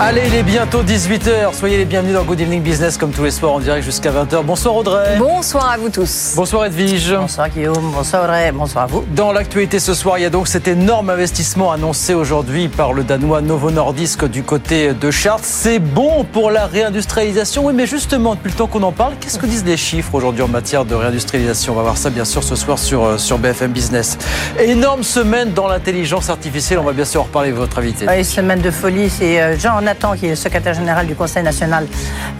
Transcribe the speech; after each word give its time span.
Allez, 0.00 0.22
il 0.26 0.34
est 0.34 0.42
bientôt 0.42 0.82
18h. 0.82 1.54
Soyez 1.54 1.76
les 1.78 1.84
bienvenus 1.84 2.14
dans 2.14 2.24
Good 2.24 2.40
Evening 2.40 2.62
Business 2.62 2.98
comme 2.98 3.12
tous 3.12 3.22
les 3.22 3.30
soirs 3.30 3.52
en 3.52 3.60
direct 3.60 3.84
jusqu'à 3.84 4.10
20h. 4.10 4.42
Bonsoir 4.42 4.74
Audrey. 4.74 5.16
Bonsoir 5.18 5.70
à 5.70 5.76
vous 5.76 5.88
tous. 5.88 6.32
Bonsoir 6.34 6.64
Edwige. 6.66 7.14
Bonsoir 7.14 7.48
Guillaume, 7.48 7.92
bonsoir 7.94 8.24
Audrey, 8.24 8.50
bonsoir 8.50 8.84
à 8.84 8.86
vous. 8.88 9.04
Dans 9.14 9.30
l'actualité 9.30 9.78
ce 9.78 9.94
soir, 9.94 10.18
il 10.18 10.22
y 10.22 10.24
a 10.24 10.30
donc 10.30 10.48
cet 10.48 10.66
énorme 10.66 11.10
investissement 11.10 11.70
annoncé 11.70 12.12
aujourd'hui 12.12 12.68
par 12.68 12.92
le 12.92 13.04
Danois 13.04 13.40
Novo 13.40 13.70
Nordisk 13.70 14.24
du 14.24 14.42
côté 14.42 14.92
de 14.94 15.10
Chartres. 15.12 15.44
C'est 15.44 15.78
bon 15.78 16.24
pour 16.24 16.50
la 16.50 16.66
réindustrialisation. 16.66 17.64
Oui, 17.64 17.72
mais 17.72 17.86
justement, 17.86 18.34
depuis 18.34 18.50
le 18.50 18.56
temps 18.56 18.66
qu'on 18.66 18.82
en 18.82 18.92
parle, 18.92 19.14
qu'est-ce 19.20 19.38
que 19.38 19.46
disent 19.46 19.64
les 19.64 19.76
chiffres 19.76 20.16
aujourd'hui 20.16 20.42
en 20.42 20.48
matière 20.48 20.84
de 20.84 20.96
réindustrialisation? 20.96 21.72
On 21.72 21.76
va 21.76 21.82
voir 21.82 21.96
ça 21.98 22.10
bien 22.10 22.24
sûr 22.24 22.42
ce 22.42 22.56
soir 22.56 22.80
sur, 22.80 23.04
euh, 23.04 23.16
sur 23.16 23.38
BFM 23.38 23.70
Business. 23.70 24.18
Énorme 24.58 25.04
semaine 25.04 25.52
dans 25.52 25.68
l'intelligence 25.68 26.30
artificielle. 26.30 26.80
On 26.80 26.84
va 26.84 26.92
bien 26.92 27.04
sûr 27.04 27.20
en 27.20 27.24
reparler 27.24 27.50
avec 27.50 27.60
votre 27.60 27.78
invité. 27.78 28.06
Oui, 28.08 28.24
semaine 28.24 28.60
de 28.60 28.72
folie, 28.72 29.08
c'est 29.08 29.40
euh, 29.40 29.56
Jean 29.56 29.83
Nathan 29.84 30.14
qui 30.14 30.26
est 30.26 30.30
le 30.30 30.36
secrétaire 30.36 30.74
général 30.74 31.06
du 31.06 31.14
Conseil 31.14 31.42
national 31.42 31.86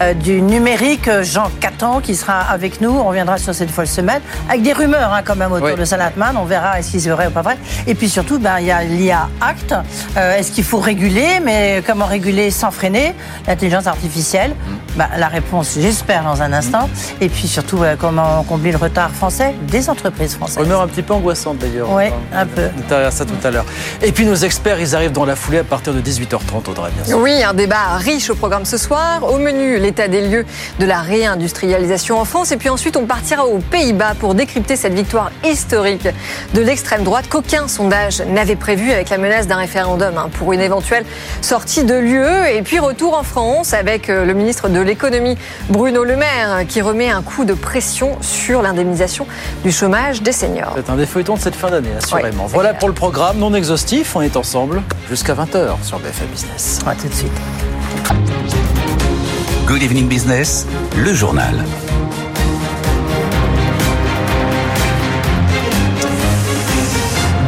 euh, 0.03 0.15
du 0.15 0.43
numérique, 0.43 1.09
Jean 1.23 1.51
Catan 1.61 2.01
qui 2.01 2.15
sera 2.17 2.41
avec 2.41 2.81
nous. 2.81 2.91
On 2.91 3.05
reviendra 3.09 3.39
sur 3.39 3.55
cette 3.55 3.71
folle 3.71 3.87
semaine 3.87 4.21
avec 4.49 4.63
des 4.63 4.73
rumeurs 4.73 5.13
hein, 5.13 5.21
quand 5.25 5.37
même 5.37 5.53
autour 5.53 5.67
Oui. 5.69 5.77
de 5.77 5.85
Salatman. 5.85 6.37
On 6.37 6.45
verra 6.45 6.79
est-ce 6.79 6.93
que 6.93 6.99
c'est 6.99 7.11
vrai 7.11 7.27
ou 7.29 7.31
pas 7.31 7.43
vrai. 7.43 7.57
Et 7.87 7.95
puis 7.95 8.09
surtout, 8.09 8.39
ben, 8.39 8.59
il 8.61 8.67
y 8.67 8.71
a 8.73 8.83
l'IA 8.83 9.29
Act. 9.41 9.75
Euh, 10.17 10.37
est-ce 10.39 10.51
qu'il 10.53 10.65
faut 10.65 10.81
réguler? 10.81 11.41
Mais 11.43 11.83
comment 11.87 12.07
réguler 12.07 12.51
sans 12.51 12.71
freiner 12.71 13.15
l'intelligence 13.47 13.87
artificielle? 13.87 14.55
Ben, 14.97 15.09
La 15.19 15.29
réponse, 15.29 15.77
j'espère, 15.81 16.23
dans 16.25 16.41
un 16.43 16.53
instant. 16.53 16.89
Et 17.21 17.29
puis 17.29 17.47
surtout, 17.49 17.83
euh, 17.83 17.95
comment 17.99 18.43
combler 18.45 18.73
le 18.73 18.79
retard 18.79 19.11
français 19.11 19.55
des 19.69 19.89
entreprises 19.91 20.35
françaises. 20.35 20.59
Rumeur 20.59 20.81
un 20.83 20.89
petit 20.89 21.03
peu 21.03 21.15
angoissante 21.15 21.59
d'ailleurs. 21.59 21.91
Oui, 21.91 22.05
On 22.33 22.39
un 22.39 22.47
peu. 22.47 22.69
détailler 22.77 23.11
ça 23.11 23.25
tout 23.25 23.35
à 23.47 23.51
l'heure. 23.51 23.65
Et 24.03 24.13
puis 24.13 24.25
nos 24.25 24.35
experts, 24.35 24.81
ils 24.81 24.95
arrivent 24.97 25.13
dans 25.13 25.25
la 25.25 25.37
foulée 25.37 25.59
à 25.59 25.65
partir 25.65 25.93
de 25.93 26.01
18h30, 26.01 26.71
Audrey, 26.71 26.91
bien 26.97 27.05
sûr. 27.05 27.19
Oui, 27.19 27.34
un 27.43 27.55
débat 27.55 27.97
riche 27.97 28.31
au 28.31 28.35
programme 28.35 28.65
ce 28.65 28.77
soir. 28.77 29.23
Au 29.33 29.39
menu, 29.39 29.79
l'état 29.79 30.09
des 30.09 30.21
lieux 30.29 30.45
de 30.79 30.87
la 30.87 31.01
réindustrialisation 31.01 32.21
en 32.21 32.25
France. 32.25 32.53
Et 32.53 32.57
puis 32.57 32.69
ensuite, 32.69 32.97
on 32.97 33.07
partira 33.07 33.47
aux 33.47 33.59
Pays-Bas 33.59 34.15
pour 34.19 34.35
décrypter 34.35 34.77
cette 34.77 34.95
victoire 34.95 35.31
historique 35.45 36.09
de 36.55 36.61
l'extrême 36.61 37.03
droite 37.03 37.27
qu'aucun 37.29 37.67
sondage 37.67 38.21
n'avait 38.23 38.57
prévu 38.57 38.93
avec 38.93 39.11
la 39.11 39.19
menace 39.19 39.47
d'un 39.47 39.57
référendum 39.57 40.17
hein, 40.17 40.29
pour 40.39 40.53
une 40.53 40.61
éventuelle 40.61 41.05
sortie 41.41 41.85
de 41.85 41.95
l'UE. 41.95 42.55
Et 42.55 42.63
puis 42.63 42.79
retour 42.79 43.17
en 43.19 43.23
France 43.23 43.75
avec 43.75 44.11
euh, 44.11 44.25
le 44.25 44.35
ministre 44.35 44.69
de 44.69 44.81
l'économie 44.81 45.37
Bruno 45.71 46.05
Le 46.05 46.17
Maire 46.17 46.67
qui 46.69 46.81
remet 46.83 47.11
un 47.11 47.23
coup 47.23 47.45
de 47.45 47.55
pression 47.55 48.17
sur 48.21 48.63
l'indemnisation 48.63 49.27
du 49.65 49.73
chômage 49.73 50.23
des 50.23 50.33
seniors. 50.33 50.75
C'est 50.77 50.91
un 50.91 50.97
des 50.97 51.07
feuilletons 51.07 51.35
de 51.35 51.41
cette 51.41 51.57
fin 51.57 51.71
d'année, 51.71 51.91
assurément. 51.97 52.45
Ouais, 52.45 52.51
voilà 52.53 52.69
clair. 52.71 52.79
pour 52.79 52.89
le 52.89 52.95
programme 52.95 53.39
non 53.39 53.55
exhaustif. 53.55 54.15
On 54.15 54.21
est 54.21 54.37
ensemble 54.37 54.83
jusqu'à 55.09 55.35
20h 55.35 55.83
sur 55.83 55.99
BFM 55.99 56.29
Business. 56.29 56.81
À 56.87 56.95
tout 56.95 57.09
de 57.09 57.15
suite. 57.15 57.24
Good 59.67 59.83
evening 59.83 60.09
business, 60.09 60.67
le 60.97 61.15
journal. 61.15 61.65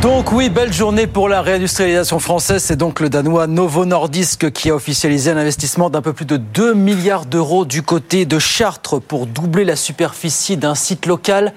Donc 0.02 0.30
oui, 0.30 0.50
belle 0.50 0.72
journée 0.72 1.06
pour 1.06 1.28
la 1.28 1.42
réindustrialisation 1.42 2.20
française. 2.20 2.62
C'est 2.62 2.76
donc 2.76 3.00
le 3.00 3.08
Danois 3.08 3.46
Novo 3.46 3.84
Nordisk 3.84 4.52
qui 4.52 4.70
a 4.70 4.74
officialisé 4.74 5.30
un 5.30 5.36
investissement 5.36 5.90
d'un 5.90 6.00
peu 6.00 6.12
plus 6.12 6.24
de 6.26 6.36
2 6.36 6.74
milliards 6.74 7.26
d'euros 7.26 7.64
du 7.64 7.82
côté 7.82 8.24
de 8.24 8.38
Chartres 8.38 9.00
pour 9.00 9.26
doubler 9.26 9.64
la 9.64 9.74
superficie 9.74 10.56
d'un 10.56 10.74
site 10.74 11.06
local 11.06 11.52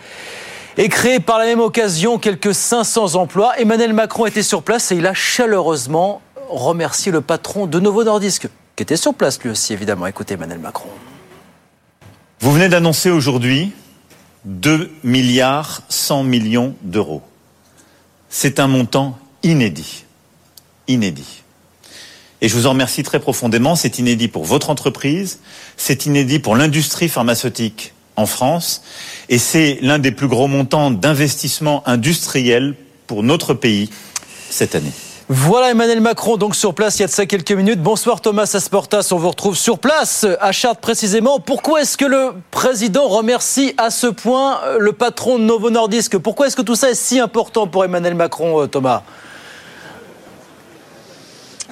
et 0.77 0.89
créer 0.89 1.19
par 1.19 1.37
la 1.37 1.45
même 1.45 1.59
occasion 1.59 2.17
quelques 2.17 2.55
500 2.55 3.15
emplois. 3.15 3.51
Emmanuel 3.59 3.93
Macron 3.93 4.25
était 4.25 4.41
sur 4.41 4.63
place 4.63 4.91
et 4.91 4.95
il 4.95 5.05
a 5.05 5.13
chaleureusement 5.13 6.21
remercié 6.49 7.11
le 7.11 7.21
patron 7.21 7.67
de 7.67 7.79
Novo 7.79 8.03
Nordisk, 8.03 8.47
qui 8.75 8.83
était 8.83 8.97
sur 8.97 9.13
place 9.13 9.41
lui 9.41 9.49
aussi, 9.49 9.73
évidemment. 9.73 10.07
Écoutez 10.07 10.33
Emmanuel 10.33 10.59
Macron. 10.59 10.89
Vous 12.39 12.51
venez 12.51 12.69
d'annoncer 12.69 13.09
aujourd'hui 13.09 13.71
2 14.45 14.89
milliards 15.03 15.81
100 15.89 16.23
millions 16.23 16.75
d'euros. 16.81 17.21
C'est 18.29 18.59
un 18.59 18.67
montant 18.67 19.17
inédit. 19.43 20.05
Inédit. 20.87 21.43
Et 22.41 22.47
je 22.47 22.55
vous 22.55 22.67
en 22.67 22.71
remercie 22.71 23.03
très 23.03 23.19
profondément. 23.19 23.75
C'est 23.75 23.99
inédit 23.99 24.27
pour 24.27 24.45
votre 24.45 24.69
entreprise, 24.69 25.39
c'est 25.75 26.05
inédit 26.05 26.39
pour 26.39 26.55
l'industrie 26.55 27.09
pharmaceutique 27.09 27.93
en 28.15 28.25
France, 28.25 28.83
et 29.29 29.37
c'est 29.37 29.79
l'un 29.81 29.99
des 29.99 30.11
plus 30.11 30.27
gros 30.27 30.47
montants 30.47 30.91
d'investissement 30.91 31.87
industriel 31.87 32.75
pour 33.07 33.23
notre 33.23 33.53
pays 33.53 33.89
cette 34.49 34.75
année. 34.75 34.91
Voilà 35.31 35.69
Emmanuel 35.69 36.01
Macron 36.01 36.37
donc 36.37 36.55
sur 36.55 36.73
place 36.73 36.97
il 36.97 37.01
y 37.01 37.05
a 37.05 37.07
de 37.07 37.11
ça 37.11 37.27
quelques 37.27 37.51
minutes. 37.51 37.83
Bonsoir 37.83 38.19
Thomas 38.19 38.49
Asportas, 38.55 39.09
on 39.11 39.17
vous 39.17 39.29
retrouve 39.29 39.55
sur 39.55 39.77
place 39.77 40.25
à 40.39 40.51
Chartres 40.51 40.81
précisément. 40.81 41.39
Pourquoi 41.39 41.81
est-ce 41.81 41.97
que 41.97 42.05
le 42.05 42.33
président 42.49 43.07
remercie 43.07 43.75
à 43.77 43.91
ce 43.91 44.07
point 44.07 44.59
le 44.79 44.91
patron 44.91 45.37
de 45.37 45.43
Novo 45.43 45.69
Nordisk? 45.69 46.17
Pourquoi 46.17 46.47
est-ce 46.47 46.55
que 46.55 46.63
tout 46.63 46.73
ça 46.73 46.89
est 46.89 46.95
si 46.95 47.19
important 47.19 47.67
pour 47.67 47.85
Emmanuel 47.85 48.15
Macron, 48.15 48.63
euh, 48.63 48.65
Thomas? 48.65 49.03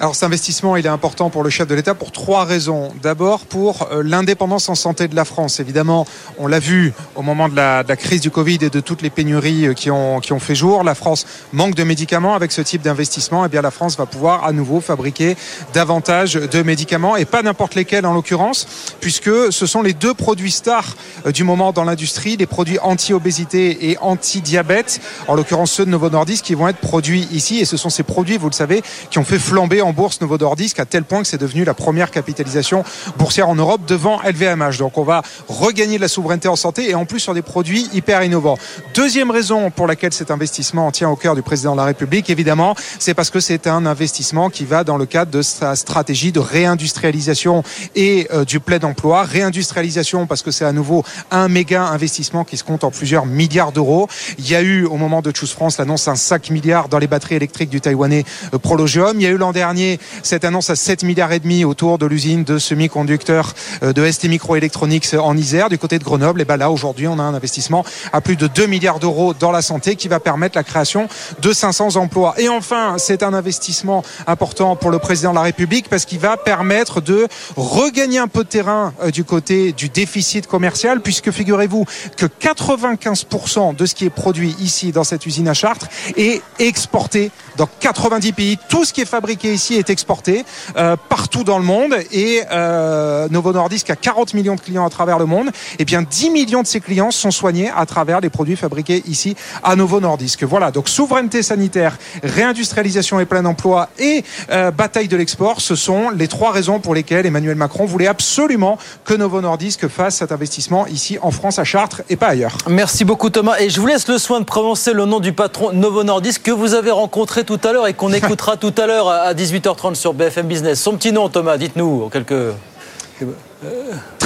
Alors 0.00 0.14
cet 0.14 0.22
investissement, 0.22 0.76
il 0.76 0.86
est 0.86 0.88
important 0.88 1.28
pour 1.28 1.42
le 1.42 1.50
chef 1.50 1.66
de 1.66 1.74
l'État 1.74 1.92
pour 1.92 2.12
trois 2.12 2.44
raisons. 2.44 2.92
D'abord 3.02 3.40
pour 3.40 3.88
euh, 3.90 4.04
l'indépendance 4.04 4.68
en 4.68 4.76
santé 4.76 5.08
de 5.08 5.16
la 5.16 5.24
France. 5.24 5.58
Évidemment, 5.58 6.06
on 6.38 6.46
l'a 6.46 6.60
vu 6.60 6.92
au 7.16 7.22
moment 7.22 7.48
de 7.48 7.56
la, 7.56 7.82
crise 7.96 8.20
du 8.20 8.30
Covid 8.30 8.58
et 8.62 8.70
de 8.70 8.78
toutes 8.78 9.02
les 9.02 9.10
pénuries 9.10 9.66
euh, 9.66 9.74
qui 9.74 9.90
ont, 9.90 10.20
qui 10.20 10.32
ont 10.32 10.38
fait 10.38 10.54
jour. 10.54 10.84
La 10.84 10.94
France 10.94 11.26
manque 11.52 11.74
de 11.74 11.82
médicaments. 11.82 12.36
Avec 12.36 12.52
ce 12.52 12.60
type 12.60 12.80
d'investissement, 12.80 13.44
eh 13.44 13.48
bien 13.48 13.60
la 13.60 13.72
France 13.72 13.96
va 13.96 14.06
pouvoir 14.06 14.44
à 14.44 14.52
nouveau 14.52 14.80
fabriquer 14.80 15.36
davantage 15.74 16.34
de 16.34 16.62
médicaments 16.62 17.16
et 17.16 17.24
pas 17.24 17.42
n'importe 17.42 17.74
lesquels 17.74 18.06
en 18.06 18.14
l'occurrence, 18.14 18.94
puisque 19.00 19.50
ce 19.50 19.66
sont 19.66 19.82
les 19.82 19.94
deux 19.94 20.14
produits 20.14 20.52
stars 20.52 20.94
euh, 21.26 21.32
du 21.32 21.42
moment 21.42 21.72
dans 21.72 21.82
l'industrie, 21.82 22.36
les 22.36 22.46
produits 22.46 22.78
anti-obésité 22.78 23.90
et 23.90 23.98
anti-diabète, 23.98 25.00
en 25.26 25.34
l'occurrence 25.34 25.72
ceux 25.72 25.84
de 25.84 25.90
Novo 25.90 26.08
Nordisk 26.08 26.44
qui 26.44 26.54
vont 26.54 26.68
être 26.68 26.78
produits 26.78 27.26
ici. 27.32 27.58
Et 27.58 27.64
ce 27.64 27.76
sont 27.76 27.90
ces 27.90 28.04
produits, 28.04 28.38
vous 28.38 28.48
le 28.48 28.54
savez, 28.54 28.80
qui 29.10 29.18
ont 29.18 29.24
fait 29.24 29.40
flamber 29.40 29.82
en 29.87 29.87
bourse 29.92 30.20
Novo 30.20 30.38
Nordisk 30.38 30.78
à 30.80 30.84
tel 30.84 31.04
point 31.04 31.22
que 31.22 31.28
c'est 31.28 31.38
devenu 31.38 31.64
la 31.64 31.74
première 31.74 32.10
capitalisation 32.10 32.84
boursière 33.16 33.48
en 33.48 33.54
Europe 33.54 33.82
devant 33.86 34.20
LVMH. 34.22 34.78
Donc 34.78 34.98
on 34.98 35.04
va 35.04 35.22
regagner 35.48 35.96
de 35.96 36.02
la 36.02 36.08
souveraineté 36.08 36.48
en 36.48 36.56
santé 36.56 36.90
et 36.90 36.94
en 36.94 37.04
plus 37.04 37.20
sur 37.20 37.34
des 37.34 37.42
produits 37.42 37.88
hyper 37.92 38.22
innovants. 38.22 38.58
Deuxième 38.94 39.30
raison 39.30 39.70
pour 39.70 39.86
laquelle 39.86 40.12
cet 40.12 40.30
investissement 40.30 40.90
tient 40.90 41.08
au 41.08 41.16
cœur 41.16 41.34
du 41.34 41.42
président 41.42 41.72
de 41.72 41.78
la 41.78 41.84
République, 41.84 42.30
évidemment, 42.30 42.74
c'est 42.98 43.14
parce 43.14 43.30
que 43.30 43.40
c'est 43.40 43.66
un 43.66 43.86
investissement 43.86 44.50
qui 44.50 44.64
va 44.64 44.84
dans 44.84 44.96
le 44.96 45.06
cadre 45.06 45.30
de 45.30 45.42
sa 45.42 45.76
stratégie 45.76 46.32
de 46.32 46.40
réindustrialisation 46.40 47.62
et 47.94 48.28
euh, 48.32 48.44
du 48.44 48.60
plein 48.60 48.78
d'emploi. 48.78 49.22
Réindustrialisation 49.22 50.26
parce 50.26 50.42
que 50.42 50.50
c'est 50.50 50.64
à 50.64 50.72
nouveau 50.72 51.04
un 51.30 51.48
méga 51.48 51.84
investissement 51.84 52.44
qui 52.44 52.56
se 52.56 52.64
compte 52.64 52.84
en 52.84 52.90
plusieurs 52.90 53.26
milliards 53.26 53.72
d'euros. 53.72 54.08
Il 54.38 54.48
y 54.48 54.54
a 54.54 54.62
eu 54.62 54.84
au 54.84 54.96
moment 54.96 55.22
de 55.22 55.34
Choose 55.34 55.52
France 55.52 55.78
l'annonce 55.78 56.06
d'un 56.06 56.16
5 56.16 56.50
milliards 56.50 56.88
dans 56.88 56.98
les 56.98 57.06
batteries 57.06 57.36
électriques 57.36 57.70
du 57.70 57.80
Taïwanais 57.80 58.24
euh, 58.54 58.58
Prologium. 58.58 59.12
Il 59.14 59.22
y 59.22 59.26
a 59.26 59.30
eu 59.30 59.36
l'an 59.36 59.52
dernier 59.52 59.77
cette 60.22 60.44
annonce 60.44 60.70
à 60.70 60.76
7 60.76 61.02
milliards 61.02 61.32
et 61.32 61.40
demi 61.40 61.64
autour 61.64 61.98
de 61.98 62.06
l'usine 62.06 62.44
de 62.44 62.58
semi-conducteurs 62.58 63.54
euh, 63.82 63.92
de 63.92 64.10
ST 64.10 64.24
Microelectronics 64.24 65.14
en 65.14 65.36
Isère 65.36 65.68
du 65.68 65.78
côté 65.78 65.98
de 65.98 66.04
Grenoble. 66.04 66.40
Et 66.40 66.44
ben 66.44 66.56
là 66.56 66.70
aujourd'hui 66.70 67.06
on 67.06 67.18
a 67.18 67.22
un 67.22 67.34
investissement 67.34 67.84
à 68.12 68.20
plus 68.20 68.36
de 68.36 68.46
2 68.46 68.66
milliards 68.66 68.98
d'euros 68.98 69.34
dans 69.34 69.52
la 69.52 69.62
santé 69.62 69.96
qui 69.96 70.08
va 70.08 70.20
permettre 70.20 70.56
la 70.56 70.64
création 70.64 71.08
de 71.40 71.52
500 71.52 71.96
emplois. 71.96 72.34
Et 72.38 72.48
enfin 72.48 72.96
c'est 72.98 73.22
un 73.22 73.34
investissement 73.34 74.02
important 74.26 74.76
pour 74.76 74.90
le 74.90 74.98
président 74.98 75.30
de 75.30 75.36
la 75.36 75.42
République 75.42 75.88
parce 75.88 76.04
qu'il 76.04 76.18
va 76.18 76.36
permettre 76.36 77.00
de 77.00 77.28
regagner 77.56 78.18
un 78.18 78.28
peu 78.28 78.44
de 78.44 78.48
terrain 78.48 78.92
euh, 79.02 79.10
du 79.10 79.24
côté 79.24 79.72
du 79.72 79.88
déficit 79.88 80.46
commercial 80.46 81.00
puisque 81.00 81.30
figurez-vous 81.30 81.84
que 82.16 82.26
95% 82.26 83.76
de 83.76 83.86
ce 83.86 83.94
qui 83.94 84.04
est 84.04 84.10
produit 84.10 84.56
ici 84.60 84.92
dans 84.92 85.04
cette 85.04 85.26
usine 85.26 85.48
à 85.48 85.54
Chartres 85.54 85.88
est 86.16 86.42
exporté 86.58 87.30
dans 87.56 87.68
90 87.80 88.32
pays. 88.32 88.58
Tout 88.68 88.84
ce 88.84 88.92
qui 88.92 89.02
est 89.02 89.08
fabriqué 89.08 89.52
ici 89.52 89.67
est 89.76 89.90
exporté 89.90 90.44
euh, 90.76 90.96
partout 91.08 91.44
dans 91.44 91.58
le 91.58 91.64
monde 91.64 91.94
et 92.12 92.42
euh, 92.50 93.28
Novo 93.30 93.52
Nordisk 93.52 93.90
a 93.90 93.96
40 93.96 94.34
millions 94.34 94.54
de 94.54 94.60
clients 94.60 94.86
à 94.86 94.90
travers 94.90 95.18
le 95.18 95.26
monde. 95.26 95.50
Et 95.78 95.84
bien 95.84 96.02
10 96.02 96.30
millions 96.30 96.62
de 96.62 96.66
ces 96.66 96.80
clients 96.80 97.10
sont 97.10 97.30
soignés 97.30 97.70
à 97.74 97.86
travers 97.86 98.20
les 98.20 98.30
produits 98.30 98.56
fabriqués 98.56 99.02
ici 99.06 99.36
à 99.62 99.76
Novo 99.76 100.00
Nordisk. 100.00 100.44
Voilà, 100.44 100.70
donc 100.70 100.88
souveraineté 100.88 101.42
sanitaire, 101.42 101.98
réindustrialisation 102.22 103.20
et 103.20 103.26
plein 103.26 103.44
emploi 103.44 103.88
et 103.98 104.24
euh, 104.50 104.70
bataille 104.70 105.08
de 105.08 105.16
l'export, 105.16 105.60
ce 105.60 105.74
sont 105.74 106.10
les 106.10 106.28
trois 106.28 106.52
raisons 106.52 106.80
pour 106.80 106.94
lesquelles 106.94 107.26
Emmanuel 107.26 107.56
Macron 107.56 107.84
voulait 107.84 108.06
absolument 108.06 108.78
que 109.04 109.14
Novo 109.14 109.40
Nordisk 109.40 109.88
fasse 109.88 110.16
cet 110.16 110.32
investissement 110.32 110.86
ici 110.86 111.18
en 111.22 111.30
France 111.30 111.58
à 111.58 111.64
Chartres 111.64 112.02
et 112.08 112.16
pas 112.16 112.28
ailleurs. 112.28 112.58
Merci 112.68 113.04
beaucoup 113.04 113.30
Thomas. 113.30 113.58
Et 113.58 113.70
je 113.70 113.80
vous 113.80 113.86
laisse 113.86 114.08
le 114.08 114.18
soin 114.18 114.40
de 114.40 114.44
prononcer 114.44 114.92
le 114.92 115.04
nom 115.04 115.20
du 115.20 115.32
patron 115.32 115.72
Novo 115.72 116.04
Nordisk 116.04 116.42
que 116.42 116.50
vous 116.50 116.74
avez 116.74 116.90
rencontré 116.90 117.44
tout 117.44 117.60
à 117.64 117.72
l'heure 117.72 117.86
et 117.86 117.94
qu'on 117.94 118.12
écoutera 118.20 118.56
tout 118.56 118.74
à 118.76 118.86
l'heure 118.86 119.08
à 119.08 119.34
18h. 119.34 119.57
18h30 119.58 119.94
sur 119.94 120.14
BFM 120.14 120.46
Business. 120.46 120.80
Son 120.80 120.96
petit 120.96 121.12
nom, 121.12 121.28
Thomas, 121.28 121.56
dites-nous 121.56 122.04
en 122.04 122.08
quelques... 122.08 122.54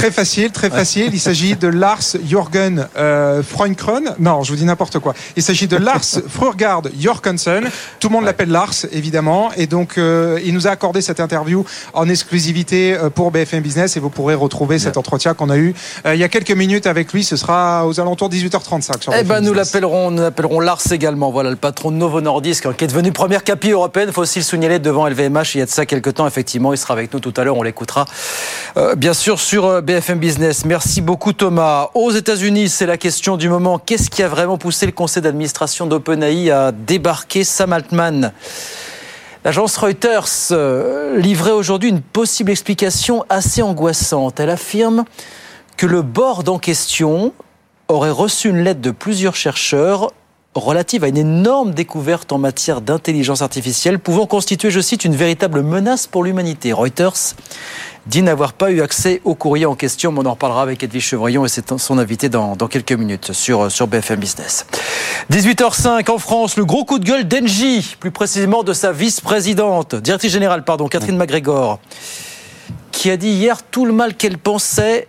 Très 0.03 0.11
facile, 0.11 0.51
très 0.51 0.69
facile. 0.69 1.11
Il 1.13 1.21
s'agit 1.21 1.55
de 1.55 1.69
Lars 1.69 2.17
Jürgen 2.27 2.89
euh, 2.99 3.41
Freundkron. 3.43 4.03
Non, 4.19 4.43
je 4.43 4.51
vous 4.51 4.57
dis 4.57 4.65
n'importe 4.65 4.99
quoi. 4.99 5.15
Il 5.37 5.45
s'agit 5.45 5.69
de 5.69 5.77
Lars 5.77 6.03
Frurgard 6.29 6.83
Jorgensen. 6.99 7.71
Tout 8.01 8.09
le 8.09 8.13
monde 8.13 8.25
l'appelle 8.25 8.51
Lars, 8.51 8.75
évidemment. 8.91 9.53
Et 9.57 9.69
donc, 9.69 9.99
euh, 9.99 10.41
il 10.45 10.55
nous 10.55 10.67
a 10.67 10.71
accordé 10.71 11.03
cette 11.03 11.21
interview 11.21 11.65
en 11.95 12.09
exclusivité 12.09 12.95
euh, 12.95 13.11
pour 13.11 13.31
BFM 13.31 13.63
Business. 13.63 13.97
Et 13.97 14.01
vous 14.01 14.11
pourrez 14.11 14.35
retrouver 14.35 14.81
cet 14.81 14.97
entretien 14.97 15.35
qu'on 15.35 15.51
a 15.51 15.57
eu 15.57 15.73
euh, 16.05 16.17
il 16.17 16.21
y 16.21 16.25
a 16.25 16.29
quelques 16.29 16.51
minutes 16.51 16.89
avec 16.89 17.13
lui. 17.13 17.23
Ce 17.23 17.37
sera 17.37 17.87
aux 17.87 18.01
alentours 18.01 18.29
de 18.29 18.35
18h35 18.35 19.03
sur 19.03 19.15
Eh 19.15 19.23
ben, 19.23 19.41
nous 19.41 19.55
l'appellerons, 19.55 20.11
nous 20.11 20.23
l'appellerons 20.23 20.59
Lars 20.59 20.83
également. 20.91 21.31
Voilà, 21.31 21.51
le 21.51 21.57
patron 21.57 21.93
de 21.93 21.97
Novo 21.97 22.21
Nordisk, 22.21 22.67
hein, 22.67 22.75
qui 22.77 22.85
est 22.85 22.89
devenu 22.89 23.13
première 23.13 23.45
capi 23.45 23.71
européenne. 23.71 24.11
Faut 24.11 24.23
aussi 24.23 24.41
le 24.41 24.45
signaler 24.45 24.81
devant 24.81 25.07
LVMH. 25.07 25.55
Il 25.55 25.59
y 25.59 25.63
a 25.63 25.67
de 25.67 25.71
ça 25.71 25.87
quelques 25.87 26.15
temps, 26.15 26.27
effectivement. 26.27 26.75
Il 26.75 26.77
sera 26.77 26.95
avec 26.95 27.15
nous 27.15 27.21
tout 27.21 27.33
à 27.37 27.45
l'heure. 27.45 27.57
On 27.57 27.63
l'écoutera, 27.63 28.05
bien 28.97 29.15
sûr, 29.15 29.22
sur 29.23 29.67
euh, 29.67 29.81
BFM 29.81 30.19
Business. 30.19 30.65
Merci 30.65 31.01
beaucoup, 31.01 31.33
Thomas. 31.33 31.91
Aux 31.95 32.11
États-Unis, 32.11 32.69
c'est 32.69 32.87
la 32.87 32.97
question 32.97 33.37
du 33.37 33.49
moment. 33.49 33.79
Qu'est-ce 33.79 34.11
qui 34.11 34.21
a 34.21 34.29
vraiment 34.29 34.59
poussé 34.59 34.85
le 34.85 34.91
conseil 34.91 35.23
d'administration 35.23 35.87
d'OpenAI 35.87 36.51
à 36.51 36.73
débarquer 36.73 37.45
Sam 37.45 37.73
Altman? 37.73 38.33
L'agence 39.45 39.77
Reuters 39.77 40.51
euh, 40.51 41.21
livrait 41.21 41.53
aujourd'hui 41.53 41.91
une 41.91 42.01
possible 42.01 42.51
explication 42.51 43.25
assez 43.29 43.63
angoissante. 43.63 44.41
Elle 44.41 44.51
affirme 44.51 45.05
que 45.77 45.87
le 45.87 46.03
board 46.03 46.49
en 46.49 46.59
question 46.59 47.33
aurait 47.87 48.11
reçu 48.11 48.49
une 48.49 48.65
lettre 48.65 48.81
de 48.81 48.91
plusieurs 48.91 49.37
chercheurs 49.37 50.11
relative 50.55 51.05
à 51.05 51.09
une 51.09 51.17
énorme 51.17 51.73
découverte 51.73 52.33
en 52.33 52.39
matière 52.39 52.81
d'intelligence 52.81 53.41
artificielle 53.41 53.99
pouvant 53.99 54.27
constituer, 54.27 54.71
je 54.71 54.81
cite, 54.81 55.05
une 55.05 55.15
véritable 55.15 55.63
menace 55.63 56.07
pour 56.07 56.25
l'humanité. 56.25 56.73
Reuters 56.73 57.37
dit 58.07 58.23
n'avoir 58.23 58.53
pas 58.53 58.71
eu 58.71 58.81
accès 58.81 59.21
au 59.25 59.35
courrier 59.35 59.67
en 59.67 59.75
question, 59.75 60.13
mais 60.13 60.21
on 60.21 60.27
en 60.27 60.33
reparlera 60.33 60.63
avec 60.63 60.83
Edwige 60.83 61.05
Chevrillon 61.05 61.45
et 61.45 61.49
c'est 61.49 61.79
son 61.79 61.99
invité 61.99 62.29
dans, 62.29 62.57
dans 62.57 62.69
quelques 62.69 62.93
minutes 62.93 63.33
sur, 63.33 63.71
sur 63.71 63.87
BFM 63.87 64.19
Business. 64.19 64.67
18h05 65.31 66.11
en 66.11 66.19
France, 66.19 66.57
le 66.57 66.65
gros 66.65 66.85
coup 66.85 66.99
de 66.99 67.05
gueule 67.05 67.27
d'Engie, 67.27 67.97
plus 68.01 68.11
précisément 68.11 68.63
de 68.63 68.73
sa 68.73 68.93
vice-présidente, 68.93 69.95
directrice 69.95 70.33
générale, 70.33 70.65
pardon, 70.65 70.89
Catherine 70.89 71.17
MacGregor, 71.17 71.79
qui 72.91 73.11
a 73.11 73.17
dit 73.17 73.31
hier 73.31 73.63
tout 73.63 73.87
le 73.87 73.93
mal 73.93 74.15
qu'elle 74.15 74.39
pensait 74.39 75.09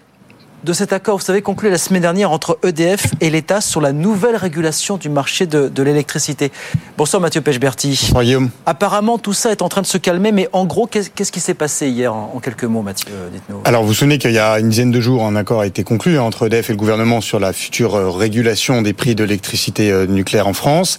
de 0.64 0.72
cet 0.72 0.94
accord, 0.94 1.18
vous 1.18 1.26
savez, 1.26 1.42
conclu 1.42 1.70
la 1.70 1.78
semaine 1.78 2.02
dernière 2.02 2.32
entre 2.32 2.58
EDF 2.64 3.08
et 3.20 3.30
l'État 3.30 3.60
sur 3.60 3.82
la 3.82 3.92
nouvelle 3.92 4.38
régulation 4.38 4.96
du 4.96 5.10
marché 5.10 5.46
de, 5.46 5.68
de 5.68 5.84
l'électricité. 5.84 6.52
Bonsoir 6.98 7.22
Mathieu 7.22 7.42
Pechberti. 7.42 8.00
Bonsoir 8.02 8.24
Guillaume. 8.24 8.50
Apparemment, 8.66 9.18
tout 9.18 9.34
ça 9.34 9.52
est 9.52 9.62
en 9.62 9.68
train 9.68 9.82
de 9.82 9.88
se 9.88 9.98
calmer, 9.98 10.32
mais 10.32 10.48
en 10.54 10.66
gros, 10.66 10.88
qu'est-ce 10.88 11.32
qui 11.32 11.42
s'est 11.42 11.54
passé 11.54 11.90
hier 11.90 12.14
en, 12.14 12.32
en 12.36 12.40
quelques 12.40 12.64
mots, 12.64 12.82
Mathieu 12.82 13.12
Dites-nous. 13.34 13.58
Alors, 13.66 13.82
vous 13.82 13.90
vous 13.90 13.94
souvenez 13.94 14.18
qu'il 14.18 14.32
y 14.32 14.40
a 14.40 14.58
une 14.60 14.70
dizaine 14.70 14.92
de 14.92 15.02
jours, 15.02 15.26
un 15.26 15.36
accord 15.36 15.60
a 15.60 15.68
été 15.68 15.84
conclu 15.84 16.18
hein, 16.18 16.22
entre 16.22 16.48
EDF 16.48 16.70
et 16.70 16.74
le 16.74 16.78
gouvernement 16.78 17.20
sur 17.20 17.42
la 17.42 17.52
future 17.52 17.96
euh, 17.96 18.10
régulation 18.10 18.82
des 18.82 18.94
prix 18.94 19.16
de 19.16 19.24
l'électricité 19.26 19.92
euh, 19.92 20.06
nucléaire 20.06 20.48
en 20.48 20.54
France. 20.54 20.98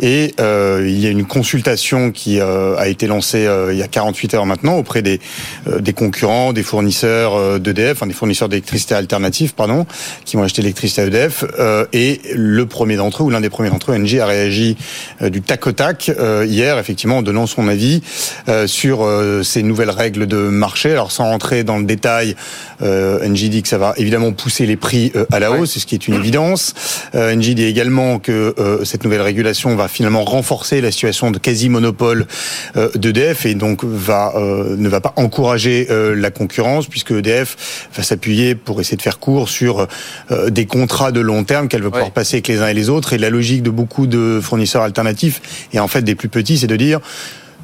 Et 0.00 0.34
euh, 0.40 0.84
il 0.86 0.98
y 0.98 1.06
a 1.06 1.10
une 1.10 1.26
consultation 1.26 2.12
qui 2.12 2.40
euh, 2.40 2.76
a 2.78 2.88
été 2.88 3.06
lancée 3.06 3.46
euh, 3.46 3.74
il 3.74 3.78
y 3.78 3.82
a 3.82 3.88
48 3.88 4.34
heures 4.34 4.46
maintenant 4.46 4.76
auprès 4.76 5.02
des, 5.02 5.20
euh, 5.66 5.80
des 5.80 5.92
concurrents, 5.92 6.54
des 6.54 6.62
fournisseurs 6.62 7.34
euh, 7.34 7.58
d'EDF, 7.58 7.98
enfin 7.98 8.06
des 8.06 8.14
fournisseurs 8.14 8.48
d'électricité 8.48 8.94
alternatifs, 9.02 9.52
pardon, 9.52 9.86
qui 10.24 10.36
vont 10.36 10.42
acheter 10.42 10.62
l'électricité 10.62 11.02
à 11.02 11.06
EDF. 11.06 11.44
Euh, 11.58 11.86
et 11.92 12.20
le 12.34 12.66
premier 12.66 12.96
d'entre 12.96 13.22
eux, 13.22 13.26
ou 13.26 13.30
l'un 13.30 13.40
des 13.40 13.50
premiers 13.50 13.70
d'entre 13.70 13.92
eux, 13.92 13.98
NG, 13.98 14.18
a 14.20 14.26
réagi 14.26 14.76
euh, 15.20 15.30
du 15.30 15.42
tac 15.42 15.66
au 15.66 15.72
tac 15.72 16.08
euh, 16.08 16.46
hier, 16.48 16.78
effectivement, 16.78 17.18
en 17.18 17.22
donnant 17.22 17.46
son 17.46 17.68
avis 17.68 18.02
euh, 18.48 18.66
sur 18.66 19.04
euh, 19.04 19.42
ces 19.42 19.62
nouvelles 19.62 19.90
règles 19.90 20.26
de 20.26 20.36
marché. 20.36 20.92
Alors, 20.92 21.12
sans 21.12 21.24
rentrer 21.24 21.64
dans 21.64 21.78
le 21.78 21.84
détail, 21.84 22.36
euh, 22.82 23.26
NG 23.26 23.48
dit 23.48 23.62
que 23.62 23.68
ça 23.68 23.78
va 23.78 23.94
évidemment 23.96 24.32
pousser 24.32 24.66
les 24.66 24.76
prix 24.76 25.12
euh, 25.16 25.24
à 25.30 25.40
la 25.40 25.52
hausse, 25.52 25.78
ce 25.78 25.86
qui 25.86 25.94
est 25.94 26.08
une 26.08 26.14
évidence. 26.14 26.74
Euh, 27.14 27.34
NG 27.34 27.54
dit 27.54 27.64
également 27.64 28.18
que 28.18 28.54
euh, 28.58 28.84
cette 28.84 29.04
nouvelle 29.04 29.20
régulation 29.20 29.74
va 29.76 29.88
finalement 29.88 30.24
renforcer 30.24 30.80
la 30.80 30.90
situation 30.90 31.30
de 31.30 31.38
quasi-monopole 31.38 32.26
euh, 32.76 32.90
d'EDF 32.94 33.46
et 33.46 33.54
donc 33.54 33.84
va 33.84 34.32
euh, 34.36 34.76
ne 34.76 34.88
va 34.88 35.00
pas 35.00 35.12
encourager 35.16 35.86
euh, 35.90 36.14
la 36.14 36.30
concurrence 36.30 36.86
puisque 36.86 37.12
EDF 37.12 37.88
va 37.94 38.02
s'appuyer 38.02 38.54
pour 38.54 38.80
essayer 38.80 38.91
de 38.96 39.02
faire 39.02 39.18
court 39.18 39.48
sur 39.48 39.86
euh, 40.30 40.50
des 40.50 40.66
contrats 40.66 41.12
de 41.12 41.20
long 41.20 41.44
terme 41.44 41.68
qu'elle 41.68 41.82
veut 41.82 41.90
pouvoir 41.90 42.10
passer 42.10 42.36
avec 42.36 42.48
les 42.48 42.60
uns 42.60 42.68
et 42.68 42.74
les 42.74 42.88
autres. 42.88 43.12
Et 43.12 43.18
la 43.18 43.30
logique 43.30 43.62
de 43.62 43.70
beaucoup 43.70 44.06
de 44.06 44.40
fournisseurs 44.42 44.82
alternatifs 44.82 45.68
et 45.72 45.80
en 45.80 45.88
fait 45.88 46.02
des 46.02 46.14
plus 46.14 46.28
petits, 46.28 46.58
c'est 46.58 46.66
de 46.66 46.76
dire 46.76 47.00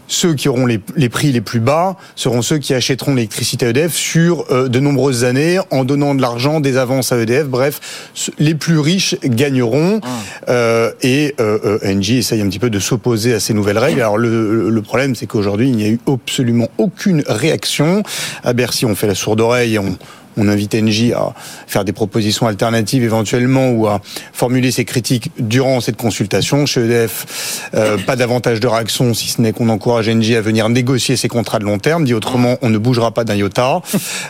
ceux 0.08 0.34
qui 0.34 0.48
auront 0.48 0.66
les, 0.66 0.80
les 0.96 1.08
prix 1.08 1.30
les 1.30 1.40
plus 1.40 1.60
bas 1.60 1.96
seront 2.16 2.42
ceux 2.42 2.58
qui 2.58 2.74
achèteront 2.74 3.14
l'électricité 3.14 3.66
à 3.66 3.68
EDF 3.68 3.94
sur 3.94 4.46
euh, 4.50 4.68
de 4.68 4.80
nombreuses 4.80 5.24
années 5.24 5.60
en 5.70 5.84
donnant 5.84 6.14
de 6.14 6.22
l'argent, 6.22 6.60
des 6.60 6.78
avances 6.78 7.12
à 7.12 7.18
EDF. 7.18 7.46
Bref, 7.46 8.10
les 8.38 8.54
plus 8.54 8.78
riches 8.78 9.14
gagneront. 9.22 10.00
Euh, 10.48 10.90
et 11.02 11.34
euh, 11.40 11.58
euh, 11.64 11.94
Engie 11.94 12.18
essaye 12.18 12.40
un 12.40 12.48
petit 12.48 12.58
peu 12.58 12.70
de 12.70 12.78
s'opposer 12.78 13.34
à 13.34 13.40
ces 13.40 13.54
nouvelles 13.54 13.78
règles. 13.78 14.00
Alors 14.00 14.18
le, 14.18 14.70
le 14.70 14.82
problème, 14.82 15.14
c'est 15.14 15.26
qu'aujourd'hui, 15.26 15.68
il 15.68 15.76
n'y 15.76 15.84
a 15.84 15.88
eu 15.88 16.00
absolument 16.10 16.68
aucune 16.78 17.22
réaction. 17.26 18.02
À 18.42 18.54
Bercy, 18.54 18.86
on 18.86 18.94
fait 18.94 19.06
la 19.06 19.14
sourde 19.14 19.40
oreille 19.40 19.74
et 19.74 19.78
on 19.78 19.96
on 20.38 20.48
invite 20.48 20.74
Engie 20.74 21.12
à 21.12 21.34
faire 21.66 21.84
des 21.84 21.92
propositions 21.92 22.46
alternatives 22.46 23.02
éventuellement 23.02 23.70
ou 23.70 23.86
à 23.86 24.00
formuler 24.32 24.70
ses 24.70 24.84
critiques 24.84 25.30
durant 25.38 25.80
cette 25.80 25.96
consultation. 25.96 26.64
Chez 26.66 26.82
EDF, 26.82 27.68
euh, 27.74 27.98
pas 27.98 28.16
davantage 28.16 28.60
de 28.60 28.66
réaction, 28.66 29.14
si 29.14 29.28
ce 29.28 29.42
n'est 29.42 29.52
qu'on 29.52 29.68
encourage 29.68 30.08
Engie 30.08 30.36
à 30.36 30.40
venir 30.40 30.68
négocier 30.68 31.16
ses 31.16 31.28
contrats 31.28 31.58
de 31.58 31.64
long 31.64 31.78
terme. 31.78 32.04
Dit 32.04 32.14
autrement, 32.14 32.56
on 32.62 32.70
ne 32.70 32.78
bougera 32.78 33.12
pas 33.12 33.24
d'un 33.24 33.34
iota. 33.34 33.80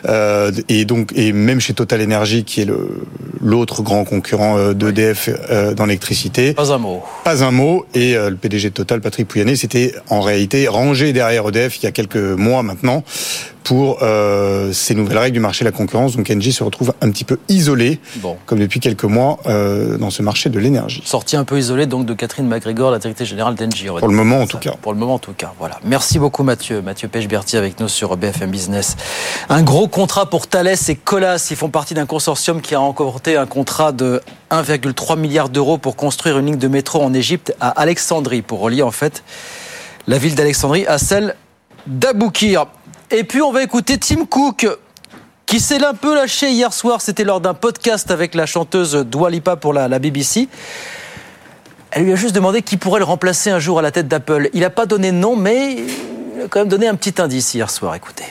Euh, 0.07 0.53
et 0.69 0.85
donc, 0.85 1.13
et 1.15 1.33
même 1.33 1.61
chez 1.61 1.75
Total 1.75 2.03
Energy, 2.03 2.45
qui 2.45 2.63
est 2.63 2.65
le 2.65 3.03
l'autre 3.41 3.83
grand 3.83 4.05
concurrent 4.05 4.57
euh, 4.59 4.73
d'EDF 4.75 5.29
euh, 5.51 5.75
dans 5.75 5.87
l'électricité, 5.87 6.55
Pas 6.55 6.73
un 6.73 6.79
mot. 6.79 7.03
pas 7.25 7.43
un 7.45 7.51
mot. 7.51 7.87
Et 7.95 8.17
euh, 8.17 8.31
le 8.31 8.37
PDG 8.37 8.71
de 8.71 8.75
Total, 8.75 9.01
Patrick 9.01 9.29
Pouyanné, 9.29 9.57
s'était 9.57 9.95
en 10.11 10.21
réalité 10.21 10.69
rangé 10.69 11.13
derrière 11.13 11.47
EDF 11.49 11.79
il 11.79 11.85
y 11.85 11.87
a 11.87 11.93
quelques 11.93 12.17
mois 12.17 12.63
maintenant 12.63 13.03
pour 13.65 13.99
euh, 14.03 14.73
ces 14.73 14.95
nouvelles 14.95 15.19
règles 15.19 15.35
du 15.35 15.41
marché 15.41 15.63
de 15.63 15.69
la 15.69 15.77
concurrence. 15.77 16.17
Donc 16.17 16.31
Engie 16.35 16.53
se 16.53 16.65
retrouve 16.65 16.95
un 17.03 17.11
petit 17.11 17.25
peu 17.25 17.39
isolé, 17.51 18.01
Bon. 18.17 18.39
comme 18.47 18.59
depuis 18.61 18.81
quelques 18.81 19.05
mois, 19.05 19.39
euh, 19.47 19.99
dans 19.99 20.09
ce 20.09 20.23
marché 20.23 20.49
de 20.49 20.59
l'énergie. 20.59 21.03
Sortie 21.05 21.37
un 21.37 21.45
peu 21.45 21.59
isolée 21.59 21.85
donc 21.85 22.07
de 22.07 22.15
Catherine 22.15 22.47
MacGregor, 22.49 22.91
la 22.91 22.99
directrice 22.99 23.29
générale 23.29 23.57
d'Engie. 23.57 23.89
Pour 23.89 24.09
le 24.09 24.15
moment, 24.15 24.41
en 24.41 24.47
tout 24.47 24.57
cas. 24.57 24.73
Pour 24.81 24.95
le 24.95 24.99
moment, 24.99 25.15
en 25.15 25.19
tout 25.19 25.35
cas. 25.35 25.53
Voilà. 25.59 25.81
Merci 25.85 26.19
beaucoup, 26.19 26.45
Mathieu. 26.45 26.81
Mathieu 26.81 27.09
Pechberti 27.09 27.59
avec 27.59 27.79
nous 27.79 27.89
sur 27.89 28.17
BFM 28.17 28.51
Business. 28.51 28.97
Un 29.51 29.63
gros 29.63 29.87
contrat 29.87 30.31
pour 30.31 30.47
Thales 30.47 30.69
et 30.89 30.95
Colas. 30.95 31.47
Ils 31.51 31.57
font 31.57 31.69
partie 31.69 31.93
d'un 31.93 32.07
consortium 32.07 32.63
qui 32.63 32.75
a 32.75 32.81
un 33.37 33.47
contrat 33.47 33.93
de 33.93 34.23
1,3 34.51 35.19
milliard 35.19 35.49
d'euros 35.49 35.79
pour 35.79 35.97
construire 35.97 36.39
une 36.39 36.47
ligne 36.47 36.59
de 36.59 36.69
métro 36.69 37.03
en 37.03 37.13
Égypte 37.13 37.55
à 37.61 37.69
Alexandrie, 37.69 38.43
pour 38.43 38.61
relier 38.61 38.83
en 38.83 38.91
fait 38.91 39.23
la 40.07 40.19
ville 40.19 40.35
d'Alexandrie 40.35 40.87
à 40.87 40.99
celle 40.99 41.35
d'Aboukir. 41.87 42.67
Et 43.11 43.25
puis, 43.25 43.43
on 43.43 43.53
va 43.53 43.63
écouter 43.63 43.99
Tim 43.99 44.27
Cook 44.27 44.67
qui 45.47 45.61
s'est 45.61 45.83
un 45.85 45.95
peu 45.95 46.15
lâché 46.15 46.51
hier 46.51 46.73
soir. 46.73 47.01
C'était 47.01 47.25
lors 47.25 47.41
d'un 47.41 47.55
podcast 47.55 48.11
avec 48.11 48.35
la 48.35 48.47
chanteuse 48.47 48.95
Dua 48.95 49.31
Lipa 49.31 49.57
pour 49.57 49.73
la, 49.73 49.89
la 49.89 49.99
BBC. 49.99 50.49
Elle 51.91 52.05
lui 52.05 52.13
a 52.13 52.17
juste 52.17 52.35
demandé 52.35 52.63
qui 52.63 52.77
pourrait 52.77 53.01
le 53.01 53.07
remplacer 53.07 53.51
un 53.51 53.59
jour 53.59 53.79
à 53.79 53.83
la 53.83 53.91
tête 53.91 54.09
d'Apple. 54.09 54.51
Il 54.53 54.61
n'a 54.61 54.71
pas 54.71 54.85
donné 54.87 55.11
de 55.11 55.17
nom, 55.17 55.37
mais 55.37 55.77
il 56.37 56.43
a 56.45 56.49
quand 56.49 56.61
même 56.61 56.69
donné 56.69 56.87
un 56.87 56.95
petit 56.95 57.21
indice 57.21 57.55
hier 57.55 57.71
soir. 57.71 57.95
Écoutez. 57.95 58.25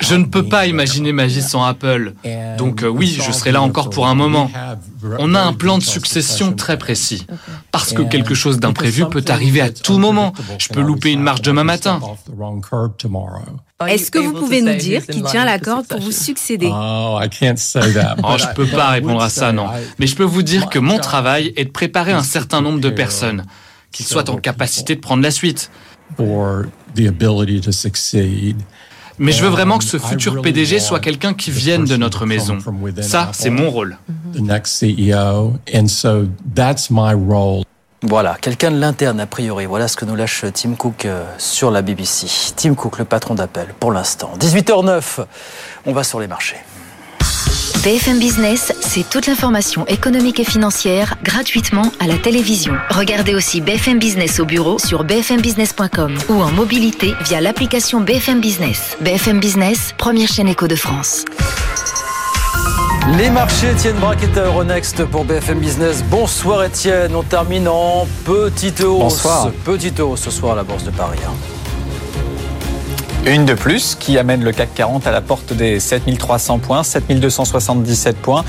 Je 0.00 0.14
ne 0.14 0.24
peux 0.24 0.44
pas 0.44 0.66
imaginer 0.66 1.12
ma 1.12 1.26
vie 1.26 1.42
sans 1.42 1.64
Apple. 1.64 2.14
Donc 2.58 2.82
euh, 2.82 2.88
oui, 2.88 3.18
je 3.20 3.32
serai 3.32 3.52
là 3.52 3.62
encore 3.62 3.90
pour 3.90 4.06
un 4.06 4.14
moment. 4.14 4.50
On 5.18 5.34
a 5.34 5.40
un 5.40 5.52
plan 5.52 5.78
de 5.78 5.82
succession 5.82 6.52
très 6.52 6.78
précis. 6.78 7.26
Parce 7.72 7.92
que 7.92 8.02
quelque 8.02 8.34
chose 8.34 8.58
d'imprévu 8.58 9.06
peut 9.06 9.24
arriver 9.28 9.60
à 9.60 9.70
tout 9.70 9.98
moment. 9.98 10.32
Je 10.58 10.68
peux 10.68 10.80
louper 10.80 11.12
une 11.12 11.22
marche 11.22 11.42
demain 11.42 11.64
matin. 11.64 12.00
Est-ce 13.86 14.10
que 14.10 14.18
vous 14.18 14.32
pouvez 14.32 14.62
nous 14.62 14.74
dire 14.74 15.06
qui 15.06 15.22
tient 15.22 15.44
la 15.44 15.58
corde 15.58 15.86
pour 15.86 16.00
vous 16.00 16.12
succéder? 16.12 16.70
Oh, 18.24 18.36
je 18.38 18.54
peux 18.54 18.66
pas 18.66 18.88
répondre 18.90 19.22
à 19.22 19.28
ça, 19.28 19.52
non. 19.52 19.66
Mais 19.98 20.06
je 20.06 20.16
peux 20.16 20.24
vous 20.24 20.42
dire 20.42 20.68
que 20.70 20.78
mon 20.78 20.98
travail 20.98 21.52
est 21.56 21.66
de 21.66 21.70
préparer 21.70 22.12
un 22.12 22.22
certain 22.22 22.62
nombre 22.62 22.80
de 22.80 22.88
personnes 22.90 23.44
qui 23.92 24.02
soient 24.02 24.28
en 24.30 24.36
capacité 24.36 24.94
de 24.94 25.00
prendre 25.00 25.22
la 25.22 25.30
suite. 25.30 25.70
Mais 29.18 29.32
je 29.32 29.42
veux 29.42 29.48
vraiment 29.48 29.78
que 29.78 29.84
ce 29.84 29.98
futur 29.98 30.42
PDG 30.42 30.78
soit 30.78 31.00
quelqu'un 31.00 31.34
qui 31.34 31.50
vienne 31.50 31.84
de 31.84 31.96
notre 31.96 32.26
maison. 32.26 32.58
Ça, 33.00 33.30
c'est 33.32 33.50
mon 33.50 33.70
rôle. 33.70 33.96
Voilà, 38.02 38.36
quelqu'un 38.40 38.70
de 38.70 38.78
l'interne 38.78 39.18
a 39.20 39.26
priori. 39.26 39.64
Voilà 39.64 39.88
ce 39.88 39.96
que 39.96 40.04
nous 40.04 40.16
lâche 40.16 40.44
Tim 40.52 40.74
Cook 40.74 41.06
euh, 41.06 41.24
sur 41.38 41.70
la 41.70 41.80
BBC. 41.80 42.26
Tim 42.54 42.74
Cook, 42.74 42.98
le 42.98 43.04
patron 43.06 43.34
d'Apple, 43.34 43.74
pour 43.80 43.90
l'instant. 43.90 44.32
18h09, 44.38 45.24
on 45.86 45.92
va 45.92 46.04
sur 46.04 46.20
les 46.20 46.28
marchés. 46.28 46.56
BFM 47.86 48.18
Business, 48.18 48.72
c'est 48.80 49.08
toute 49.08 49.28
l'information 49.28 49.86
économique 49.86 50.40
et 50.40 50.44
financière 50.44 51.14
gratuitement 51.22 51.92
à 52.00 52.08
la 52.08 52.18
télévision. 52.18 52.74
Regardez 52.90 53.36
aussi 53.36 53.60
BFM 53.60 54.00
Business 54.00 54.40
au 54.40 54.44
bureau 54.44 54.80
sur 54.80 55.04
bfmbusiness.com 55.04 56.18
ou 56.28 56.42
en 56.42 56.50
mobilité 56.50 57.14
via 57.20 57.40
l'application 57.40 58.00
BFM 58.00 58.40
Business. 58.40 58.96
BFM 59.02 59.38
Business, 59.38 59.94
première 59.98 60.26
chaîne 60.26 60.48
éco 60.48 60.66
de 60.66 60.74
France. 60.74 61.26
Les 63.18 63.30
marchés, 63.30 63.70
Étienne 63.70 63.98
Braque 63.98 64.24
est 64.24 64.36
à 64.36 64.46
Euronext 64.46 65.04
pour 65.04 65.24
BFM 65.24 65.60
Business. 65.60 66.02
Bonsoir 66.10 66.64
Étienne, 66.64 67.14
on 67.14 67.22
termine 67.22 67.68
en 67.68 68.08
petite 68.24 68.80
hausse. 68.80 68.98
Bonsoir. 68.98 69.52
Petite 69.64 70.00
hausse 70.00 70.22
ce 70.22 70.32
soir 70.32 70.54
à 70.54 70.56
la 70.56 70.64
Bourse 70.64 70.82
de 70.82 70.90
Paris. 70.90 71.20
Une 73.26 73.44
de 73.44 73.54
plus 73.54 73.96
qui 73.98 74.18
amène 74.18 74.44
le 74.44 74.52
CAC 74.52 74.72
40 74.76 75.08
à 75.08 75.10
la 75.10 75.20
porte 75.20 75.52
des 75.52 75.80
7300 75.80 76.60
points, 76.60 76.84
7277 76.84 78.18
points. 78.18 78.44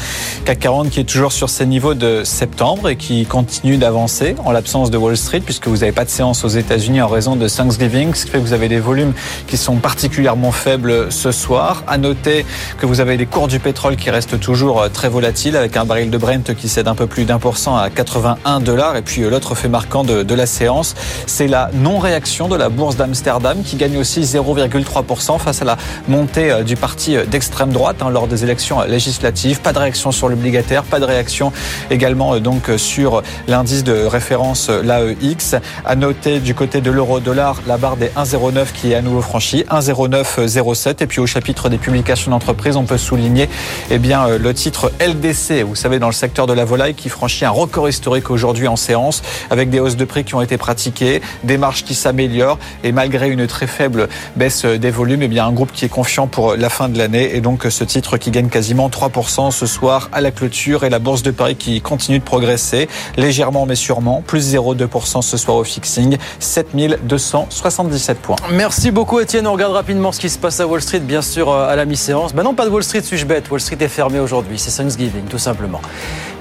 CAC 0.46 0.60
40 0.60 0.90
qui 0.92 1.00
est 1.00 1.04
toujours 1.04 1.32
sur 1.32 1.50
ses 1.50 1.66
niveaux 1.66 1.96
de 1.96 2.24
septembre 2.24 2.88
et 2.90 2.96
qui 2.96 3.26
continue 3.26 3.78
d'avancer 3.78 4.36
en 4.46 4.52
l'absence 4.52 4.92
de 4.92 4.98
Wall 4.98 5.18
Street 5.18 5.40
puisque 5.40 5.68
vous 5.68 5.78
n'avez 5.78 5.94
pas 5.94 6.06
de 6.06 6.12
séance 6.12 6.46
aux 6.46 6.50
États-Unis 6.50 7.02
en 7.02 7.08
raison 7.08 7.36
de 7.36 7.48
Thanksgiving, 7.50 8.14
ce 8.14 8.26
qui 8.26 8.32
fait 8.34 8.38
que 8.38 8.44
vous 8.44 8.54
avez 8.54 8.70
des 8.70 8.80
volumes 8.80 9.14
qui 9.48 9.58
sont 9.58 9.78
particulièrement 9.78 10.52
faibles 10.52 11.12
ce 11.12 11.32
soir. 11.32 11.84
À 11.88 11.98
noter 11.98 12.46
que 12.78 12.86
vous 12.86 13.02
avez 13.02 13.18
des 13.18 13.26
cours 13.26 13.48
du 13.48 13.58
pétrole 13.58 13.96
qui 13.96 14.12
restent 14.12 14.40
toujours 14.40 14.84
euh, 14.84 14.90
très 14.90 15.10
volatiles 15.10 15.58
avec 15.58 15.76
un 15.76 15.86
baril 15.86 16.12
de 16.12 16.18
Brent 16.20 16.54
qui 16.56 16.70
cède 16.70 16.88
un 16.88 16.94
peu 16.94 17.08
plus 17.08 17.26
d'un 17.26 17.40
pour 17.40 17.58
cent 17.58 17.76
à 17.76 17.90
81 17.90 18.60
dollars. 18.60 18.96
Et 18.96 19.02
puis 19.02 19.24
euh, 19.24 19.32
l'autre 19.32 19.56
fait 19.56 19.70
marquant 19.70 20.04
de, 20.04 20.36
la 20.36 20.46
séance, 20.46 20.94
c'est 21.26 21.48
la 21.48 21.72
non-réaction 21.74 22.48
de 22.48 22.56
la 22.56 22.70
bourse 22.70 22.96
d'Amsterdam 22.96 23.64
qui 23.64 23.76
gagne 23.76 23.98
aussi 23.98 24.24
0,3% 24.68 25.40
face 25.40 25.62
à 25.62 25.66
la 25.66 25.78
montée 26.08 26.52
euh, 26.52 26.64
du 26.64 26.76
parti 26.76 27.16
euh, 27.16 27.26
d'extrême 27.26 27.72
droite 27.72 27.98
hein, 28.02 28.10
lors 28.10 28.28
des 28.28 28.44
élections 28.44 28.82
législatives. 28.84 29.62
Pas 29.62 29.74
de 29.74 29.80
réaction 29.80 30.12
sur 30.12 30.30
l'obligataire, 30.30 30.84
pas 30.84 31.00
de 31.00 31.06
réaction 31.06 31.52
également 31.90 32.36
euh, 32.36 32.40
donc 32.40 32.70
sur 32.78 33.22
l'indice 33.48 33.84
de 33.84 34.06
référence 34.06 34.70
l'AEX. 34.70 35.56
À 35.86 35.96
noter 35.96 36.40
du 36.40 36.54
côté 36.54 36.82
de 36.82 36.92
l'euro-dollar 36.92 37.62
la 37.68 37.78
barre 37.78 37.98
des 37.98 38.08
1,09 38.08 38.68
qui 38.74 38.92
est 38.92 38.96
à 38.96 39.02
nouveau 39.02 39.22
franchie, 39.22 39.66
1,0907. 39.70 41.04
Et 41.04 41.08
puis 41.08 41.20
au 41.20 41.28
chapitre 41.28 41.70
des 41.70 41.78
publications 41.78 42.32
d'entreprise, 42.32 42.76
on 42.76 42.84
peut 42.84 42.98
souligner 42.98 43.50
eh 43.90 44.00
bien 44.00 44.28
le 44.38 44.54
titre 44.54 44.92
LDC, 45.00 45.64
vous 45.64 45.76
savez 45.76 46.00
dans 46.00 46.08
le 46.08 46.14
secteur 46.14 46.48
de 46.48 46.54
la 46.54 46.66
volaille 46.66 46.96
qui 46.96 47.10
franchit 47.10 47.46
un 47.46 47.50
record 47.50 47.90
historique 47.90 48.30
aujourd'hui 48.30 48.68
en 48.68 48.76
séance 48.76 49.22
avec 49.50 49.70
des 49.70 49.80
hausses 49.80 49.96
de 49.96 50.06
prix 50.06 50.24
qui 50.24 50.36
ont 50.36 50.42
été 50.42 50.58
pratiquées, 50.58 51.22
des 51.44 51.58
marges 51.58 51.84
qui 51.84 51.96
s'améliorent 51.96 52.60
et 52.84 52.92
malgré 52.92 53.30
une 53.30 53.48
très 53.48 53.68
faible 53.68 54.08
baisse 54.36 54.57
des 54.66 54.92
volumes, 54.92 55.22
eh 55.22 55.28
bien 55.28 55.46
un 55.46 55.52
groupe 55.52 55.72
qui 55.72 55.86
est 55.86 55.90
confiant 55.90 56.28
pour 56.28 56.56
la 56.56 56.70
fin 56.70 56.90
de 56.90 56.98
l'année 56.98 57.36
et 57.36 57.42
donc 57.42 57.66
ce 57.70 57.84
titre 57.84 58.18
qui 58.18 58.32
gagne 58.32 58.50
quasiment 58.50 58.90
3% 58.90 59.52
ce 59.52 59.66
soir 59.66 60.10
à 60.12 60.22
la 60.22 60.32
clôture 60.32 60.84
et 60.84 60.90
la 60.90 61.00
bourse 61.00 61.24
de 61.24 61.32
Paris 61.32 61.56
qui 61.56 61.82
continue 61.82 62.20
de 62.20 62.24
progresser 62.24 62.88
légèrement 63.18 63.66
mais 63.66 63.76
sûrement, 63.76 64.24
plus 64.26 64.54
0,2% 64.56 65.22
ce 65.22 65.38
soir 65.38 65.58
au 65.58 65.64
fixing, 65.64 66.18
7277 66.40 68.20
points. 68.20 68.36
Merci 68.52 68.92
beaucoup 68.92 69.20
Étienne, 69.20 69.48
on 69.48 69.54
regarde 69.54 69.74
rapidement 69.74 70.12
ce 70.12 70.20
qui 70.20 70.30
se 70.30 70.38
passe 70.38 70.60
à 70.60 70.68
Wall 70.68 70.82
Street 70.82 71.00
bien 71.00 71.22
sûr 71.22 71.50
euh, 71.52 71.70
à 71.70 71.76
la 71.76 71.86
mi-séance. 71.86 72.34
Ben 72.34 72.44
non 72.44 72.54
pas 72.54 72.66
de 72.66 72.70
Wall 72.70 72.84
Street 72.84 73.02
suis-je 73.02 73.26
bête, 73.26 73.50
Wall 73.50 73.62
Street 73.62 73.78
est 73.80 73.88
fermé 73.88 74.20
aujourd'hui, 74.20 74.58
c'est 74.58 74.72
Thanksgiving 74.72 75.26
tout 75.30 75.40
simplement. 75.40 75.82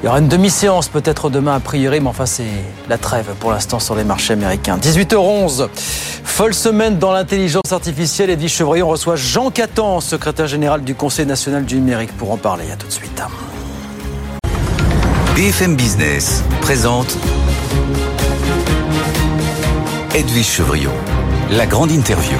Il 0.02 0.06
y 0.06 0.08
aura 0.08 0.18
une 0.18 0.28
demi-séance 0.28 0.88
peut-être 0.88 1.30
demain 1.30 1.56
a 1.56 1.60
priori, 1.60 2.00
mais 2.00 2.08
enfin 2.08 2.26
c'est 2.26 2.44
la 2.88 2.98
trêve 2.98 3.26
pour 3.40 3.50
l'instant 3.50 3.78
sur 3.78 3.94
les 3.94 4.04
marchés 4.04 4.34
américains. 4.34 4.78
18h11, 4.78 5.68
folle 6.22 6.54
semaine 6.54 6.98
dans 6.98 7.12
l'intelligence 7.12 7.72
artificielle. 7.72 8.05
Edwige 8.06 8.52
Chevrillon 8.52 8.88
reçoit 8.88 9.16
Jean 9.16 9.50
Catan, 9.50 10.00
secrétaire 10.00 10.46
général 10.46 10.82
du 10.82 10.94
Conseil 10.94 11.26
national 11.26 11.64
du 11.64 11.76
numérique, 11.76 12.16
pour 12.16 12.30
en 12.30 12.36
parler. 12.36 12.70
À 12.70 12.76
tout 12.76 12.86
de 12.86 12.92
suite. 12.92 13.20
BFM 15.34 15.76
Business 15.76 16.42
présente 16.60 17.18
Edwige 20.14 20.46
Chevrillon, 20.46 20.92
la 21.50 21.66
grande 21.66 21.90
interview. 21.90 22.38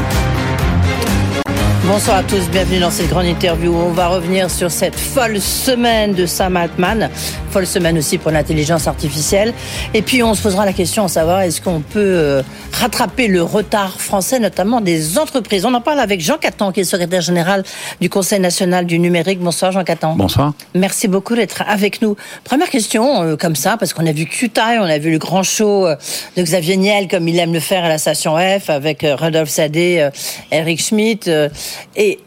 Bonsoir 1.86 2.16
à 2.16 2.22
tous, 2.24 2.48
bienvenue 2.50 2.80
dans 2.80 2.90
cette 2.90 3.08
grande 3.08 3.26
interview. 3.26 3.72
On 3.72 3.90
va 3.90 4.08
revenir 4.08 4.50
sur 4.50 4.72
cette 4.72 4.96
folle 4.96 5.40
semaine 5.40 6.14
de 6.14 6.26
Sam 6.26 6.56
Altman, 6.56 7.08
folle 7.50 7.66
semaine 7.66 7.96
aussi 7.96 8.18
pour 8.18 8.32
l'intelligence 8.32 8.88
artificielle. 8.88 9.54
Et 9.94 10.02
puis 10.02 10.20
on 10.24 10.34
se 10.34 10.42
posera 10.42 10.64
la 10.64 10.72
question 10.72 11.04
à 11.04 11.08
savoir 11.08 11.42
est-ce 11.42 11.60
qu'on 11.60 11.80
peut 11.80 12.00
euh, 12.00 12.42
rattraper 12.72 13.28
le 13.28 13.40
retard 13.40 14.00
français, 14.00 14.40
notamment 14.40 14.80
des 14.80 15.16
entreprises? 15.16 15.64
On 15.64 15.72
en 15.74 15.80
parle 15.80 16.00
avec 16.00 16.20
Jean 16.20 16.38
Catan, 16.38 16.72
qui 16.72 16.80
est 16.80 16.84
secrétaire 16.84 17.20
général 17.20 17.62
du 18.00 18.10
Conseil 18.10 18.40
national 18.40 18.84
du 18.84 18.98
numérique. 18.98 19.38
Bonsoir 19.38 19.70
Jean 19.70 19.84
Catan. 19.84 20.16
Bonsoir. 20.16 20.54
Merci 20.74 21.06
beaucoup 21.06 21.36
d'être 21.36 21.62
avec 21.68 22.02
nous. 22.02 22.16
Première 22.42 22.68
question, 22.68 23.22
euh, 23.22 23.36
comme 23.36 23.54
ça, 23.54 23.76
parce 23.76 23.94
qu'on 23.94 24.06
a 24.06 24.12
vu 24.12 24.26
QTI, 24.26 24.78
on 24.80 24.84
a 24.84 24.98
vu 24.98 25.12
le 25.12 25.18
grand 25.18 25.44
show 25.44 25.86
euh, 25.86 25.94
de 26.36 26.42
Xavier 26.42 26.76
Niel, 26.78 27.06
comme 27.06 27.28
il 27.28 27.38
aime 27.38 27.52
le 27.52 27.60
faire 27.60 27.84
à 27.84 27.88
la 27.88 27.98
station 27.98 28.36
F, 28.36 28.70
avec 28.70 29.06
Rodolphe 29.20 29.50
Sadé, 29.50 30.10
Eric 30.50 30.82
Schmidt. 30.82 31.30
euh, 31.30 31.48
et 31.96 32.20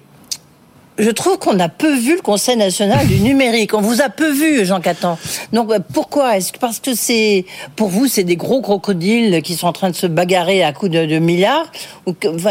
je 1.00 1.10
trouve 1.10 1.38
qu'on 1.40 1.60
a 1.60 1.70
peu 1.70 1.96
vu 1.96 2.18
le 2.18 2.22
Conseil 2.22 2.58
national 2.58 3.08
du 3.08 3.20
numérique. 3.22 3.74
On 3.74 3.82
vous 3.82 4.02
a 4.02 4.10
peu 4.10 4.32
vu, 4.32 4.66
Jean 4.66 4.82
Catan. 4.82 5.18
Donc 5.54 5.72
euh, 5.72 5.80
pourquoi 5.94 6.38
Est-ce 6.38 6.52
que 6.52 6.60
parce 6.60 6.80
que 6.80 6.94
c'est 6.94 7.46
pour 7.76 7.88
vous 7.88 8.08
c'est 8.08 8.26
des 8.26 8.36
gros 8.36 8.62
crocodiles 8.62 9.42
qui 9.42 9.56
sont 9.56 9.68
en 9.68 9.74
train 9.74 9.90
de 9.90 9.96
se 9.96 10.08
bagarrer 10.08 10.62
à 10.64 10.74
coups 10.74 10.92
de, 10.92 11.20
milliards 11.20 11.72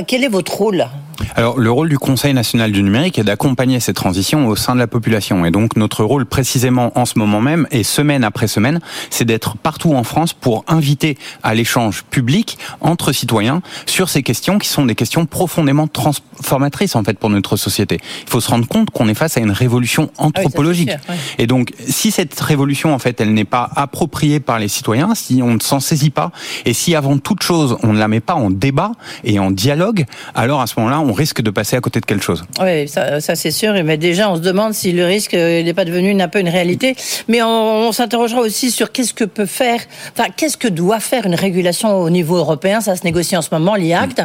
quel 0.06 0.24
est 0.24 0.28
votre 0.28 0.56
rôle? 0.56 0.86
Alors, 1.34 1.58
le 1.58 1.70
rôle 1.70 1.88
du 1.88 1.98
Conseil 1.98 2.34
national 2.34 2.72
du 2.72 2.82
numérique 2.82 3.18
est 3.18 3.24
d'accompagner 3.24 3.80
ces 3.80 3.94
transitions 3.94 4.46
au 4.46 4.56
sein 4.56 4.74
de 4.74 4.78
la 4.78 4.86
population. 4.86 5.44
Et 5.44 5.50
donc, 5.50 5.76
notre 5.76 6.04
rôle 6.04 6.26
précisément 6.26 6.92
en 6.98 7.06
ce 7.06 7.18
moment 7.18 7.40
même, 7.40 7.66
et 7.70 7.82
semaine 7.82 8.24
après 8.24 8.48
semaine, 8.48 8.80
c'est 9.10 9.24
d'être 9.24 9.56
partout 9.56 9.94
en 9.94 10.04
France 10.04 10.32
pour 10.32 10.64
inviter 10.68 11.18
à 11.42 11.54
l'échange 11.54 12.04
public 12.04 12.58
entre 12.80 13.12
citoyens 13.12 13.62
sur 13.86 14.08
ces 14.08 14.22
questions 14.22 14.58
qui 14.58 14.68
sont 14.68 14.84
des 14.84 14.94
questions 14.94 15.26
profondément 15.26 15.88
transformatrices, 15.88 16.94
en 16.94 17.02
fait, 17.02 17.18
pour 17.18 17.30
notre 17.30 17.56
société. 17.56 17.98
Il 18.26 18.30
faut 18.30 18.40
se 18.40 18.50
rendre 18.50 18.68
compte 18.68 18.90
qu'on 18.90 19.08
est 19.08 19.14
face 19.14 19.36
à 19.36 19.40
une 19.40 19.50
révolution 19.50 20.10
anthropologique. 20.18 20.90
sûr, 20.90 21.00
ouais. 21.08 21.16
Et 21.38 21.46
donc, 21.46 21.72
si 21.88 22.10
cette 22.10 22.38
révolution, 22.38 22.94
en 22.94 22.98
fait, 22.98 23.20
elle 23.20 23.34
n'est 23.34 23.44
pas 23.44 23.68
appropriée 23.76 24.40
par 24.40 24.58
les 24.58 24.68
citoyens, 24.68 25.14
si 25.14 25.40
on 25.42 25.54
ne 25.54 25.60
s'en 25.60 25.80
saisit 25.80 26.10
pas, 26.10 26.30
et 26.64 26.72
si 26.72 26.94
avant 26.94 27.18
toute 27.18 27.42
chose, 27.42 27.76
on 27.82 27.92
ne 27.92 27.98
la 27.98 28.08
met 28.08 28.20
pas 28.20 28.34
en 28.34 28.50
débat 28.50 28.92
et 29.24 29.38
en 29.38 29.50
dialogue, 29.50 30.04
alors 30.34 30.60
à 30.60 30.66
ce 30.66 30.74
moment-là, 30.78 31.00
on 31.08 31.12
risque 31.12 31.40
de 31.40 31.50
passer 31.50 31.74
à 31.74 31.80
côté 31.80 32.00
de 32.00 32.06
quelque 32.06 32.22
chose. 32.22 32.44
Oui, 32.60 32.86
ça, 32.86 33.20
c'est 33.20 33.50
sûr. 33.50 33.72
Mais 33.82 33.96
déjà, 33.96 34.30
on 34.30 34.36
se 34.36 34.40
demande 34.40 34.74
si 34.74 34.92
le 34.92 35.06
risque 35.06 35.32
euh, 35.32 35.62
n'est 35.62 35.72
pas 35.72 35.86
devenu 35.86 36.20
un 36.20 36.28
peu 36.28 36.38
une 36.38 36.48
réalité. 36.48 36.94
Mais 37.28 37.42
on, 37.42 37.90
s'interrogera 37.92 38.40
aussi 38.40 38.70
sur 38.70 38.92
qu'est-ce 38.92 39.14
que 39.14 39.24
peut 39.24 39.46
faire, 39.46 39.80
enfin, 40.12 40.28
qu'est-ce 40.36 40.58
que 40.58 40.68
doit 40.68 41.00
faire 41.00 41.24
une 41.24 41.34
régulation 41.34 41.96
au 41.98 42.10
niveau 42.10 42.36
européen. 42.36 42.80
Ça 42.82 42.94
se 42.94 43.04
négocie 43.04 43.36
en 43.36 43.42
ce 43.42 43.48
moment, 43.52 43.74
l'IACT. 43.74 44.22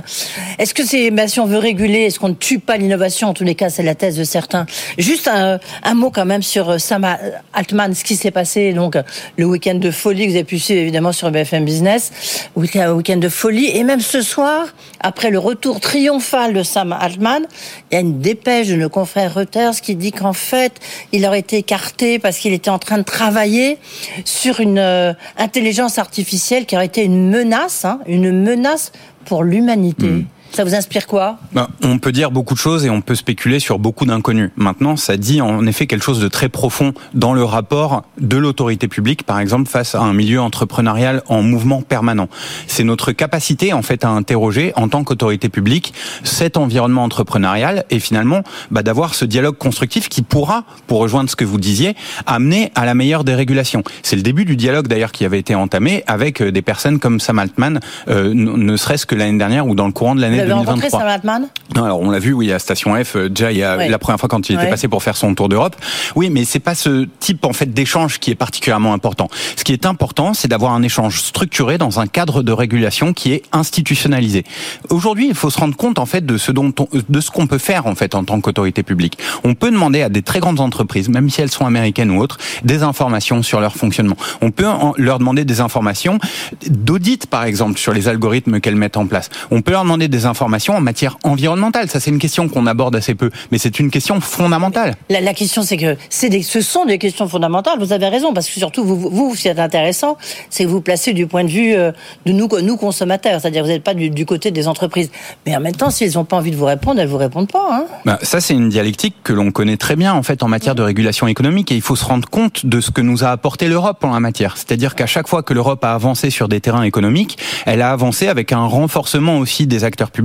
Est-ce 0.59 0.73
que 0.73 0.83
c'est, 0.85 1.09
ben, 1.11 1.27
si 1.27 1.39
on 1.39 1.45
veut 1.45 1.57
réguler, 1.57 2.01
est-ce 2.01 2.19
qu'on 2.19 2.29
ne 2.29 2.33
tue 2.33 2.59
pas 2.59 2.75
l'innovation? 2.75 3.29
En 3.29 3.33
tous 3.33 3.45
les 3.45 3.55
cas, 3.55 3.69
c'est 3.69 3.83
la 3.83 3.95
thèse 3.95 4.17
de 4.17 4.25
certains. 4.25 4.65
Juste 4.97 5.29
un, 5.29 5.59
mot 5.93 6.09
quand 6.09 6.25
même 6.25 6.43
sur 6.43 6.71
euh, 6.71 6.77
Sam 6.79 7.07
Altman, 7.53 7.93
ce 7.93 8.03
qui 8.03 8.15
s'est 8.15 8.31
passé 8.31 8.73
donc 8.73 8.97
le 9.37 9.45
week-end 9.45 9.75
de 9.75 9.91
folie 9.91 10.25
que 10.25 10.31
vous 10.31 10.35
avez 10.35 10.43
pu 10.43 10.59
suivre 10.59 10.81
évidemment 10.81 11.11
sur 11.11 11.31
BFM 11.31 11.63
Business, 11.63 12.11
week-end 12.55 13.17
de 13.17 13.29
folie, 13.29 13.67
et 13.67 13.83
même 13.83 14.01
ce 14.01 14.21
soir, 14.21 14.65
après 14.99 15.29
le 15.29 15.39
retour 15.39 15.79
triomphal 15.79 16.53
de 16.53 16.63
Sam 16.73 16.91
Altman, 16.91 17.43
il 17.91 17.93
y 17.93 17.97
a 17.97 17.99
une 17.99 18.19
dépêche 18.19 18.67
de 18.67 18.75
nos 18.75 18.89
confrères 18.89 19.35
Reuters 19.35 19.79
qui 19.79 19.95
dit 19.95 20.11
qu'en 20.11 20.33
fait, 20.33 20.73
il 21.11 21.23
aurait 21.25 21.39
été 21.39 21.57
écarté 21.57 22.17
parce 22.17 22.39
qu'il 22.39 22.51
était 22.51 22.71
en 22.71 22.79
train 22.79 22.97
de 22.97 23.03
travailler 23.03 23.77
sur 24.25 24.59
une 24.59 24.79
euh, 24.79 25.13
intelligence 25.37 25.99
artificielle 25.99 26.65
qui 26.65 26.75
aurait 26.75 26.87
été 26.87 27.03
une 27.03 27.29
menace, 27.29 27.85
hein, 27.85 27.99
une 28.07 28.31
menace 28.31 28.91
pour 29.25 29.43
l'humanité. 29.43 30.25
Ça 30.53 30.63
vous 30.63 30.75
inspire 30.75 31.07
quoi 31.07 31.39
Ben, 31.53 31.67
on 31.81 31.97
peut 31.97 32.11
dire 32.11 32.29
beaucoup 32.29 32.53
de 32.53 32.59
choses 32.59 32.85
et 32.85 32.89
on 32.91 33.01
peut 33.01 33.15
spéculer 33.15 33.59
sur 33.59 33.79
beaucoup 33.79 34.05
d'inconnus. 34.05 34.51
Maintenant, 34.55 34.95
ça 34.95 35.17
dit 35.17 35.41
en 35.41 35.65
effet 35.65 35.87
quelque 35.87 36.03
chose 36.03 36.19
de 36.19 36.27
très 36.27 36.47
profond 36.47 36.93
dans 37.15 37.33
le 37.33 37.43
rapport 37.43 38.03
de 38.19 38.37
l'autorité 38.37 38.87
publique, 38.87 39.23
par 39.23 39.39
exemple, 39.39 39.67
face 39.67 39.95
à 39.95 40.01
un 40.01 40.13
milieu 40.13 40.39
entrepreneurial 40.39 41.23
en 41.27 41.41
mouvement 41.41 41.81
permanent. 41.81 42.29
C'est 42.67 42.83
notre 42.83 43.13
capacité, 43.13 43.73
en 43.73 43.81
fait, 43.81 44.05
à 44.05 44.09
interroger, 44.09 44.73
en 44.75 44.89
tant 44.89 45.03
qu'autorité 45.03 45.49
publique, 45.49 45.91
cet 46.23 46.55
environnement 46.55 47.03
entrepreneurial 47.03 47.85
et 47.89 47.99
finalement, 47.99 48.43
bah, 48.69 48.83
d'avoir 48.83 49.15
ce 49.15 49.25
dialogue 49.25 49.57
constructif 49.57 50.07
qui 50.07 50.21
pourra, 50.21 50.65
pour 50.85 50.99
rejoindre 50.99 51.31
ce 51.31 51.35
que 51.35 51.45
vous 51.45 51.59
disiez, 51.59 51.95
amener 52.27 52.71
à 52.75 52.85
la 52.85 52.93
meilleure 52.93 53.23
des 53.23 53.33
régulations. 53.33 53.83
C'est 54.03 54.15
le 54.15 54.21
début 54.21 54.45
du 54.45 54.55
dialogue, 54.55 54.87
d'ailleurs, 54.87 55.13
qui 55.13 55.25
avait 55.25 55.39
été 55.39 55.55
entamé 55.55 56.03
avec 56.05 56.41
euh, 56.41 56.51
des 56.51 56.61
personnes 56.61 56.99
comme 56.99 57.19
Sam 57.19 57.39
Altman, 57.39 57.79
euh, 58.07 58.31
ne 58.35 58.77
serait-ce 58.77 59.07
que 59.07 59.15
l'année 59.15 59.39
dernière 59.39 59.65
ou 59.65 59.73
dans 59.73 59.87
le 59.87 59.93
courant 59.93 60.13
de 60.13 60.21
l'année 60.21 60.42
rencontré 60.51 60.89
Sam 60.89 61.07
Altman? 61.07 61.47
Alors 61.75 62.01
on 62.01 62.09
l'a 62.09 62.19
vu, 62.19 62.33
oui, 62.33 62.51
à 62.51 62.59
Station 62.59 62.95
F, 63.01 63.15
euh, 63.15 63.29
déjà 63.29 63.51
il 63.51 63.57
y 63.57 63.63
a 63.63 63.87
la 63.87 63.97
première 63.97 64.19
fois 64.19 64.29
quand 64.29 64.49
il 64.49 64.55
était 64.55 64.69
passé 64.69 64.87
pour 64.87 65.03
faire 65.03 65.15
son 65.15 65.33
tour 65.35 65.49
d'Europe. 65.49 65.75
Oui, 66.15 66.29
mais 66.29 66.45
c'est 66.45 66.59
pas 66.59 66.75
ce 66.75 67.07
type 67.19 67.45
en 67.45 67.53
fait 67.53 67.73
d'échange 67.73 68.19
qui 68.19 68.31
est 68.31 68.35
particulièrement 68.35 68.93
important. 68.93 69.29
Ce 69.55 69.63
qui 69.63 69.73
est 69.73 69.85
important, 69.85 70.33
c'est 70.33 70.47
d'avoir 70.47 70.73
un 70.73 70.83
échange 70.83 71.21
structuré 71.21 71.77
dans 71.77 71.99
un 71.99 72.07
cadre 72.07 72.43
de 72.43 72.51
régulation 72.51 73.13
qui 73.13 73.31
est 73.31 73.43
institutionnalisé. 73.51 74.43
Aujourd'hui, 74.89 75.27
il 75.27 75.35
faut 75.35 75.49
se 75.49 75.59
rendre 75.59 75.75
compte 75.75 75.99
en 75.99 76.05
fait 76.05 76.25
de 76.25 76.37
ce 76.37 76.51
dont 76.51 76.73
de 77.09 77.21
ce 77.21 77.31
qu'on 77.31 77.47
peut 77.47 77.57
faire 77.57 77.87
en 77.87 77.95
fait 77.95 78.15
en 78.15 78.23
tant 78.23 78.41
qu'autorité 78.41 78.83
publique. 78.83 79.17
On 79.43 79.53
peut 79.53 79.71
demander 79.71 80.01
à 80.01 80.09
des 80.09 80.21
très 80.21 80.39
grandes 80.39 80.59
entreprises, 80.59 81.09
même 81.09 81.29
si 81.29 81.41
elles 81.41 81.51
sont 81.51 81.65
américaines 81.65 82.11
ou 82.11 82.19
autres, 82.21 82.37
des 82.63 82.83
informations 82.83 83.43
sur 83.43 83.59
leur 83.59 83.75
fonctionnement. 83.75 84.17
On 84.41 84.51
peut 84.51 84.65
leur 84.97 85.19
demander 85.19 85.45
des 85.45 85.61
informations 85.61 86.19
d'audit 86.67 87.27
par 87.27 87.45
exemple 87.45 87.79
sur 87.79 87.93
les 87.93 88.07
algorithmes 88.07 88.59
qu'elles 88.59 88.75
mettent 88.75 88.97
en 88.97 89.07
place. 89.07 89.29
On 89.51 89.61
peut 89.61 89.71
leur 89.71 89.83
demander 89.83 90.07
des 90.07 90.25
informations 90.25 90.32
en 90.41 90.81
matière 90.81 91.17
environnementale. 91.23 91.89
Ça, 91.89 91.99
c'est 91.99 92.11
une 92.11 92.19
question 92.19 92.47
qu'on 92.47 92.67
aborde 92.67 92.95
assez 92.95 93.15
peu, 93.15 93.29
mais 93.51 93.57
c'est 93.57 93.79
une 93.79 93.89
question 93.89 94.19
fondamentale. 94.21 94.95
La, 95.09 95.33
question, 95.33 95.63
c'est 95.63 95.77
que 95.77 95.97
c'est 96.09 96.29
des, 96.29 96.43
ce 96.43 96.61
sont 96.61 96.85
des 96.85 96.97
questions 96.97 97.27
fondamentales. 97.27 97.79
Vous 97.79 97.93
avez 97.93 98.07
raison, 98.07 98.33
parce 98.33 98.47
que 98.47 98.53
surtout, 98.53 98.83
vous, 98.83 98.95
vous, 98.95 99.35
ce 99.35 99.41
qui 99.41 99.47
est 99.47 99.59
intéressant, 99.59 100.17
c'est 100.49 100.63
que 100.63 100.69
vous 100.69 100.81
placez 100.81 101.13
du 101.13 101.27
point 101.27 101.43
de 101.43 101.49
vue 101.49 101.73
euh, 101.73 101.91
de 102.25 102.31
nous, 102.31 102.47
nous 102.61 102.77
consommateurs, 102.77 103.41
c'est-à-dire 103.41 103.63
vous 103.63 103.69
n'êtes 103.69 103.83
pas 103.83 103.93
du, 103.93 104.25
côté 104.25 104.51
des 104.51 104.67
entreprises. 104.67 105.09
Mais 105.45 105.55
en 105.55 105.59
même 105.59 105.75
temps, 105.75 105.89
si 105.89 106.03
elles 106.03 106.13
n'ont 106.15 106.25
pas 106.25 106.37
envie 106.37 106.51
de 106.51 106.55
vous 106.55 106.65
répondre, 106.65 106.99
elles 106.99 107.07
vous 107.07 107.17
répondent 107.17 107.51
pas. 107.51 107.67
Hein. 107.71 107.85
Bah, 108.05 108.19
ça, 108.21 108.41
c'est 108.41 108.53
une 108.53 108.69
dialectique 108.69 109.15
que 109.23 109.33
l'on 109.33 109.51
connaît 109.51 109.77
très 109.77 109.95
bien 109.95 110.13
en 110.13 110.23
fait 110.23 110.43
en 110.43 110.47
matière 110.47 110.75
de 110.75 110.83
régulation 110.83 111.27
économique, 111.27 111.71
et 111.71 111.75
il 111.75 111.81
faut 111.81 111.95
se 111.95 112.05
rendre 112.05 112.29
compte 112.29 112.65
de 112.65 112.81
ce 112.81 112.91
que 112.91 113.01
nous 113.01 113.23
a 113.23 113.29
apporté 113.29 113.67
l'Europe 113.67 114.03
en 114.03 114.11
la 114.11 114.19
matière. 114.19 114.57
C'est-à-dire 114.57 114.95
qu'à 114.95 115.05
chaque 115.05 115.27
fois 115.27 115.43
que 115.43 115.53
l'Europe 115.53 115.83
a 115.83 115.93
avancé 115.93 116.29
sur 116.29 116.47
des 116.47 116.61
terrains 116.61 116.83
économiques, 116.83 117.37
elle 117.65 117.81
a 117.81 117.91
avancé 117.91 118.27
avec 118.27 118.51
un 118.51 118.65
renforcement 118.65 119.37
aussi 119.37 119.67
des 119.67 119.83
acteurs 119.83 120.11
publics, 120.11 120.22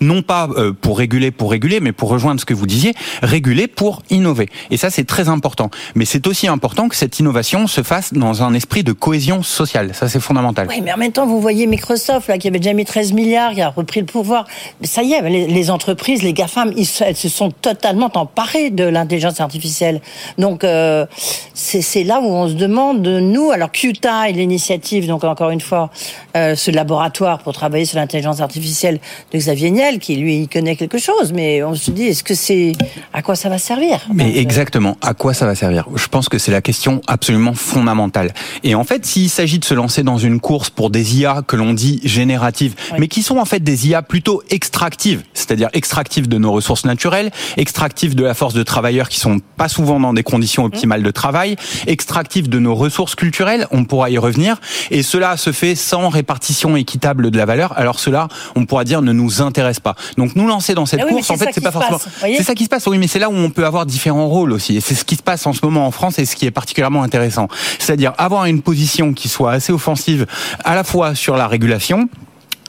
non 0.00 0.22
pas 0.22 0.48
euh, 0.56 0.72
pour 0.72 0.98
réguler 0.98 1.30
pour 1.30 1.50
réguler, 1.50 1.80
mais 1.80 1.92
pour 1.92 2.08
rejoindre 2.08 2.40
ce 2.40 2.44
que 2.44 2.54
vous 2.54 2.66
disiez, 2.66 2.94
réguler 3.22 3.66
pour 3.66 4.02
innover. 4.10 4.48
Et 4.70 4.76
ça, 4.76 4.90
c'est 4.90 5.04
très 5.04 5.28
important. 5.28 5.70
Mais 5.94 6.04
c'est 6.04 6.26
aussi 6.26 6.48
important 6.48 6.88
que 6.88 6.96
cette 6.96 7.18
innovation 7.18 7.66
se 7.66 7.82
fasse 7.82 8.12
dans 8.12 8.42
un 8.42 8.54
esprit 8.54 8.82
de 8.82 8.92
cohésion 8.92 9.42
sociale. 9.42 9.94
Ça, 9.94 10.08
c'est 10.08 10.20
fondamental. 10.20 10.66
Oui, 10.68 10.80
mais 10.82 10.92
en 10.92 10.96
même 10.96 11.12
temps, 11.12 11.26
vous 11.26 11.40
voyez 11.40 11.66
Microsoft, 11.66 12.28
là, 12.28 12.38
qui 12.38 12.48
avait 12.48 12.58
déjà 12.58 12.72
mis 12.72 12.84
13 12.84 13.12
milliards, 13.12 13.52
qui 13.52 13.62
a 13.62 13.68
repris 13.68 14.00
le 14.00 14.06
pouvoir. 14.06 14.46
Ça 14.82 15.02
y 15.02 15.12
est, 15.12 15.22
les, 15.28 15.70
entreprises, 15.70 16.22
les 16.22 16.32
GAFAM, 16.32 16.72
elles 16.76 17.16
se 17.16 17.28
sont 17.28 17.50
totalement 17.50 18.10
emparées 18.14 18.70
de 18.70 18.84
l'intelligence 18.84 19.40
artificielle. 19.40 20.00
Donc, 20.38 20.64
euh, 20.64 21.06
c'est 21.54 22.04
là 22.04 22.20
où 22.20 22.26
on 22.26 22.48
se 22.48 22.54
demande, 22.54 23.06
nous, 23.06 23.50
alors 23.50 23.70
QTA 23.72 24.28
et 24.28 24.32
l'initiative, 24.32 25.06
donc 25.06 25.24
encore 25.24 25.50
une 25.50 25.60
fois, 25.60 25.90
euh, 26.36 26.54
ce 26.54 26.70
laboratoire 26.70 27.38
pour 27.38 27.52
travailler 27.52 27.84
sur 27.84 27.98
l'intelligence 27.98 28.40
artificielle 28.40 29.00
Xavier 29.38 29.70
Niel, 29.70 29.98
qui 29.98 30.16
lui, 30.16 30.42
il 30.42 30.48
connaît 30.48 30.76
quelque 30.76 30.98
chose, 30.98 31.32
mais 31.32 31.62
on 31.62 31.74
se 31.74 31.90
dit, 31.90 32.04
est-ce 32.04 32.24
que 32.24 32.34
c'est 32.34 32.72
à 33.12 33.22
quoi 33.22 33.36
ça 33.36 33.48
va 33.48 33.58
servir? 33.58 34.06
Mais 34.12 34.38
exactement, 34.38 34.96
à 35.02 35.14
quoi 35.14 35.34
ça 35.34 35.46
va 35.46 35.54
servir? 35.54 35.86
Je 35.94 36.06
pense 36.08 36.28
que 36.28 36.38
c'est 36.38 36.52
la 36.52 36.62
question 36.62 37.00
absolument 37.06 37.54
fondamentale. 37.54 38.32
Et 38.64 38.74
en 38.74 38.84
fait, 38.84 39.04
s'il 39.06 39.30
s'agit 39.30 39.58
de 39.58 39.64
se 39.64 39.74
lancer 39.74 40.02
dans 40.02 40.18
une 40.18 40.40
course 40.40 40.70
pour 40.70 40.90
des 40.90 41.18
IA 41.18 41.42
que 41.46 41.56
l'on 41.56 41.72
dit 41.72 42.00
génératives, 42.04 42.74
mais 42.98 43.08
qui 43.08 43.22
sont 43.22 43.38
en 43.38 43.44
fait 43.44 43.60
des 43.60 43.88
IA 43.88 44.02
plutôt 44.02 44.42
extractives, 44.50 45.22
c'est-à-dire 45.34 45.68
extractives 45.72 46.28
de 46.28 46.38
nos 46.38 46.52
ressources 46.52 46.84
naturelles, 46.84 47.30
extractives 47.56 48.14
de 48.14 48.24
la 48.24 48.34
force 48.34 48.54
de 48.54 48.62
travailleurs 48.62 49.08
qui 49.08 49.20
sont 49.20 49.40
pas 49.56 49.68
souvent 49.68 50.00
dans 50.00 50.12
des 50.12 50.22
conditions 50.22 50.64
optimales 50.64 51.02
de 51.02 51.10
travail, 51.10 51.56
extractives 51.86 52.48
de 52.48 52.58
nos 52.58 52.74
ressources 52.74 53.14
culturelles, 53.14 53.66
on 53.70 53.84
pourra 53.84 54.10
y 54.10 54.18
revenir, 54.18 54.60
et 54.90 55.02
cela 55.02 55.36
se 55.36 55.52
fait 55.52 55.74
sans 55.74 56.08
répartition 56.08 56.76
équitable 56.76 57.30
de 57.30 57.38
la 57.38 57.44
valeur. 57.44 57.76
Alors 57.76 58.00
cela, 58.00 58.28
on 58.54 58.66
pourra 58.66 58.84
dire, 58.84 59.02
ne 59.02 59.12
nous 59.16 59.42
intéresse 59.42 59.80
pas. 59.80 59.94
Donc 60.16 60.36
nous 60.36 60.46
lancer 60.46 60.74
dans 60.74 60.86
cette 60.86 61.00
ah 61.02 61.08
course, 61.08 61.30
en 61.30 61.36
fait, 61.36 61.50
c'est 61.52 61.60
pas 61.60 61.72
forcément. 61.72 61.98
C'est 62.20 62.42
ça 62.42 62.54
qui 62.54 62.64
se 62.64 62.68
passe. 62.68 62.86
Oui, 62.86 62.98
mais 62.98 63.08
c'est 63.08 63.18
là 63.18 63.28
où 63.28 63.34
on 63.34 63.50
peut 63.50 63.66
avoir 63.66 63.86
différents 63.86 64.28
rôles 64.28 64.52
aussi. 64.52 64.76
Et 64.76 64.80
c'est 64.80 64.94
ce 64.94 65.04
qui 65.04 65.16
se 65.16 65.22
passe 65.22 65.46
en 65.46 65.52
ce 65.52 65.60
moment 65.64 65.86
en 65.86 65.90
France 65.90 66.18
et 66.18 66.24
ce 66.24 66.36
qui 66.36 66.46
est 66.46 66.50
particulièrement 66.50 67.02
intéressant. 67.02 67.48
C'est-à-dire 67.78 68.12
avoir 68.18 68.46
une 68.46 68.62
position 68.62 69.12
qui 69.12 69.28
soit 69.28 69.52
assez 69.52 69.72
offensive 69.72 70.26
à 70.64 70.74
la 70.74 70.84
fois 70.84 71.14
sur 71.14 71.36
la 71.36 71.48
régulation, 71.48 72.08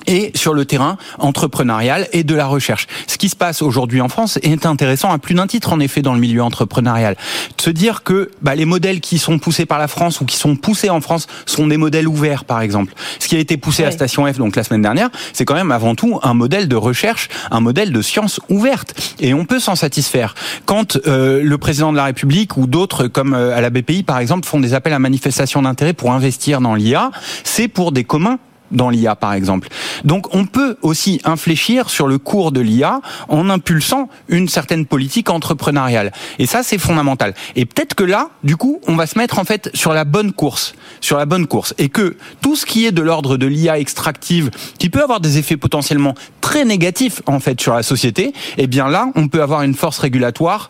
et 0.07 0.31
sur 0.35 0.53
le 0.53 0.65
terrain 0.65 0.97
entrepreneurial 1.19 2.07
et 2.13 2.23
de 2.23 2.35
la 2.35 2.47
recherche. 2.47 2.87
Ce 3.07 3.17
qui 3.17 3.29
se 3.29 3.35
passe 3.35 3.61
aujourd'hui 3.61 4.01
en 4.01 4.09
France 4.09 4.39
est 4.41 4.65
intéressant 4.65 5.11
à 5.11 5.17
plus 5.17 5.35
d'un 5.35 5.47
titre 5.47 5.73
en 5.73 5.79
effet 5.79 6.01
dans 6.01 6.13
le 6.13 6.19
milieu 6.19 6.41
entrepreneurial. 6.41 7.15
De 7.57 7.61
se 7.61 7.69
dire 7.69 8.03
que 8.03 8.31
bah, 8.41 8.55
les 8.55 8.65
modèles 8.65 9.01
qui 9.01 9.19
sont 9.19 9.39
poussés 9.39 9.65
par 9.65 9.79
la 9.79 9.87
France 9.87 10.21
ou 10.21 10.25
qui 10.25 10.37
sont 10.37 10.55
poussés 10.55 10.89
en 10.89 11.01
France 11.01 11.27
sont 11.45 11.67
des 11.67 11.77
modèles 11.77 12.07
ouverts 12.07 12.45
par 12.45 12.61
exemple. 12.61 12.93
Ce 13.19 13.27
qui 13.27 13.35
a 13.35 13.39
été 13.39 13.57
poussé 13.57 13.83
à 13.83 13.91
Station 13.91 14.31
F 14.31 14.37
donc 14.37 14.55
la 14.55 14.63
semaine 14.63 14.81
dernière, 14.81 15.09
c'est 15.33 15.45
quand 15.45 15.55
même 15.55 15.71
avant 15.71 15.95
tout 15.95 16.19
un 16.23 16.33
modèle 16.33 16.67
de 16.67 16.75
recherche, 16.75 17.29
un 17.51 17.59
modèle 17.59 17.91
de 17.91 18.01
science 18.01 18.39
ouverte 18.49 18.93
et 19.19 19.33
on 19.33 19.46
peut 19.46 19.59
s'en 19.59 19.75
satisfaire. 19.75 20.35
Quand 20.65 20.98
euh, 21.07 21.41
le 21.43 21.57
président 21.57 21.91
de 21.91 21.98
la 21.98 22.05
République 22.05 22.57
ou 22.57 22.67
d'autres 22.67 23.07
comme 23.07 23.33
euh, 23.33 23.55
à 23.55 23.61
la 23.61 23.70
BPI 23.70 24.03
par 24.03 24.20
exemple 24.20 24.48
font 24.48 24.59
des 24.59 24.74
appels 24.74 24.93
à 24.93 25.00
manifestation 25.00 25.61
d'intérêt 25.61 25.93
pour 25.93 26.11
investir 26.11 26.61
dans 26.61 26.75
l'IA, 26.75 27.11
c'est 27.43 27.67
pour 27.67 27.91
des 27.91 28.03
communs 28.03 28.39
dans 28.72 28.90
l'IA 28.90 29.16
par 29.16 29.34
exemple. 29.34 29.68
Donc 30.03 30.34
on 30.36 30.46
peut 30.46 30.77
aussi 30.82 31.22
infléchir 31.24 31.90
sur 31.90 32.08
le 32.08 32.18
cours 32.18 32.51
de 32.51 32.62
l'IA 32.62 33.01
en 33.27 33.50
impulsant 33.50 34.10
une 34.27 34.48
certaine 34.48 34.86
politique 34.86 35.30
entrepreneuriale. 35.30 36.12
Et 36.40 36.46
ça 36.46 36.64
c'est 36.64 36.77
fondamental. 36.77 37.34
Et 37.56 37.66
peut-être 37.66 37.96
que 37.96 38.03
là, 38.03 38.30
du 38.44 38.58
coup, 38.58 38.80
on 38.88 38.96
va 38.96 39.08
se 39.08 39.18
mettre 39.18 39.40
en 39.40 39.44
fait 39.44 39.70
sur 39.74 39.94
la 39.94 40.03
bonne 40.03 40.32
course, 40.32 40.74
sur 41.01 41.18
la 41.18 41.25
bonne 41.25 41.48
course 41.48 41.74
et 41.77 41.90
que 41.90 42.18
tout 42.42 42.56
ce 42.56 42.66
qui 42.66 42.86
est 42.86 42.92
de 42.92 43.01
l'ordre 43.01 43.38
de 43.38 43.46
l'IA 43.46 43.80
extractive 43.80 44.51
qui 44.80 44.90
peut 44.90 45.01
avoir 45.01 45.20
des 45.20 45.38
effets 45.38 45.58
potentiellement 45.58 46.16
très 46.42 46.66
négatifs 46.66 47.22
en 47.25 47.40
fait 47.40 47.60
sur 47.60 47.74
la 47.74 47.84
société, 47.84 48.34
eh 48.58 48.68
bien 48.68 48.88
là, 48.88 49.08
on 49.16 49.27
peut 49.27 49.42
avoir 49.42 49.64
une 49.64 49.74
force 49.74 50.00
régulatoire 50.00 50.70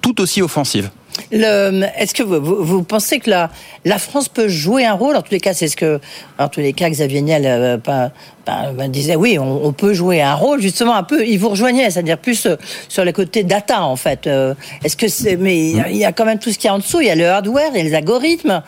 tout 0.00 0.20
aussi 0.20 0.42
offensive. 0.42 0.90
Est-ce 1.30 2.14
que 2.14 2.22
vous, 2.22 2.82
pensez 2.82 3.18
que 3.18 3.30
la, 3.30 3.98
France 3.98 4.28
peut 4.28 4.48
jouer 4.48 4.84
un 4.84 4.94
rôle? 4.94 5.16
En 5.16 5.22
tous 5.22 5.32
les 5.32 5.40
cas, 5.40 5.54
c'est 5.54 5.68
ce 5.68 5.76
que, 5.76 6.00
en 6.38 6.48
tous 6.48 6.60
les 6.60 6.72
cas, 6.72 6.88
Xavier 6.90 7.22
Niel 7.22 7.44
euh, 7.46 7.76
ben, 8.46 8.88
disait 8.88 9.16
oui, 9.16 9.38
on, 9.38 9.72
peut 9.72 9.94
jouer 9.94 10.20
un 10.20 10.34
rôle 10.34 10.60
justement 10.60 10.94
un 10.94 11.02
peu. 11.02 11.26
Il 11.26 11.38
vous 11.38 11.50
rejoignait, 11.50 11.90
c'est-à-dire 11.90 12.18
plus 12.18 12.46
euh, 12.46 12.56
sur 12.88 13.04
le 13.04 13.12
côté 13.12 13.44
data 13.44 13.82
en 13.82 13.96
fait. 13.96 14.26
Euh, 14.26 14.54
que 14.82 15.36
mais 15.36 15.70
il 15.70 15.96
y 15.96 16.04
a 16.04 16.12
quand 16.12 16.24
même 16.24 16.38
tout 16.38 16.50
ce 16.50 16.58
qui 16.58 16.66
est 16.66 16.70
en 16.70 16.78
dessous. 16.78 17.00
Il 17.00 17.06
y 17.06 17.10
a 17.10 17.14
le 17.14 17.28
hardware, 17.28 17.70
il 17.72 17.78
y 17.78 17.80
a 17.80 17.84
les 17.84 17.94
algorithmes. 17.94 18.62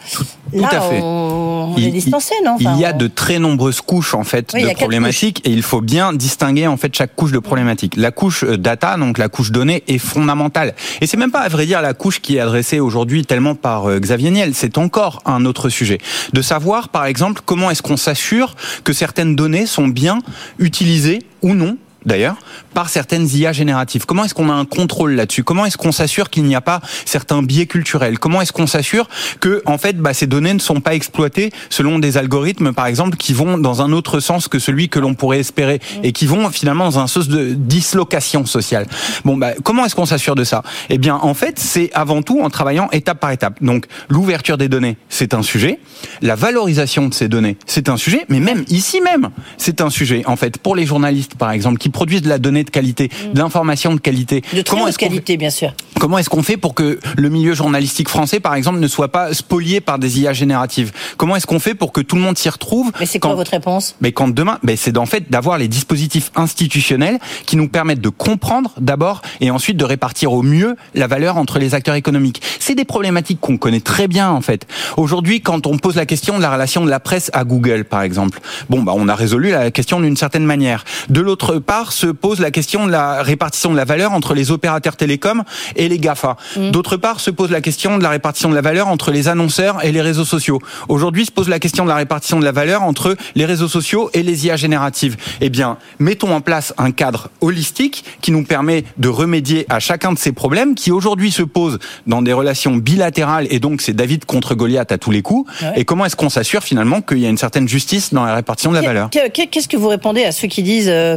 Tout, 0.57 0.65
à 0.65 0.81
fait. 0.81 1.01
On, 1.03 1.77
est 1.77 1.91
distancé, 1.91 2.35
non 2.45 2.57
Il 2.61 2.77
y 2.79 2.85
a 2.85 2.93
de 2.93 3.07
très 3.09 3.39
nombreuses 3.39 3.81
couches 3.81 4.15
en 4.15 4.25
fait 4.25 4.55
de 4.55 4.75
problématiques 4.75 5.41
et 5.45 5.51
il 5.51 5.63
faut 5.63 5.81
bien 5.81 6.13
distinguer 6.13 6.67
en 6.67 6.77
fait 6.77 6.95
chaque 6.95 7.15
couche 7.15 7.33
de 7.33 7.39
problématique. 7.39 7.97
La 7.97 8.11
couche 8.11 8.45
euh, 8.45 8.57
data, 8.57 8.97
donc 8.97 9.19
la 9.19 9.29
couche 9.29 9.51
données, 9.51 9.83
est 9.89 9.99
fondamentale. 9.99 10.75
Et 11.01 11.07
c'est 11.07 11.17
même 11.17 11.33
pas 11.33 11.41
à 11.41 11.49
vrai 11.49 11.67
dire 11.67 11.83
la 11.83 11.95
couche 11.95 12.21
qui 12.21 12.37
est 12.37 12.41
adressée 12.41 12.81
aujourd'hui 12.81 13.25
tellement 13.25 13.55
par 13.55 13.99
Xavier 13.99 14.31
Niel. 14.31 14.55
C'est 14.55 14.79
encore 14.79 15.23
un 15.25 15.45
autre 15.45 15.69
sujet 15.69 15.99
de 16.33 16.43
savoir 16.43 16.89
par 16.89 17.07
exemple 17.07 17.43
comment 17.45 17.71
est-ce 17.71 17.83
qu'on 17.83 17.97
s'assure 17.97 18.55
que 18.85 18.93
certaines 18.93 19.37
données 19.37 19.67
sont 19.67 19.89
bien 19.89 20.19
utilisés 20.59 21.21
ou 21.43 21.55
non 21.55 21.77
d'ailleurs, 22.07 22.37
par 22.75 22.89
certaines 22.89 23.27
IA 23.29 23.53
génératives. 23.53 24.07
Comment 24.07 24.25
est-ce 24.25 24.35
qu'on 24.35 24.51
a 24.51 24.55
un 24.55 24.65
contrôle 24.65 25.13
là-dessus? 25.13 25.45
Comment 25.45 25.65
est-ce 25.67 25.77
qu'on 25.77 25.93
s'assure 25.93 26.31
qu'il 26.31 26.45
n'y 26.45 26.55
a 26.55 26.61
pas 26.61 26.81
certains 27.05 27.43
biais 27.43 27.67
culturels? 27.67 28.19
Comment 28.19 28.43
est-ce 28.43 28.53
qu'on 28.53 28.67
s'assure 28.67 29.09
que, 29.41 29.63
en 29.67 29.79
fait, 29.79 29.97
bah, 29.97 30.15
ces 30.15 30.27
données 30.27 30.55
ne 30.55 30.59
sont 30.59 30.81
pas 30.81 30.95
exploitées 30.95 31.53
selon 31.71 31.99
des 31.99 32.17
algorithmes, 32.17 32.73
par 32.73 32.87
exemple, 32.87 33.17
qui 33.17 33.33
vont 33.33 33.59
dans 33.59 33.83
un 33.83 33.93
autre 33.93 34.21
sens 34.21 34.49
que 34.49 34.59
celui 34.59 34.89
que 34.89 34.99
l'on 34.99 35.15
pourrait 35.15 35.41
espérer 35.41 35.81
et 36.03 36.13
qui 36.13 36.27
vont 36.27 36.51
finalement 36.51 36.85
dans 36.85 36.99
un 36.99 37.07
sens 37.07 37.29
de 37.29 37.55
dislocation 37.55 38.47
sociale? 38.47 38.87
Bon, 39.25 39.37
bah, 39.37 39.53
comment 39.63 39.85
est-ce 39.87 39.95
qu'on 39.95 40.07
s'assure 40.07 40.35
de 40.35 40.45
ça? 40.45 40.63
Eh 40.91 40.99
bien, 40.99 41.17
en 41.17 41.35
fait, 41.35 41.59
c'est 41.59 41.91
avant 41.95 42.23
tout 42.23 42.41
en 42.41 42.51
travaillant 42.51 42.89
étape 42.93 43.21
par 43.21 43.31
étape. 43.31 43.63
Donc, 43.63 43.87
l'ouverture 44.09 44.59
des 44.59 44.69
données, 44.69 44.97
c'est 45.09 45.35
un 45.35 45.43
sujet. 45.43 45.79
La 46.23 46.35
valorisation 46.35 47.09
de 47.09 47.15
ces 47.15 47.29
données, 47.29 47.57
c'est 47.67 47.89
un 47.89 47.97
sujet. 47.97 48.25
Mais 48.29 48.41
même 48.41 48.65
ici 48.69 49.01
même, 49.01 49.31
c'est 49.57 49.81
un 49.81 49.91
sujet. 49.91 50.23
En 50.27 50.37
fait, 50.37 50.59
pour 50.59 50.77
les 50.77 50.87
journalistes, 50.87 51.35
par 51.37 51.51
exemple, 51.51 51.79
qui 51.79 51.89
produisent 51.95 52.23
de 52.23 52.29
la 52.29 52.39
donnée 52.39 52.65
de 52.65 52.71
qualité, 52.71 53.09
de 53.33 53.39
l'information 53.39 53.95
de 53.95 54.01
qualité. 54.01 54.43
De 54.53 54.61
très 54.61 54.83
haute 54.83 54.97
qualité, 54.99 55.39
bien 55.39 55.49
sûr. 55.49 55.73
Comment 55.99 56.19
est-ce 56.19 56.29
qu'on 56.29 56.43
fait 56.43 56.59
pour 56.59 56.75
que 56.75 56.99
le 57.17 57.29
milieu 57.31 57.55
journalistique 57.55 58.09
français, 58.11 58.41
par 58.41 58.55
exemple, 58.55 58.81
ne 58.81 58.89
soit 58.89 59.09
pas 59.09 59.33
spolié 59.33 59.81
par 59.81 59.99
des 59.99 60.21
IA 60.21 60.33
génératives? 60.33 60.93
Comment 61.17 61.37
est-ce 61.37 61.47
qu'on 61.47 61.61
fait 61.61 61.75
pour 61.75 61.93
que 61.93 62.03
tout 62.03 62.17
le 62.17 62.23
monde 62.23 62.37
s'y 62.37 62.51
retrouve? 62.51 62.93
Mais 63.01 63.07
c'est 63.07 63.21
quoi 63.21 63.35
votre 63.35 63.53
réponse? 63.53 63.95
Mais 64.01 64.13
quand 64.13 64.29
demain, 64.29 64.59
ben 64.63 64.77
c'est 64.77 64.99
en 64.99 65.07
fait 65.07 65.31
d'avoir 65.31 65.57
les 65.57 65.69
dispositifs 65.69 66.33
institutionnels 66.35 67.19
qui 67.47 67.57
nous 67.57 67.69
permettent 67.69 68.01
de 68.01 68.09
comprendre 68.09 68.73
d'abord 68.79 69.23
et 69.41 69.51
ensuite 69.51 69.77
de 69.77 69.85
répartir 69.85 70.33
au 70.33 70.43
mieux 70.43 70.77
la 70.95 71.07
valeur 71.07 71.37
entre 71.37 71.59
les 71.59 71.75
acteurs 71.75 71.95
économiques. 71.95 72.43
C'est 72.59 72.75
des 72.75 72.85
problématiques 72.85 73.41
qu'on 73.41 73.57
connaît 73.57 73.81
très 73.81 74.09
bien 74.09 74.31
en 74.31 74.41
fait. 74.41 74.67
Aujourd'hui, 74.97 75.41
quand 75.41 75.67
on 75.67 75.79
pose 75.79 75.95
la 75.95 76.07
question 76.07 76.37
de 76.37 76.43
la 76.43 76.53
relation 76.53 76.85
de 76.85 76.91
la 76.91 77.01
presse 77.01 77.31
à 77.33 77.45
Google, 77.45 77.85
par 77.85 78.03
exemple, 78.03 78.41
bon 78.69 78.83
bah 78.83 78.93
on 78.97 79.09
a 79.09 79.15
résolu 79.15 79.51
la 79.51 79.71
question 79.71 80.01
d'une 80.01 80.17
certaine 80.17 80.45
manière. 80.45 80.85
De 81.09 81.21
l'autre 81.21 81.59
part, 81.59 81.84
part, 81.85 81.93
se 81.93 82.07
pose 82.07 82.41
la 82.41 82.51
question 82.51 82.87
de 82.87 82.91
la 82.93 83.23
répartition 83.23 83.71
de 83.71 83.77
la 83.77 83.85
valeur 83.85 84.13
entre 84.13 84.33
les 84.35 84.51
opérateurs 84.51 84.97
télécoms 84.97 85.43
et 85.77 85.89
les 85.89 85.99
GAFA. 85.99 86.37
Mm. 86.57 86.71
D'autre 86.71 86.97
part, 86.97 87.21
se 87.21 87.31
pose 87.31 87.51
la 87.51 87.61
question 87.61 87.99
de 87.99 88.03
la 88.03 88.09
répartition 88.09 88.49
de 88.49 88.55
la 88.55 88.63
valeur 88.63 88.89
entre 88.89 89.11
les 89.11 89.29
annonceurs 89.29 89.85
et 89.85 89.93
les 89.93 90.01
réseaux 90.01 90.25
sociaux. 90.25 90.61
Aujourd'hui, 90.89 91.27
se 91.27 91.31
pose 91.31 91.49
la 91.51 91.59
question 91.59 91.85
de 91.85 91.91
la 91.91 91.97
répartition 91.97 92.39
de 92.41 92.45
la 92.45 92.53
valeur 92.53 92.83
entre 92.83 93.17
les 93.35 93.45
réseaux 93.45 93.69
sociaux 93.69 94.09
et 94.15 94.23
les 94.23 94.47
IA 94.47 94.57
génératives. 94.57 95.17
Eh 95.43 95.51
bien, 95.51 95.77
mettons 95.99 96.35
en 96.35 96.41
place 96.41 96.73
un 96.79 96.91
cadre 96.91 97.29
holistique 97.43 98.05
qui 98.23 98.31
nous 98.33 98.45
permet 98.45 98.85
de 98.97 99.09
remédier 99.09 99.67
à 99.69 99.79
chacun 99.79 100.13
de 100.13 100.19
ces 100.19 100.33
problèmes 100.33 100.75
qui 100.75 100.91
aujourd'hui 100.91 101.31
se 101.31 101.43
posent 101.43 101.79
dans 102.07 102.23
des 102.23 102.33
relations 102.33 102.77
bilatérales 102.77 103.47
et 103.51 103.59
donc 103.61 103.83
c'est 103.83 103.93
David 103.93 104.25
contre 104.25 104.55
Goliath 104.55 104.91
à 104.93 104.97
tous 104.99 105.11
les 105.11 105.21
coups. 105.23 105.51
Ouais. 105.61 105.73
Et 105.77 105.85
comment 105.85 106.07
est-ce 106.07 106.17
qu'on 106.17 106.31
s'assure 106.31 106.63
finalement 106.63 107.03
qu'il 107.03 107.19
y 107.19 107.27
a 107.27 107.29
une 107.29 107.37
certaine 107.39 107.69
justice 107.69 108.15
dans 108.15 108.25
la 108.25 108.35
répartition 108.37 108.71
de 108.71 108.77
la 108.77 108.83
valeur? 108.83 109.11
Que- 109.11 109.29
que- 109.29 109.45
Qu'est-ce 109.51 109.69
que 109.69 109.77
vous 109.77 109.89
répondez 109.89 110.25
à 110.25 110.33
ceux 110.33 110.49
qui 110.49 110.63
disent 110.63 110.89
euh, 110.89 111.17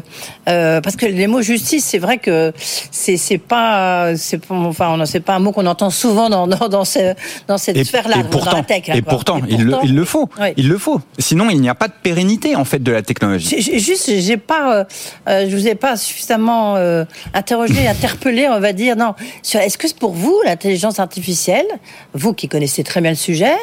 euh, 0.50 0.57
parce 0.82 0.96
que 0.96 1.06
les 1.06 1.28
mots 1.28 1.42
justice, 1.42 1.86
c'est 1.86 1.98
vrai 2.00 2.18
que 2.18 2.54
c'est 2.92 3.18
c'est 3.18 3.38
pas 3.38 4.16
c'est 4.16 4.40
enfin 4.52 4.96
on 5.00 5.06
c'est 5.06 5.20
pas 5.20 5.36
un 5.36 5.40
mot 5.40 5.52
qu'on 5.52 5.66
entend 5.66 5.90
souvent 5.90 6.30
dans 6.30 6.48
dans 6.48 6.68
dans, 6.70 6.86
ce- 6.86 7.14
dans 7.48 7.58
cette 7.58 7.78
Et, 7.78 7.84
sphère-là 7.84 8.18
et 8.20 8.24
dans 8.24 8.30
pourtant, 8.30 8.58
la 8.58 8.64
tech. 8.64 8.88
là, 8.88 8.96
et 8.96 9.02
pourtant, 9.02 9.38
Et 9.40 9.54
il, 9.54 9.64
le, 9.64 9.72
pourtant- 9.72 9.86
il 9.88 9.96
le 9.96 10.06
faut. 10.06 10.30
Il 10.58 10.68
le 10.70 10.78
faut. 10.78 11.02
Sinon, 11.20 11.50
il 11.50 11.60
n'y 11.62 11.70
a 11.70 11.76
pas 11.76 11.88
de 11.88 11.94
pérennité 12.02 12.56
en 12.56 12.66
fait 12.66 12.82
de 12.82 12.92
la 12.92 13.02
technologie. 13.02 13.56
J'ai- 13.62 13.80
Juste, 13.80 14.12
j'ai 14.20 14.38
pas, 14.38 14.74
euh, 14.80 14.84
euh, 15.30 15.46
je 15.50 15.56
vous 15.56 15.68
ai 15.68 15.76
pas 15.76 15.96
suffisamment 15.98 16.76
euh, 16.76 17.06
interrogé, 17.34 17.88
interpellé, 17.96 18.48
on 18.50 18.60
va 18.60 18.74
dire. 18.74 18.96
Non, 18.96 19.14
est-ce 19.54 19.78
que 19.78 19.88
pour 19.94 20.12
vous 20.14 20.36
l'intelligence 20.46 21.00
artificielle, 21.00 21.66
vous 22.14 22.34
qui 22.34 22.48
connaissez 22.48 22.84
très 22.84 23.02
bien 23.02 23.12
le 23.12 23.16
sujet, 23.18 23.54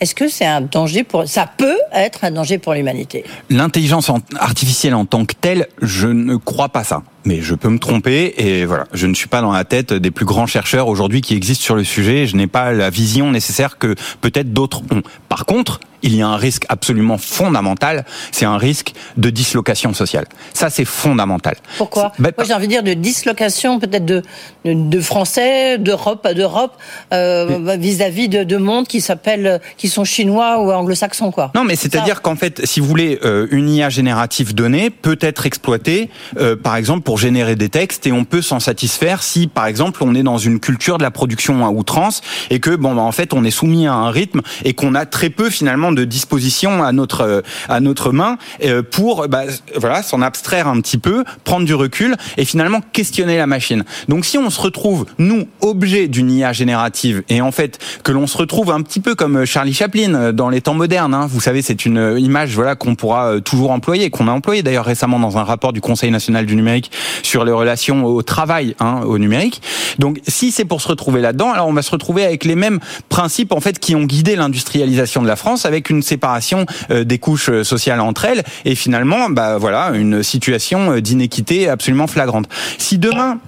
est-ce 0.00 0.14
que 0.14 0.28
c'est 0.28 0.44
un 0.46 0.60
danger 0.60 1.04
pour, 1.04 1.26
ça 1.26 1.46
peut 1.56 1.78
être 1.94 2.24
un 2.24 2.30
danger 2.30 2.58
pour 2.58 2.74
l'humanité? 2.74 3.24
L'intelligence 3.48 4.08
en- 4.10 4.18
artificielle 4.38 4.94
en 4.94 5.04
tant 5.06 5.24
que 5.24 5.34
telle, 5.40 5.66
je 5.82 6.08
ne 6.08 6.36
crois 6.44 6.68
pas 6.68 6.84
ça. 6.84 7.02
Mais 7.24 7.40
je 7.40 7.54
peux 7.54 7.68
me 7.68 7.78
tromper 7.78 8.34
et 8.38 8.64
voilà, 8.64 8.86
je 8.92 9.06
ne 9.06 9.14
suis 9.14 9.28
pas 9.28 9.40
dans 9.40 9.52
la 9.52 9.64
tête 9.64 9.92
des 9.92 10.10
plus 10.10 10.24
grands 10.24 10.46
chercheurs 10.46 10.88
aujourd'hui 10.88 11.20
qui 11.20 11.34
existent 11.34 11.64
sur 11.64 11.76
le 11.76 11.84
sujet. 11.84 12.26
Je 12.26 12.36
n'ai 12.36 12.46
pas 12.46 12.72
la 12.72 12.90
vision 12.90 13.30
nécessaire 13.30 13.78
que 13.78 13.94
peut-être 14.20 14.52
d'autres 14.52 14.82
ont. 14.90 15.02
Par 15.28 15.44
contre, 15.46 15.80
il 16.02 16.16
y 16.16 16.22
a 16.22 16.28
un 16.28 16.36
risque 16.36 16.64
absolument 16.68 17.18
fondamental, 17.18 18.04
c'est 18.32 18.46
un 18.46 18.58
risque 18.58 18.92
de 19.16 19.30
dislocation 19.30 19.92
sociale. 19.94 20.26
Ça, 20.54 20.70
c'est 20.70 20.84
fondamental. 20.84 21.56
Pourquoi 21.78 22.12
Ben, 22.18 22.32
Moi, 22.36 22.46
j'ai 22.46 22.54
envie 22.54 22.66
de 22.66 22.72
dire 22.72 22.82
de 22.82 22.94
dislocation, 22.94 23.78
peut-être 23.78 24.04
de, 24.04 24.22
de, 24.64 24.74
de 24.74 25.00
Français, 25.00 25.78
d'Europe, 25.78 26.26
d'Europe 26.34 26.76
euh, 27.12 27.76
vis-à-vis 27.78 28.28
de, 28.28 28.44
de 28.44 28.56
mondes 28.56 28.86
qui 28.86 29.00
s'appellent, 29.00 29.60
qui 29.76 29.88
sont 29.88 30.04
chinois 30.04 30.62
ou 30.62 30.70
anglo-saxons, 30.70 31.30
quoi. 31.30 31.50
Non, 31.54 31.64
mais 31.64 31.76
c'est-à-dire 31.76 32.22
qu'en 32.22 32.36
fait, 32.36 32.64
si 32.64 32.80
vous 32.80 32.86
voulez, 32.86 33.18
euh, 33.24 33.46
une 33.50 33.68
IA 33.68 33.88
générative 33.88 34.54
donnée 34.54 34.90
peut 34.90 35.18
être 35.20 35.46
exploitée, 35.46 36.10
euh, 36.38 36.56
par 36.56 36.76
exemple, 36.76 37.02
pour 37.02 37.18
générer 37.18 37.56
des 37.56 37.68
textes, 37.68 38.06
et 38.06 38.12
on 38.12 38.24
peut 38.24 38.42
s'en 38.42 38.60
satisfaire 38.60 39.22
si, 39.22 39.46
par 39.46 39.66
exemple, 39.66 40.02
on 40.02 40.14
est 40.14 40.22
dans 40.22 40.38
une 40.38 40.60
culture 40.60 40.98
de 40.98 41.02
la 41.02 41.10
production 41.10 41.64
à 41.64 41.70
outrance, 41.70 42.20
et 42.50 42.60
que, 42.60 42.74
bon, 42.74 42.94
bah, 42.94 43.02
en 43.02 43.12
fait, 43.12 43.32
on 43.32 43.44
est 43.44 43.50
soumis 43.50 43.86
à 43.86 43.94
un 43.94 44.10
rythme, 44.10 44.40
et 44.64 44.74
qu'on 44.74 44.94
a 44.94 45.06
très 45.06 45.30
peu, 45.30 45.50
finalement, 45.50 45.89
de 45.92 46.04
dispositions 46.04 46.82
à 46.82 46.92
notre 46.92 47.22
euh, 47.22 47.40
à 47.68 47.80
notre 47.80 48.12
main 48.12 48.38
euh, 48.64 48.82
pour, 48.82 49.28
bah, 49.28 49.44
voilà, 49.76 50.02
s'en 50.02 50.22
abstraire 50.22 50.68
un 50.68 50.80
petit 50.80 50.98
peu, 50.98 51.24
prendre 51.44 51.66
du 51.66 51.74
recul, 51.74 52.16
et 52.36 52.44
finalement 52.44 52.80
questionner 52.92 53.36
la 53.36 53.46
machine. 53.46 53.84
Donc, 54.08 54.24
si 54.24 54.38
on 54.38 54.50
se 54.50 54.60
retrouve, 54.60 55.06
nous, 55.18 55.46
objet 55.60 56.08
d'une 56.08 56.30
IA 56.30 56.52
générative, 56.52 57.22
et 57.28 57.40
en 57.40 57.52
fait, 57.52 57.78
que 58.02 58.12
l'on 58.12 58.26
se 58.26 58.36
retrouve 58.36 58.70
un 58.70 58.82
petit 58.82 59.00
peu 59.00 59.14
comme 59.14 59.44
Charlie 59.44 59.74
Chaplin 59.74 60.14
euh, 60.14 60.32
dans 60.32 60.48
les 60.48 60.60
temps 60.60 60.74
modernes, 60.74 61.14
hein, 61.14 61.26
vous 61.30 61.40
savez, 61.40 61.62
c'est 61.62 61.84
une 61.84 61.98
euh, 61.98 62.20
image 62.20 62.54
voilà 62.54 62.74
qu'on 62.74 62.94
pourra 62.94 63.32
euh, 63.32 63.40
toujours 63.40 63.70
employer, 63.70 64.10
qu'on 64.10 64.28
a 64.28 64.32
employé 64.32 64.62
d'ailleurs 64.62 64.84
récemment 64.84 65.18
dans 65.18 65.38
un 65.38 65.44
rapport 65.44 65.72
du 65.72 65.80
Conseil 65.80 66.10
national 66.10 66.46
du 66.46 66.56
numérique 66.56 66.90
sur 67.22 67.44
les 67.44 67.52
relations 67.52 68.04
au 68.04 68.22
travail, 68.22 68.74
hein, 68.80 69.00
au 69.04 69.18
numérique. 69.18 69.62
Donc, 69.98 70.20
si 70.26 70.50
c'est 70.52 70.64
pour 70.64 70.80
se 70.80 70.88
retrouver 70.88 71.20
là-dedans, 71.20 71.52
alors 71.52 71.68
on 71.68 71.72
va 71.72 71.82
se 71.82 71.90
retrouver 71.90 72.24
avec 72.24 72.44
les 72.44 72.54
mêmes 72.54 72.80
principes 73.08 73.52
en 73.52 73.60
fait 73.60 73.78
qui 73.78 73.94
ont 73.94 74.04
guidé 74.04 74.36
l'industrialisation 74.36 75.22
de 75.22 75.26
la 75.26 75.36
France, 75.36 75.66
avec 75.66 75.79
une 75.88 76.02
séparation 76.02 76.66
euh, 76.90 77.04
des 77.04 77.18
couches 77.18 77.48
euh, 77.48 77.64
sociales 77.64 78.00
entre 78.00 78.26
elles, 78.26 78.42
et 78.64 78.74
finalement, 78.74 79.30
bah 79.30 79.56
voilà, 79.56 79.92
une 79.94 80.22
situation 80.22 80.92
euh, 80.92 81.00
d'inéquité 81.00 81.68
absolument 81.68 82.06
flagrante. 82.06 82.48
Si 82.78 82.98
demain 82.98 83.38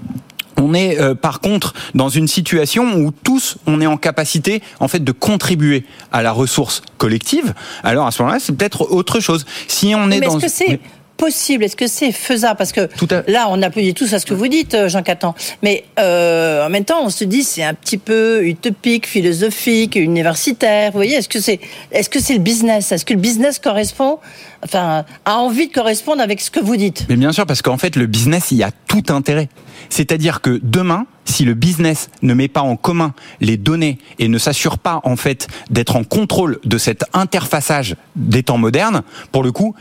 on 0.57 0.75
est 0.75 1.01
euh, 1.01 1.15
par 1.15 1.41
contre 1.41 1.75
dans 1.95 2.09
une 2.09 2.29
situation 2.29 2.95
où 2.97 3.11
tous 3.11 3.57
on 3.67 3.81
est 3.81 3.87
en 3.87 3.97
capacité 3.97 4.63
en 4.81 4.89
fait 4.89 5.03
de 5.03 5.13
contribuer 5.13 5.85
à 6.13 6.23
la 6.23 6.33
ressource 6.33 6.83
collective. 6.99 7.55
Alors 7.83 8.07
à 8.07 8.11
ce 8.11 8.23
moment-là, 8.23 8.39
c'est 8.41 8.57
peut-être 8.57 8.93
autre 8.93 9.21
chose. 9.21 9.45
Si 9.69 9.95
on 9.97 10.11
est 10.11 10.21
Mais 10.21 10.27
dans 10.27 10.39
est-ce 10.39 10.47
que 10.47 10.51
c'est 10.51 10.81
possible 11.17 11.65
Est-ce 11.65 11.77
que 11.77 11.87
c'est 11.87 12.13
faisable? 12.13 12.57
Parce 12.57 12.73
que 12.73 12.89
là, 13.29 13.47
on 13.51 13.63
applaudit 13.63 13.95
tous 13.95 14.13
à 14.15 14.19
ce 14.19 14.27
que 14.27 14.35
vous 14.35 14.49
dites, 14.49 14.75
euh, 14.75 14.89
Jean 14.89 15.03
Catan. 15.03 15.35
Mais 15.63 15.85
euh, 15.99 16.67
en 16.67 16.71
même 16.71 16.85
temps, 16.85 17.03
on 17.05 17.11
se 17.11 17.25
dit 17.25 17.45
c'est 17.45 17.63
un 17.63 17.75
petit 17.75 17.99
peu 17.99 18.45
utopique, 18.45 19.07
philosophique, 19.07 19.97
universitaire. 19.97 20.91
Vous 20.91 20.99
voyez, 20.99 21.17
est-ce 21.17 21.29
que 21.29 21.41
c'est 21.41 21.61
est-ce 21.91 22.11
que 22.11 22.21
c'est 22.21 22.35
le 22.35 22.41
business? 22.41 22.93
Est-ce 22.93 23.05
que 23.05 23.15
le 23.15 23.21
business 23.21 23.59
correspond, 23.59 24.19
enfin, 24.65 25.05
a 25.25 25.37
envie 25.37 25.69
de 25.69 25.73
correspondre 25.73 26.23
avec 26.23 26.41
ce 26.41 26.51
que 26.51 26.61
vous 26.61 26.77
dites? 26.77 27.07
Mais 27.09 27.17
bien 27.17 27.33
sûr, 27.33 27.47
parce 27.47 27.63
qu'en 27.63 27.79
fait, 27.79 27.97
le 27.97 28.07
business, 28.07 28.51
il 28.51 28.59
y 28.59 28.63
a 28.63 28.71
tout 28.89 29.05
intérêt. 29.09 29.49
C'est-à-dire 29.89 30.41
que 30.41 30.61
demain, 30.63 31.07
si 31.25 31.45
le 31.45 31.55
business 31.55 32.11
ne 32.23 32.35
met 32.35 32.49
pas 32.49 32.63
en 32.63 32.77
commun 32.77 33.15
les 33.41 33.57
données 33.57 33.99
et 34.19 34.29
ne 34.29 34.39
s'assure 34.39 34.79
pas, 34.79 35.01
en 35.05 35.17
fait, 35.17 35.49
d'être 35.71 35.97
en 35.97 36.05
contrôle 36.05 36.59
de 36.65 36.79
cet 36.79 37.05
interfaçage 37.13 37.97
des 38.17 38.43
temps 38.43 38.59
modernes, 38.59 39.03
pour 39.33 39.43
le 39.43 39.53
coup, 39.53 39.75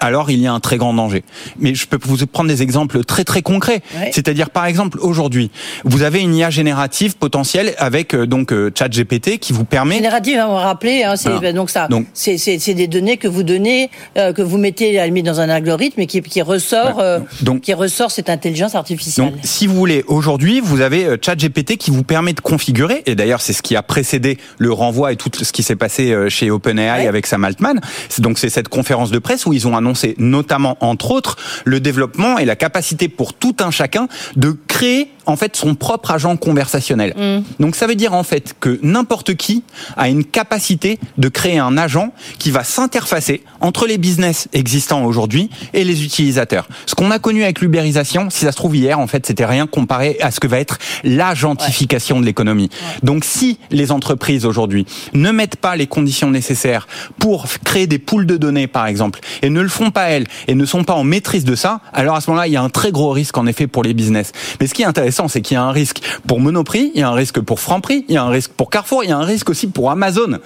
alors 0.00 0.30
il 0.30 0.40
y 0.40 0.46
a 0.46 0.52
un 0.52 0.60
très 0.60 0.76
grand 0.76 0.94
danger. 0.94 1.22
Mais 1.58 1.74
je 1.74 1.86
peux 1.86 1.98
vous 2.02 2.26
prendre 2.26 2.48
des 2.48 2.62
exemples 2.62 3.04
très 3.04 3.24
très 3.24 3.42
concrets. 3.42 3.82
Ouais. 3.96 4.10
C'est-à-dire 4.12 4.50
par 4.50 4.66
exemple 4.66 4.98
aujourd'hui, 5.00 5.50
vous 5.84 6.02
avez 6.02 6.20
une 6.20 6.34
IA 6.34 6.50
générative 6.50 7.16
potentielle 7.16 7.74
avec 7.78 8.14
euh, 8.14 8.26
donc 8.26 8.52
euh, 8.52 8.70
ChatGPT 8.76 9.38
qui 9.38 9.52
vous 9.52 9.64
permet 9.64 9.96
Générative, 9.96 10.42
on 10.46 10.54
va 10.54 10.60
rappeler, 10.60 11.04
hein, 11.04 11.16
c'est 11.16 11.52
donc 11.52 11.70
ça. 11.70 11.88
donc- 11.88 12.06
c'est 12.14 12.74
des 12.74 12.86
données 12.86 13.16
que 13.16 13.28
vous 13.28 13.42
donnez, 13.42 13.90
euh, 14.16 14.32
que 14.32 14.42
vous 14.42 14.58
mettez 14.58 14.98
à 14.98 15.02
la 15.02 15.06
limite 15.06 15.26
dans 15.26 15.40
un 15.40 15.48
algorithme 15.48 16.00
et 16.00 16.06
qui, 16.06 16.20
qui 16.22 16.42
ressort, 16.42 17.00
donc 17.42 17.62
qui 17.62 17.74
ressort 17.74 18.10
cette 18.10 18.30
intelligence 18.30 18.74
artificielle. 18.74 19.26
Donc, 19.26 19.34
si 19.42 19.66
vous 19.66 19.74
voulez, 19.74 20.04
aujourd'hui, 20.06 20.60
vous 20.60 20.80
avez 20.80 21.16
ChatGPT 21.20 21.76
qui 21.76 21.90
vous 21.90 22.02
permet 22.02 22.32
de 22.32 22.40
configurer, 22.40 23.02
et 23.06 23.14
d'ailleurs, 23.14 23.40
c'est 23.40 23.52
ce 23.52 23.62
qui 23.62 23.76
a 23.76 23.82
précédé 23.82 24.38
le 24.58 24.72
renvoi 24.72 25.12
et 25.12 25.16
tout 25.16 25.30
ce 25.40 25.52
qui 25.52 25.62
s'est 25.62 25.76
passé 25.76 26.14
chez 26.28 26.50
OpenAI 26.50 27.06
avec 27.06 27.26
Sam 27.26 27.44
Altman. 27.44 27.80
Donc, 28.18 28.38
c'est 28.38 28.48
cette 28.48 28.68
conférence 28.68 29.10
de 29.10 29.18
presse 29.18 29.46
où 29.46 29.52
ils 29.52 29.66
ont 29.66 29.71
annoncé, 29.76 30.14
notamment, 30.18 30.76
entre 30.80 31.10
autres, 31.10 31.36
le 31.64 31.80
développement 31.80 32.38
et 32.38 32.44
la 32.44 32.56
capacité 32.56 33.08
pour 33.08 33.34
tout 33.34 33.56
un 33.60 33.70
chacun 33.70 34.08
de 34.36 34.56
créer, 34.68 35.10
en 35.26 35.36
fait, 35.36 35.56
son 35.56 35.74
propre 35.74 36.10
agent 36.10 36.36
conversationnel. 36.36 37.14
Donc, 37.60 37.76
ça 37.76 37.86
veut 37.86 37.94
dire, 37.94 38.14
en 38.14 38.22
fait, 38.22 38.54
que 38.60 38.78
n'importe 38.82 39.34
qui 39.34 39.62
a 39.96 40.08
une 40.08 40.24
capacité 40.24 40.98
de 41.18 41.28
créer 41.28 41.58
un 41.58 41.76
agent 41.76 42.12
qui 42.38 42.50
va 42.50 42.64
s'interfacer 42.64 43.42
entre 43.60 43.86
les 43.86 43.98
business 43.98 44.48
existants 44.52 45.04
aujourd'hui 45.04 45.50
et 45.72 45.84
les 45.84 46.04
utilisateurs. 46.04 46.68
Ce 46.86 46.94
qu'on 46.94 47.10
a 47.10 47.18
connu 47.18 47.42
avec 47.42 47.60
l'ubérisation, 47.60 48.30
si 48.30 48.44
ça 48.44 48.52
se 48.52 48.56
trouve 48.56 48.76
hier, 48.76 48.98
en 48.98 49.06
fait, 49.06 49.26
c'était 49.26 49.44
rien 49.44 49.66
comparé 49.66 50.16
à 50.20 50.30
ce 50.30 50.40
que 50.40 50.46
va 50.46 50.58
être 50.58 50.78
l'agentification 51.04 52.20
de 52.20 52.26
l'économie. 52.26 52.70
Donc, 53.02 53.24
si 53.24 53.58
les 53.70 53.92
entreprises 53.92 54.44
aujourd'hui 54.44 54.86
ne 55.12 55.30
mettent 55.30 55.56
pas 55.56 55.76
les 55.76 55.86
conditions 55.86 56.30
nécessaires 56.30 56.88
pour 57.18 57.46
créer 57.64 57.86
des 57.86 57.98
poules 57.98 58.26
de 58.26 58.36
données, 58.36 58.66
par 58.66 58.86
exemple, 58.86 59.20
et 59.42 59.50
ne 59.50 59.60
le 59.60 59.68
font 59.68 59.90
pas 59.90 60.10
elles, 60.10 60.26
et 60.48 60.54
ne 60.54 60.64
sont 60.64 60.84
pas 60.84 60.94
en 60.94 61.04
maîtrise 61.04 61.44
de 61.44 61.54
ça, 61.54 61.80
alors 61.92 62.16
à 62.16 62.20
ce 62.20 62.30
moment-là, 62.30 62.46
il 62.46 62.52
y 62.52 62.56
a 62.56 62.62
un 62.62 62.70
très 62.70 62.92
gros 62.92 63.10
risque, 63.10 63.36
en 63.38 63.46
effet, 63.46 63.66
pour 63.66 63.82
les 63.82 63.94
business. 63.94 64.32
Mais 64.60 64.66
ce 64.66 64.74
qui 64.74 64.82
est 64.82 64.86
intéressant, 64.86 65.11
c'est 65.28 65.40
qu'il 65.40 65.54
y 65.54 65.58
a 65.58 65.62
un 65.62 65.72
risque 65.72 66.00
pour 66.26 66.40
Monoprix, 66.40 66.90
il 66.94 67.00
y 67.00 67.02
a 67.02 67.08
un 67.08 67.14
risque 67.14 67.40
pour 67.40 67.60
Franprix, 67.60 68.04
il 68.08 68.14
y 68.14 68.18
a 68.18 68.24
un 68.24 68.30
risque 68.30 68.52
pour 68.52 68.70
Carrefour, 68.70 69.04
il 69.04 69.10
y 69.10 69.12
a 69.12 69.18
un 69.18 69.24
risque 69.24 69.50
aussi 69.50 69.66
pour 69.66 69.90
Amazon. 69.90 70.38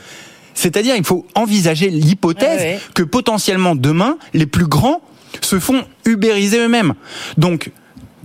C'est-à-dire, 0.54 0.96
il 0.96 1.04
faut 1.04 1.26
envisager 1.34 1.90
l'hypothèse 1.90 2.60
ouais. 2.60 2.80
que 2.94 3.02
potentiellement 3.02 3.76
demain, 3.76 4.16
les 4.32 4.46
plus 4.46 4.66
grands 4.66 5.02
se 5.42 5.60
font 5.60 5.84
ubériser 6.04 6.58
eux-mêmes. 6.58 6.94
Donc, 7.36 7.70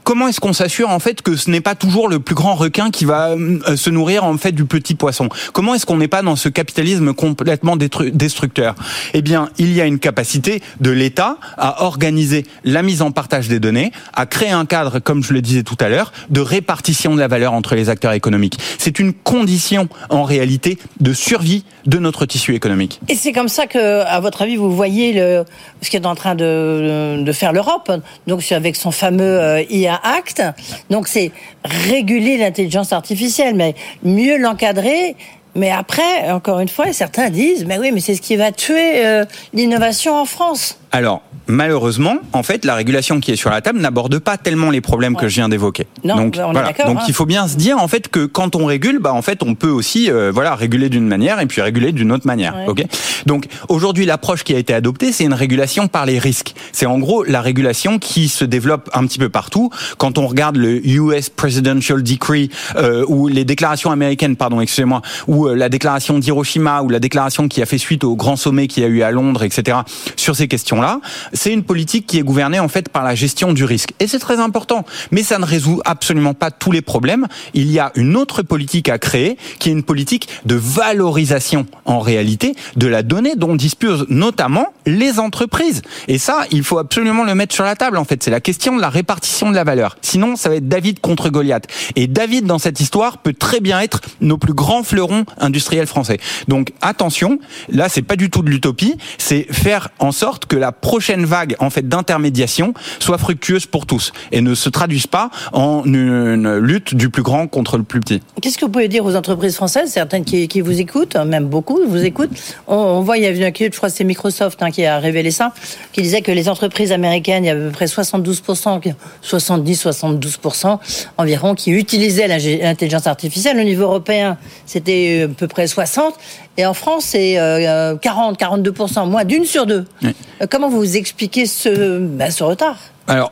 comment 0.03 0.27
est-ce 0.27 0.39
qu'on 0.39 0.53
s'assure 0.53 0.89
en 0.89 0.99
fait 0.99 1.21
que 1.21 1.35
ce 1.35 1.49
n'est 1.49 1.61
pas 1.61 1.75
toujours 1.75 2.07
le 2.07 2.19
plus 2.19 2.35
grand 2.35 2.55
requin 2.55 2.91
qui 2.91 3.05
va 3.05 3.29
euh, 3.29 3.75
se 3.75 3.89
nourrir 3.89 4.23
en 4.23 4.37
fait 4.37 4.51
du 4.51 4.65
petit 4.65 4.95
poisson? 4.95 5.29
Comment 5.53 5.75
est-ce 5.75 5.85
qu'on 5.85 5.97
n'est 5.97 6.07
pas 6.07 6.21
dans 6.21 6.35
ce 6.35 6.49
capitalisme 6.49 7.13
complètement 7.13 7.75
destructeur? 7.75 8.75
Eh 9.13 9.21
bien, 9.21 9.49
il 9.57 9.73
y 9.73 9.81
a 9.81 9.85
une 9.85 9.99
capacité 9.99 10.61
de 10.79 10.91
l'État 10.91 11.37
à 11.57 11.83
organiser 11.83 12.45
la 12.63 12.83
mise 12.83 13.01
en 13.01 13.11
partage 13.11 13.47
des 13.47 13.59
données, 13.59 13.91
à 14.13 14.25
créer 14.25 14.51
un 14.51 14.65
cadre, 14.65 14.99
comme 14.99 15.23
je 15.23 15.33
le 15.33 15.41
disais 15.41 15.63
tout 15.63 15.77
à 15.79 15.89
l'heure, 15.89 16.11
de 16.29 16.41
répartition 16.41 17.15
de 17.15 17.19
la 17.19 17.27
valeur 17.27 17.53
entre 17.53 17.75
les 17.75 17.89
acteurs 17.89 18.13
économiques. 18.13 18.57
C'est 18.77 18.99
une 18.99 19.13
condition 19.13 19.87
en 20.09 20.23
réalité 20.23 20.77
de 20.99 21.13
survie 21.13 21.63
de 21.85 21.97
notre 21.97 22.25
tissu 22.25 22.55
économique. 22.55 22.99
Et 23.09 23.15
c'est 23.15 23.31
comme 23.31 23.47
ça 23.47 23.67
que, 23.67 24.01
à 24.01 24.19
votre 24.19 24.41
avis, 24.41 24.55
vous 24.55 24.71
voyez 24.71 25.13
le, 25.13 25.45
ce 25.81 25.89
qu'est 25.89 26.05
en 26.05 26.15
train 26.15 26.35
de, 26.35 27.21
de 27.23 27.31
faire 27.31 27.53
l'Europe. 27.53 27.91
Donc, 28.27 28.43
avec 28.51 28.75
son 28.75 28.91
fameux 28.91 29.39
euh, 29.39 29.63
IA 29.69 29.99
Act. 30.03 30.43
Donc, 30.89 31.07
c'est 31.07 31.31
réguler 31.63 32.37
l'intelligence 32.37 32.93
artificielle, 32.93 33.55
mais 33.55 33.75
mieux 34.03 34.37
l'encadrer 34.37 35.15
Mais 35.55 35.71
après, 35.71 36.31
encore 36.31 36.59
une 36.59 36.69
fois, 36.69 36.93
certains 36.93 37.29
disent, 37.29 37.65
mais 37.65 37.77
oui, 37.77 37.91
mais 37.91 37.99
c'est 37.99 38.15
ce 38.15 38.21
qui 38.21 38.35
va 38.35 38.51
tuer 38.51 39.05
euh, 39.05 39.25
l'innovation 39.53 40.15
en 40.15 40.25
France. 40.25 40.77
Alors, 40.93 41.21
malheureusement, 41.47 42.17
en 42.33 42.43
fait, 42.43 42.65
la 42.65 42.75
régulation 42.75 43.19
qui 43.19 43.31
est 43.31 43.35
sur 43.35 43.49
la 43.49 43.61
table 43.61 43.79
n'aborde 43.79 44.19
pas 44.19 44.37
tellement 44.37 44.71
les 44.71 44.81
problèmes 44.81 45.15
que 45.15 45.27
je 45.29 45.35
viens 45.35 45.49
d'évoquer. 45.49 45.87
Donc, 46.03 46.35
on 46.37 46.39
est 46.39 46.51
voilà. 46.51 46.63
d'accord, 46.63 46.87
Donc, 46.87 46.97
hein. 46.99 47.05
il 47.07 47.13
faut 47.13 47.25
bien 47.25 47.47
se 47.47 47.55
dire 47.55 47.77
en 47.77 47.87
fait 47.87 48.09
que 48.09 48.25
quand 48.25 48.55
on 48.55 48.65
régule, 48.65 48.99
bah 48.99 49.13
en 49.13 49.21
fait, 49.21 49.41
on 49.43 49.55
peut 49.55 49.69
aussi 49.69 50.11
euh, 50.11 50.31
voilà 50.33 50.55
réguler 50.55 50.89
d'une 50.89 51.07
manière 51.07 51.39
et 51.39 51.45
puis 51.45 51.61
réguler 51.61 51.93
d'une 51.93 52.11
autre 52.11 52.27
manière. 52.27 52.55
Ouais. 52.55 52.67
Ok? 52.67 52.83
Donc 53.25 53.47
aujourd'hui, 53.69 54.05
l'approche 54.05 54.43
qui 54.43 54.53
a 54.53 54.57
été 54.57 54.73
adoptée, 54.73 55.11
c'est 55.11 55.23
une 55.23 55.33
régulation 55.33 55.87
par 55.87 56.05
les 56.05 56.19
risques. 56.19 56.53
C'est 56.73 56.85
en 56.85 56.99
gros 56.99 57.23
la 57.23 57.41
régulation 57.41 57.99
qui 57.99 58.27
se 58.27 58.43
développe 58.43 58.89
un 58.93 59.05
petit 59.05 59.19
peu 59.19 59.29
partout. 59.29 59.69
Quand 59.97 60.17
on 60.17 60.27
regarde 60.27 60.57
le 60.57 60.85
US 60.85 61.29
Presidential 61.29 62.03
Decree 62.03 62.49
euh, 62.75 63.05
ou 63.07 63.27
les 63.27 63.45
déclarations 63.45 63.91
américaines, 63.91 64.35
pardon, 64.35 64.59
excusez-moi, 64.59 65.01
ou 65.27 65.40
euh, 65.47 65.55
la 65.55 65.69
déclaration 65.69 66.19
d'Hiroshima 66.19 66.81
ou 66.81 66.89
la 66.89 66.99
déclaration 66.99 67.47
qui 67.47 67.61
a 67.61 67.65
fait 67.65 67.77
suite 67.77 68.03
au 68.03 68.15
grand 68.15 68.35
sommet 68.35 68.67
qu'il 68.67 68.83
y 68.83 68.85
a 68.85 68.89
eu 68.89 69.01
à 69.01 69.11
Londres, 69.11 69.43
etc. 69.43 69.79
Sur 70.15 70.35
ces 70.35 70.47
questions-là, 70.47 70.99
c'est 71.33 71.51
une 71.53 71.63
politique 71.63 72.07
qui 72.07 72.17
est 72.17 72.23
gouvernée 72.23 72.59
en 72.59 72.67
fait 72.67 72.89
par 72.89 73.03
la 73.03 73.15
gestion 73.15 73.53
du 73.53 73.63
risque. 73.63 73.93
Et 73.99 74.07
c'est 74.07 74.19
très 74.19 74.39
important. 74.39 74.85
Mais 75.11 75.23
ça 75.23 75.39
ne 75.39 75.45
résout 75.45 75.81
absolument 75.85 76.33
pas 76.33 76.51
tous 76.51 76.71
les 76.71 76.81
problèmes. 76.81 77.27
Il 77.53 77.71
y 77.71 77.79
a 77.79 77.91
une 77.95 78.15
autre 78.15 78.41
politique 78.41 78.89
à 78.89 78.97
créer, 78.97 79.37
qui 79.59 79.69
est 79.69 79.71
une 79.71 79.83
politique 79.83 80.27
de 80.45 80.55
valorisation 80.55 81.65
en 81.85 81.99
réalité 81.99 82.55
de 82.75 82.87
la 82.87 83.03
donnée 83.03 83.35
dont 83.35 83.55
disposent 83.55 84.05
notamment 84.09 84.67
les 84.85 85.19
entreprises. 85.19 85.81
Et 86.07 86.17
ça, 86.17 86.45
il 86.51 86.63
faut 86.63 86.77
absolument 86.77 87.23
le 87.23 87.35
mettre 87.35 87.53
sur 87.53 87.63
la 87.63 87.75
table. 87.75 87.97
En 87.97 88.05
fait, 88.05 88.23
c'est 88.23 88.31
la 88.31 88.41
question 88.41 88.75
de 88.75 88.81
la 88.81 88.89
répartition 88.89 89.49
de 89.49 89.55
la 89.55 89.63
valeur. 89.63 89.97
Sinon, 90.01 90.35
ça 90.35 90.49
va 90.49 90.55
être 90.55 90.67
David 90.67 90.99
contre 90.99 91.29
Goliath. 91.29 91.67
Et 91.95 92.07
David, 92.07 92.45
dans 92.45 92.59
cette 92.59 92.79
histoire, 92.79 93.19
peut 93.19 93.33
très 93.33 93.59
bien 93.59 93.79
être 93.79 94.01
nos 94.19 94.37
plus 94.37 94.53
grands 94.53 94.83
fleurons 94.83 95.25
industriels 95.37 95.87
français. 95.87 96.19
Donc 96.47 96.71
attention, 96.81 97.39
là, 97.69 97.89
c'est 97.89 98.01
pas 98.01 98.15
du 98.15 98.29
tout 98.29 98.41
de 98.41 98.49
l'utopie. 98.49 98.97
C'est 99.17 99.51
faire 99.51 99.89
en 99.99 100.11
sorte 100.11 100.45
que 100.45 100.55
la 100.55 100.71
prochaine 100.71 101.25
vague, 101.25 101.55
en 101.59 101.69
fait, 101.69 101.87
d'intermédiation 101.87 102.73
soit 102.99 103.17
fructueuse 103.17 103.65
pour 103.65 103.85
tous 103.85 104.11
et 104.31 104.41
ne 104.41 104.55
se 104.55 104.69
traduise 104.69 105.07
pas 105.07 105.29
en 105.53 105.83
une 105.85 106.57
lutte 106.57 106.95
du 106.95 107.09
plus 107.09 107.23
grand 107.23 107.47
contre 107.47 107.77
le 107.77 107.83
plus 107.83 107.99
petit. 107.99 108.21
Qu'est-ce 108.41 108.57
que 108.57 108.65
vous 108.65 108.71
pouvez 108.71 108.87
dire 108.87 109.05
aux 109.05 109.15
entreprises 109.15 109.55
françaises, 109.55 109.91
certaines 109.91 110.25
qui, 110.25 110.47
qui 110.47 110.61
vous 110.61 110.79
écoutent, 110.79 111.15
même 111.15 111.45
beaucoup 111.45 111.79
vous 111.87 112.03
écoutent? 112.03 112.31
On, 112.67 112.75
on 112.75 113.01
voit, 113.01 113.17
il 113.17 113.23
y 113.23 113.27
a 113.27 113.31
eu 113.31 113.43
un 113.43 113.51
je 113.51 113.77
crois 113.77 113.89
que 113.89 113.95
c'est 113.95 114.03
Microsoft 114.03 114.61
hein, 114.63 114.71
qui 114.71 114.85
a 114.85 114.99
révélé 114.99 115.31
ça, 115.31 115.53
qui 115.93 116.01
disait 116.01 116.21
que 116.21 116.31
les 116.31 116.49
entreprises 116.49 116.91
américaines, 116.91 117.43
il 117.43 117.47
y 117.47 117.49
avait 117.49 117.63
à 117.63 117.65
peu 117.67 117.71
près 117.71 117.85
72%, 117.85 118.81
70-72% 119.23 120.79
environ, 121.17 121.55
qui 121.55 121.71
utilisaient 121.71 122.27
l'intelligence 122.27 123.07
artificielle. 123.07 123.59
Au 123.59 123.63
niveau 123.63 123.83
européen, 123.83 124.37
c'était 124.65 125.20
euh, 125.21 125.25
à 125.25 125.29
peu 125.29 125.47
près 125.47 125.65
60%. 125.65 126.11
Et 126.57 126.65
en 126.65 126.73
France, 126.73 127.05
c'est 127.05 127.39
euh, 127.39 127.95
40, 127.95 128.39
42%, 128.39 129.09
moins 129.09 129.25
d'une 129.25 129.45
sur 129.45 129.65
deux. 129.65 129.85
Oui. 130.03 130.15
Euh, 130.41 130.47
Comment 130.49 130.69
vous 130.69 130.97
expliquez 130.97 131.45
ce, 131.45 131.99
ben, 131.99 132.31
ce 132.31 132.43
retard? 132.43 132.77
Alors, 133.07 133.31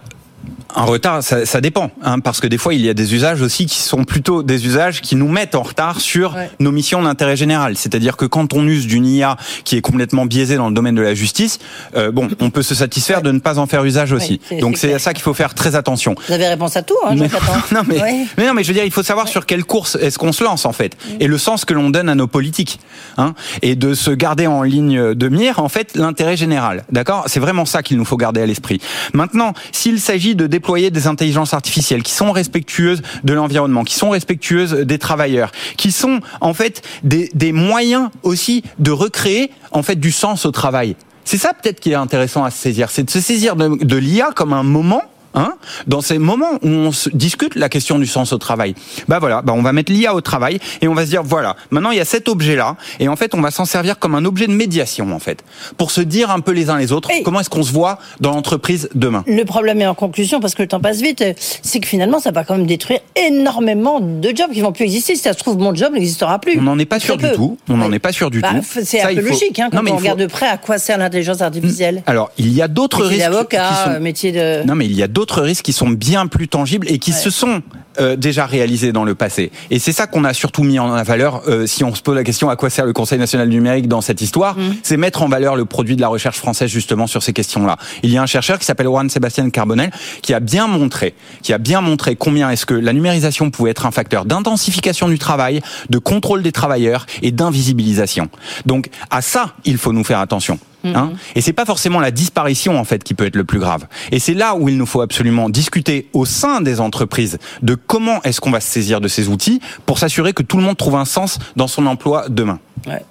un 0.75 0.83
retard, 0.83 1.23
ça, 1.23 1.45
ça 1.45 1.61
dépend, 1.61 1.91
hein, 2.03 2.19
parce 2.19 2.39
que 2.39 2.47
des 2.47 2.57
fois 2.57 2.73
il 2.73 2.81
y 2.81 2.89
a 2.89 2.93
des 2.93 3.13
usages 3.15 3.41
aussi 3.41 3.65
qui 3.65 3.79
sont 3.79 4.03
plutôt 4.03 4.43
des 4.43 4.65
usages 4.65 5.01
qui 5.01 5.15
nous 5.15 5.27
mettent 5.27 5.55
en 5.55 5.63
retard 5.63 5.99
sur 5.99 6.35
Ouais. 6.35 6.49
nos 6.59 6.71
missions 6.71 7.01
d'intérêt 7.01 7.35
général. 7.35 7.75
C'est-à-dire 7.75 8.17
que 8.17 8.25
quand 8.25 8.53
on 8.53 8.67
use 8.67 8.85
d'une 8.87 9.05
IA 9.05 9.35
qui 9.63 9.77
est 9.77 9.81
complètement 9.81 10.25
biaisée 10.25 10.57
dans 10.57 10.67
le 10.69 10.75
domaine 10.75 10.95
de 10.95 11.01
la 11.01 11.15
justice, 11.15 11.57
euh, 11.95 12.11
bon, 12.11 12.27
on 12.39 12.49
peut 12.51 12.61
se 12.61 12.75
satisfaire 12.75 13.21
de 13.21 13.31
ne 13.31 13.39
pas 13.39 13.57
en 13.57 13.65
faire 13.67 13.83
usage 13.83 14.11
aussi. 14.11 14.39
Donc 14.61 14.77
c'est 14.77 14.93
à 14.93 14.99
ça 14.99 15.13
qu'il 15.13 15.23
faut 15.23 15.33
faire 15.33 15.53
très 15.55 15.75
attention. 15.75 16.15
Vous 16.27 16.33
avez 16.33 16.47
réponse 16.47 16.75
à 16.77 16.83
tout, 16.83 16.95
hein, 17.05 17.15
Mais, 17.15 17.27
non, 17.71 17.81
mais, 17.87 18.45
non, 18.45 18.53
mais 18.53 18.63
je 18.63 18.67
veux 18.67 18.73
dire, 18.75 18.85
il 18.85 18.91
faut 18.91 19.03
savoir 19.03 19.27
sur 19.27 19.45
quelle 19.45 19.63
course 19.65 19.97
est-ce 19.99 20.17
qu'on 20.19 20.31
se 20.31 20.43
lance 20.43 20.65
en 20.65 20.73
fait, 20.73 20.95
et 21.19 21.27
le 21.27 21.37
sens 21.37 21.65
que 21.65 21.73
l'on 21.73 21.89
donne 21.89 22.09
à 22.09 22.15
nos 22.15 22.27
politiques, 22.27 22.79
hein, 23.17 23.33
et 23.61 23.75
de 23.75 23.93
se 23.93 24.11
garder 24.11 24.45
en 24.47 24.61
ligne 24.63 25.13
de 25.15 25.29
mire 25.29 25.59
en 25.59 25.69
fait 25.69 25.95
l'intérêt 25.95 26.37
général. 26.37 26.83
D'accord? 26.91 27.23
C'est 27.27 27.39
vraiment 27.39 27.65
ça 27.65 27.81
qu'il 27.83 27.97
nous 27.97 28.05
faut 28.05 28.17
garder 28.17 28.41
à 28.41 28.45
l'esprit. 28.45 28.79
Maintenant, 29.13 29.53
s'il 29.71 29.99
s'agit 29.99 30.35
de 30.35 30.47
déployer 30.59 30.91
des 30.91 31.07
intelligences 31.07 31.53
artificielles 31.53 32.03
qui 32.03 32.11
sont 32.11 32.33
respectueuses 32.33 33.01
de 33.23 33.33
l'environnement, 33.33 33.85
qui 33.85 33.95
sont 33.95 34.09
respectueuses 34.09 34.73
des 34.73 34.99
travailleurs, 34.99 35.53
qui 35.77 35.93
sont 35.93 36.19
en 36.41 36.53
fait 36.53 36.81
des, 37.03 37.29
des 37.33 37.53
moyens 37.53 38.09
aussi 38.23 38.63
de 38.77 38.91
recréer 38.91 39.51
en 39.71 39.83
fait 39.83 39.95
du 39.95 40.11
sens 40.11 40.45
au 40.45 40.51
travail. 40.51 40.97
C'est 41.23 41.37
ça 41.37 41.53
peut-être 41.53 41.79
qui 41.79 41.91
est 41.91 41.95
intéressant 41.95 42.43
à 42.43 42.51
se 42.51 42.57
saisir, 42.57 42.89
c'est 42.91 43.03
de 43.03 43.09
se 43.09 43.21
saisir 43.21 43.55
de, 43.55 43.81
de 43.81 43.95
l'IA 43.95 44.31
comme 44.35 44.51
un 44.51 44.63
moment 44.63 45.03
Hein 45.35 45.53
dans 45.87 46.01
ces 46.01 46.17
moments 46.17 46.53
où 46.63 46.67
on 46.67 46.91
se 46.91 47.09
discute 47.09 47.55
la 47.55 47.69
question 47.69 47.99
du 47.99 48.07
sens 48.07 48.33
au 48.33 48.37
travail, 48.39 48.73
bah 49.07 49.19
voilà, 49.19 49.41
bah 49.43 49.53
on 49.55 49.61
va 49.61 49.73
mettre 49.73 49.91
l'IA 49.91 50.15
au 50.15 50.21
travail 50.21 50.59
et 50.81 50.87
on 50.87 50.93
va 50.95 51.03
se 51.05 51.09
dire 51.11 51.21
voilà, 51.23 51.55
maintenant 51.69 51.91
il 51.91 51.97
y 51.97 52.01
a 52.01 52.05
cet 52.05 52.27
objet 52.27 52.55
là 52.55 52.75
et 52.99 53.07
en 53.07 53.15
fait 53.15 53.35
on 53.35 53.41
va 53.41 53.51
s'en 53.51 53.65
servir 53.65 53.99
comme 53.99 54.15
un 54.15 54.25
objet 54.25 54.47
de 54.47 54.53
médiation 54.53 55.13
en 55.13 55.19
fait 55.19 55.43
pour 55.77 55.91
se 55.91 56.01
dire 56.01 56.31
un 56.31 56.39
peu 56.39 56.51
les 56.51 56.69
uns 56.71 56.77
les 56.77 56.91
autres 56.91 57.11
Et- 57.11 57.21
comment 57.21 57.39
est-ce 57.41 57.49
qu'on 57.49 57.61
se 57.63 57.71
voit 57.71 57.99
dans 58.19 58.31
l'entreprise 58.31 58.89
demain. 58.95 59.23
Le 59.27 59.43
problème 59.43 59.81
est 59.81 59.87
en 59.87 59.93
conclusion, 59.95 60.39
parce 60.39 60.55
que 60.55 60.61
le 60.63 60.67
temps 60.67 60.79
passe 60.79 61.01
vite, 61.01 61.23
c'est 61.61 61.79
que 61.79 61.87
finalement, 61.87 62.19
ça 62.19 62.31
va 62.31 62.43
quand 62.43 62.55
même 62.57 62.65
détruire 62.65 62.99
énormément 63.15 63.99
de 63.99 64.29
jobs 64.35 64.51
qui 64.51 64.61
vont 64.61 64.71
plus 64.71 64.85
exister. 64.85 65.15
Si 65.15 65.21
ça 65.21 65.33
se 65.33 65.39
trouve, 65.39 65.57
mon 65.57 65.73
job 65.75 65.93
n'existera 65.93 66.39
plus. 66.39 66.57
On 66.59 66.63
n'en 66.63 66.77
est 66.79 66.85
pas 66.85 66.99
sûr 66.99 67.17
du 67.17 67.31
tout. 67.33 67.57
On 67.69 67.77
n'en 67.77 67.91
est 67.91 67.99
pas 67.99 68.11
sûr 68.11 68.29
du 68.31 68.39
Bah, 68.41 68.49
tout. 68.55 68.81
C'est 68.83 69.01
un 69.01 69.13
peu 69.13 69.21
faut- 69.21 69.29
logique 69.29 69.59
hein, 69.59 69.69
quand 69.71 69.77
Non, 69.83 69.91
on 69.91 69.93
faut- 69.93 69.99
regarde 69.99 70.19
de 70.19 70.25
près 70.27 70.47
à 70.47 70.57
quoi 70.57 70.77
sert 70.77 70.97
l'intelligence 70.97 71.41
artificielle. 71.41 72.03
Alors 72.05 72.31
il 72.37 72.51
y 72.53 72.61
a 72.61 72.67
d'autres 72.67 73.03
risques 73.05 73.19
d'avocat, 73.21 73.69
sont 73.85 73.91
euh, 73.91 73.99
métier 73.99 74.31
de. 74.31 74.63
Non, 74.65 74.75
mais 74.75 74.85
il 74.85 74.93
y 74.95 75.03
a 75.03 75.07
d'autres 75.19 75.41
risques 75.41 75.65
qui 75.65 75.73
sont 75.73 75.89
bien 75.89 76.27
plus 76.27 76.47
tangibles 76.47 76.87
et 76.89 76.97
qui 76.97 77.11
Ouais. 77.11 77.17
se 77.17 77.29
sont 77.29 77.61
euh, 77.99 78.15
déjà 78.15 78.45
réalisés 78.45 78.93
dans 78.93 79.03
le 79.03 79.15
passé. 79.15 79.51
Et 79.69 79.77
c'est 79.77 79.91
ça 79.91 80.07
qu'on 80.07 80.23
a 80.23 80.33
surtout 80.33 80.63
mis 80.63 80.79
en 80.79 81.03
valeur 81.03 81.41
euh, 81.49 81.67
si 81.67 81.83
on 81.83 81.93
se 81.93 82.01
pose 82.01 82.15
la 82.15 82.23
question 82.23 82.49
à 82.49 82.55
quoi 82.55 82.69
sert 82.69 82.85
le 82.85 82.93
Conseil 82.93 83.19
national 83.19 83.49
du 83.49 83.57
numérique 83.57 83.89
dans 83.89 83.99
cette 83.99 84.21
histoire, 84.21 84.55
Mm. 84.57 84.75
c'est 84.81 84.95
mettre 84.95 85.21
en 85.21 85.27
valeur 85.27 85.57
le 85.57 85.65
produit 85.65 85.97
de 85.97 86.01
la 86.01 86.07
recherche 86.07 86.37
française 86.37 86.69
justement 86.69 87.05
sur 87.05 87.21
ces 87.21 87.33
questions-là. 87.33 87.75
Il 88.03 88.11
y 88.11 88.17
a 88.17 88.21
un 88.21 88.25
chercheur 88.27 88.57
qui 88.59 88.65
s'appelle 88.65 88.85
Juan 88.87 89.09
Sébastien 89.09 89.49
Carbonel 89.49 89.91
qui 90.21 90.33
a 90.33 90.39
bien 90.39 90.67
montré, 90.67 91.13
qui 91.43 91.51
a 91.51 91.57
bien 91.57 91.81
montré 91.81 92.15
combien 92.15 92.49
est-ce 92.49 92.65
que 92.65 92.73
la 92.73 92.93
numérisation 92.93 93.51
pouvait 93.51 93.71
être 93.71 93.85
un 93.85 93.91
facteur 93.91 94.23
d'intensification 94.23 95.09
du 95.09 95.19
travail, 95.19 95.59
de 95.89 95.97
contrôle 95.97 96.41
des 96.43 96.53
travailleurs 96.53 97.05
et 97.21 97.31
d'invisibilisation. 97.31 98.29
Donc 98.65 98.89
à 99.09 99.21
ça, 99.21 99.55
il 99.65 99.77
faut 99.77 99.91
nous 99.91 100.05
faire 100.05 100.19
attention. 100.19 100.57
Hein 100.85 101.11
et 101.35 101.41
c'est 101.41 101.53
pas 101.53 101.65
forcément 101.65 101.99
la 101.99 102.11
disparition 102.11 102.79
en 102.79 102.83
fait 102.83 103.03
qui 103.03 103.13
peut 103.13 103.25
être 103.25 103.35
le 103.35 103.43
plus 103.43 103.59
grave. 103.59 103.87
Et 104.11 104.19
c'est 104.19 104.33
là 104.33 104.55
où 104.55 104.69
il 104.69 104.77
nous 104.77 104.85
faut 104.85 105.01
absolument 105.01 105.49
discuter 105.49 106.09
au 106.13 106.25
sein 106.25 106.61
des 106.61 106.79
entreprises 106.79 107.37
de 107.61 107.75
comment 107.75 108.21
est-ce 108.23 108.39
qu'on 108.39 108.51
va 108.51 108.61
se 108.61 108.69
saisir 108.69 109.01
de 109.01 109.07
ces 109.07 109.27
outils 109.27 109.59
pour 109.85 109.99
s'assurer 109.99 110.33
que 110.33 110.43
tout 110.43 110.57
le 110.57 110.63
monde 110.63 110.77
trouve 110.77 110.95
un 110.95 111.05
sens 111.05 111.39
dans 111.55 111.67
son 111.67 111.85
emploi 111.85 112.25
demain. 112.29 112.59
Ouais. 112.87 113.03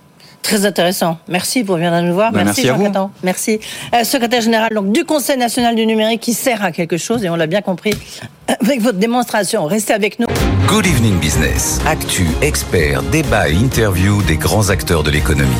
Très 0.43 0.65
intéressant. 0.65 1.19
Merci 1.29 1.63
pour 1.63 1.77
venir 1.77 1.91
nous 2.03 2.15
voir. 2.15 2.33
Ben, 2.33 2.45
merci 2.45 2.65
merci 2.65 2.87
à 2.87 2.93
Jean. 2.93 3.11
Merci. 3.23 3.61
Euh, 3.95 4.05
secrétaire 4.05 4.41
général 4.41 4.71
donc, 4.73 4.93
du 4.93 5.05
Conseil 5.05 5.37
national 5.37 5.75
du 5.75 5.85
numérique 5.85 6.21
qui 6.21 6.33
sert 6.33 6.65
à 6.65 6.73
quelque 6.73 6.97
chose 6.97 7.23
et 7.25 7.29
on 7.29 7.37
l'a 7.37 7.47
bien 7.47 7.61
compris 7.61 7.93
avec 8.63 8.81
votre 8.81 8.99
démonstration. 8.99 9.67
Restez 9.67 9.93
avec 9.93 10.19
nous. 10.19 10.27
Good 10.67 10.87
Evening 10.87 11.19
Business. 11.19 11.81
Actu, 11.87 12.29
experts, 12.41 13.03
débat 13.11 13.51
et 13.51 13.55
interview 13.55 14.23
des 14.23 14.37
grands 14.37 14.71
acteurs 14.71 15.03
de 15.03 15.11
l'économie. 15.11 15.51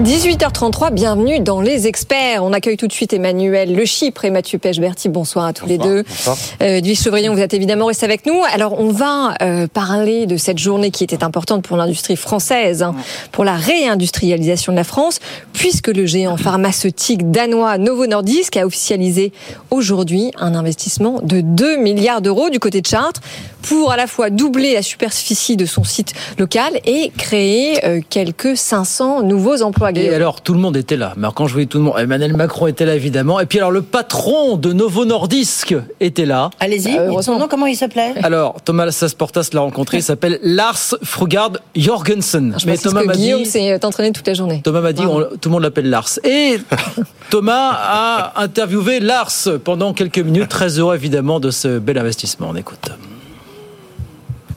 18h33, 0.00 0.92
bienvenue 0.92 1.38
dans 1.38 1.60
Les 1.60 1.86
Experts. 1.86 2.42
On 2.42 2.52
accueille 2.52 2.76
tout 2.76 2.88
de 2.88 2.92
suite 2.92 3.12
Emmanuel 3.12 3.76
Le 3.76 3.84
Chypre 3.84 4.24
et 4.24 4.30
Mathieu 4.30 4.58
Pechberti. 4.58 5.08
Bonsoir 5.08 5.44
à 5.44 5.52
tous 5.52 5.66
les 5.66 5.78
deux. 5.78 6.02
Euh, 6.60 6.78
Edwige 6.78 7.00
Chevrillon, 7.00 7.32
vous 7.32 7.40
êtes 7.40 7.54
évidemment 7.54 7.86
resté 7.86 8.04
avec 8.04 8.26
nous. 8.26 8.42
Alors, 8.52 8.80
on 8.80 8.88
va 8.88 9.34
euh, 9.40 9.68
parler 9.72 10.26
de 10.26 10.36
cette 10.36 10.58
journée 10.58 10.90
qui 10.90 11.04
était 11.04 11.22
importante 11.22 11.62
pour 11.62 11.76
l'industrie 11.76 12.16
française, 12.16 12.82
hein, 12.82 12.96
pour 13.30 13.44
la 13.44 13.54
réindustrialisation 13.54 14.72
de 14.72 14.76
la 14.76 14.82
France, 14.82 15.20
puisque 15.52 15.88
le 15.88 16.06
géant 16.06 16.36
pharmaceutique 16.36 17.30
danois 17.30 17.78
Novo 17.78 18.08
Nordisk 18.08 18.56
a 18.56 18.66
officialisé 18.66 19.32
aujourd'hui 19.70 20.32
un 20.38 20.56
investissement 20.56 21.20
de 21.22 21.40
2 21.40 21.76
milliards 21.76 22.20
d'euros 22.20 22.50
du 22.50 22.58
côté 22.58 22.80
de 22.80 22.86
Chartres 22.88 23.20
pour 23.62 23.92
à 23.92 23.96
la 23.96 24.06
fois 24.06 24.30
doubler 24.30 24.74
la 24.74 24.82
superficie 24.82 25.56
de 25.56 25.64
son 25.64 25.84
site 25.84 26.12
local 26.38 26.80
et 26.84 27.10
créer 27.16 27.84
euh, 27.86 28.00
quelques 28.10 28.56
500 28.56 29.22
nouveaux 29.22 29.62
emplois. 29.62 29.83
Et 29.90 29.92
Guillaume. 29.94 30.14
alors, 30.14 30.40
tout 30.40 30.54
le 30.54 30.60
monde 30.60 30.76
était 30.76 30.96
là. 30.96 31.12
Mais 31.16 31.24
alors, 31.24 31.34
quand 31.34 31.46
je 31.46 31.52
voyais 31.52 31.66
tout 31.66 31.78
le 31.78 31.84
monde, 31.84 31.94
Emmanuel 31.98 32.34
Macron 32.36 32.66
était 32.66 32.84
là, 32.84 32.94
évidemment. 32.94 33.40
Et 33.40 33.46
puis, 33.46 33.58
alors, 33.58 33.70
le 33.70 33.82
patron 33.82 34.56
de 34.56 34.72
Novo 34.72 35.04
Nordisk 35.04 35.74
était 36.00 36.26
là. 36.26 36.50
Allez-y. 36.60 36.96
Euh, 36.98 37.18
Et 37.18 37.22
son 37.22 37.38
nom, 37.38 37.46
comment 37.48 37.66
il 37.66 37.76
s'appelait? 37.76 38.14
Alors, 38.22 38.60
Thomas 38.64 38.90
Sasportas 38.90 39.48
l'a 39.52 39.60
rencontré. 39.60 39.98
Il 39.98 40.02
s'appelle 40.02 40.38
Lars 40.42 40.94
Frugard 41.02 41.52
Jorgensen. 41.76 42.54
Je 42.58 42.66
Mais 42.66 42.76
Thomas 42.78 43.02
que 43.02 43.06
m'a 43.06 43.12
Guillaume 43.14 43.42
dit. 43.42 43.50
s'est 43.50 43.84
entraîné 43.84 44.12
toute 44.12 44.26
la 44.26 44.34
journée. 44.34 44.60
Thomas 44.62 44.80
m'a 44.80 44.92
dit, 44.92 45.02
on- 45.06 45.22
tout 45.40 45.48
le 45.48 45.50
monde 45.50 45.62
l'appelle 45.62 45.90
Lars. 45.90 46.18
Et 46.24 46.58
Thomas 47.30 47.70
a 47.74 48.42
interviewé 48.42 49.00
Lars 49.00 49.32
pendant 49.64 49.92
quelques 49.92 50.18
minutes. 50.18 50.48
Très 50.48 50.78
heureux, 50.78 50.94
évidemment, 50.94 51.40
de 51.40 51.50
ce 51.50 51.78
bel 51.78 51.98
investissement. 51.98 52.48
On 52.50 52.56
écoute. 52.56 52.90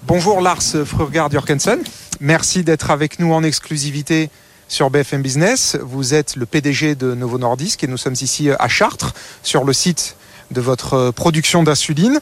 Bonjour 0.08 0.42
Lars 0.42 0.62
Frurgard 0.86 1.30
Jorgensen. 1.32 1.80
Merci 2.20 2.64
d'être 2.64 2.92
avec 2.92 3.20
nous 3.20 3.34
en 3.34 3.44
exclusivité 3.44 4.30
sur 4.68 4.90
BFM 4.90 5.22
Business. 5.22 5.78
Vous 5.82 6.14
êtes 6.14 6.36
le 6.36 6.46
PDG 6.46 6.96
de 6.96 7.14
Novo 7.14 7.38
Nordisk 7.38 7.84
et 7.84 7.88
nous 7.88 7.98
sommes 7.98 8.16
ici 8.20 8.50
à 8.58 8.68
Chartres, 8.68 9.14
sur 9.44 9.64
le 9.64 9.74
site 9.74 10.16
de 10.52 10.62
votre 10.62 11.12
production 11.12 11.64
d'insuline. 11.64 12.20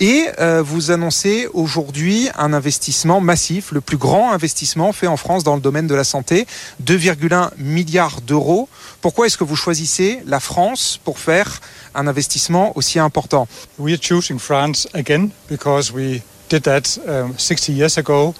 Et 0.00 0.26
vous 0.64 0.90
annoncez 0.90 1.48
aujourd'hui 1.52 2.28
un 2.36 2.52
investissement 2.52 3.20
massif, 3.20 3.72
le 3.72 3.80
plus 3.80 3.96
grand 3.96 4.32
investissement 4.32 4.92
fait 4.92 5.06
en 5.06 5.16
France 5.16 5.44
dans 5.44 5.54
le 5.54 5.60
domaine 5.60 5.86
de 5.86 5.94
la 5.94 6.04
santé, 6.04 6.46
2,1 6.84 7.50
milliards 7.58 8.20
d'euros. 8.20 8.68
Pourquoi 9.00 9.26
est-ce 9.26 9.38
que 9.38 9.44
vous 9.44 9.56
choisissez 9.56 10.20
la 10.26 10.40
France 10.40 11.00
pour 11.04 11.18
faire 11.18 11.60
un 11.94 12.06
investissement 12.06 12.76
aussi 12.76 12.98
important? 12.98 13.46
We 13.78 13.94
are 13.94 14.02
choosing 14.02 14.38
France 14.38 14.88
again 14.94 15.30
because 15.48 15.92
we 15.92 16.22
did 16.48 16.62
that 16.62 16.98
60 17.36 17.72
um, 17.72 17.76
years 17.76 17.98
ago. 17.98 18.34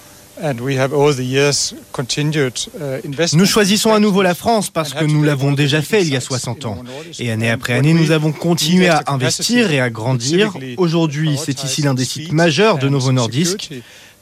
Nous 3.34 3.46
choisissons 3.46 3.92
à 3.92 3.98
nouveau 3.98 4.22
la 4.22 4.34
France 4.34 4.70
parce 4.70 4.94
que 4.94 5.04
nous 5.04 5.22
l'avons 5.22 5.52
déjà 5.52 5.82
fait 5.82 6.02
il 6.02 6.12
y 6.12 6.16
a 6.16 6.20
60 6.20 6.66
ans. 6.66 6.82
Et 7.18 7.30
année 7.30 7.50
après 7.50 7.74
année, 7.74 7.94
nous 7.94 8.10
avons 8.10 8.32
continué 8.32 8.88
à 8.88 9.02
investir 9.06 9.70
et 9.72 9.80
à 9.80 9.90
grandir. 9.90 10.52
Aujourd'hui, 10.76 11.38
c'est 11.42 11.62
ici 11.64 11.82
l'un 11.82 11.94
des 11.94 12.04
sites 12.04 12.32
majeurs 12.32 12.78
de 12.78 12.88
Novo 12.88 13.12
Nordisk. 13.12 13.70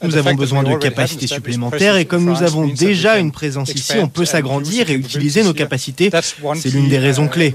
Nous 0.03 0.15
avons 0.15 0.35
besoin 0.35 0.63
de 0.63 0.75
capacités 0.75 1.27
supplémentaires 1.27 1.97
et 1.97 2.05
comme 2.05 2.25
nous 2.25 2.43
avons 2.43 2.67
déjà 2.67 3.17
une 3.17 3.31
présence 3.31 3.73
ici, 3.73 3.93
on 3.99 4.07
peut 4.07 4.25
s'agrandir 4.25 4.89
et 4.89 4.93
utiliser 4.93 5.43
nos 5.43 5.53
capacités. 5.53 6.09
C'est 6.55 6.69
l'une 6.69 6.89
des 6.89 6.99
raisons 6.99 7.27
clés. 7.27 7.53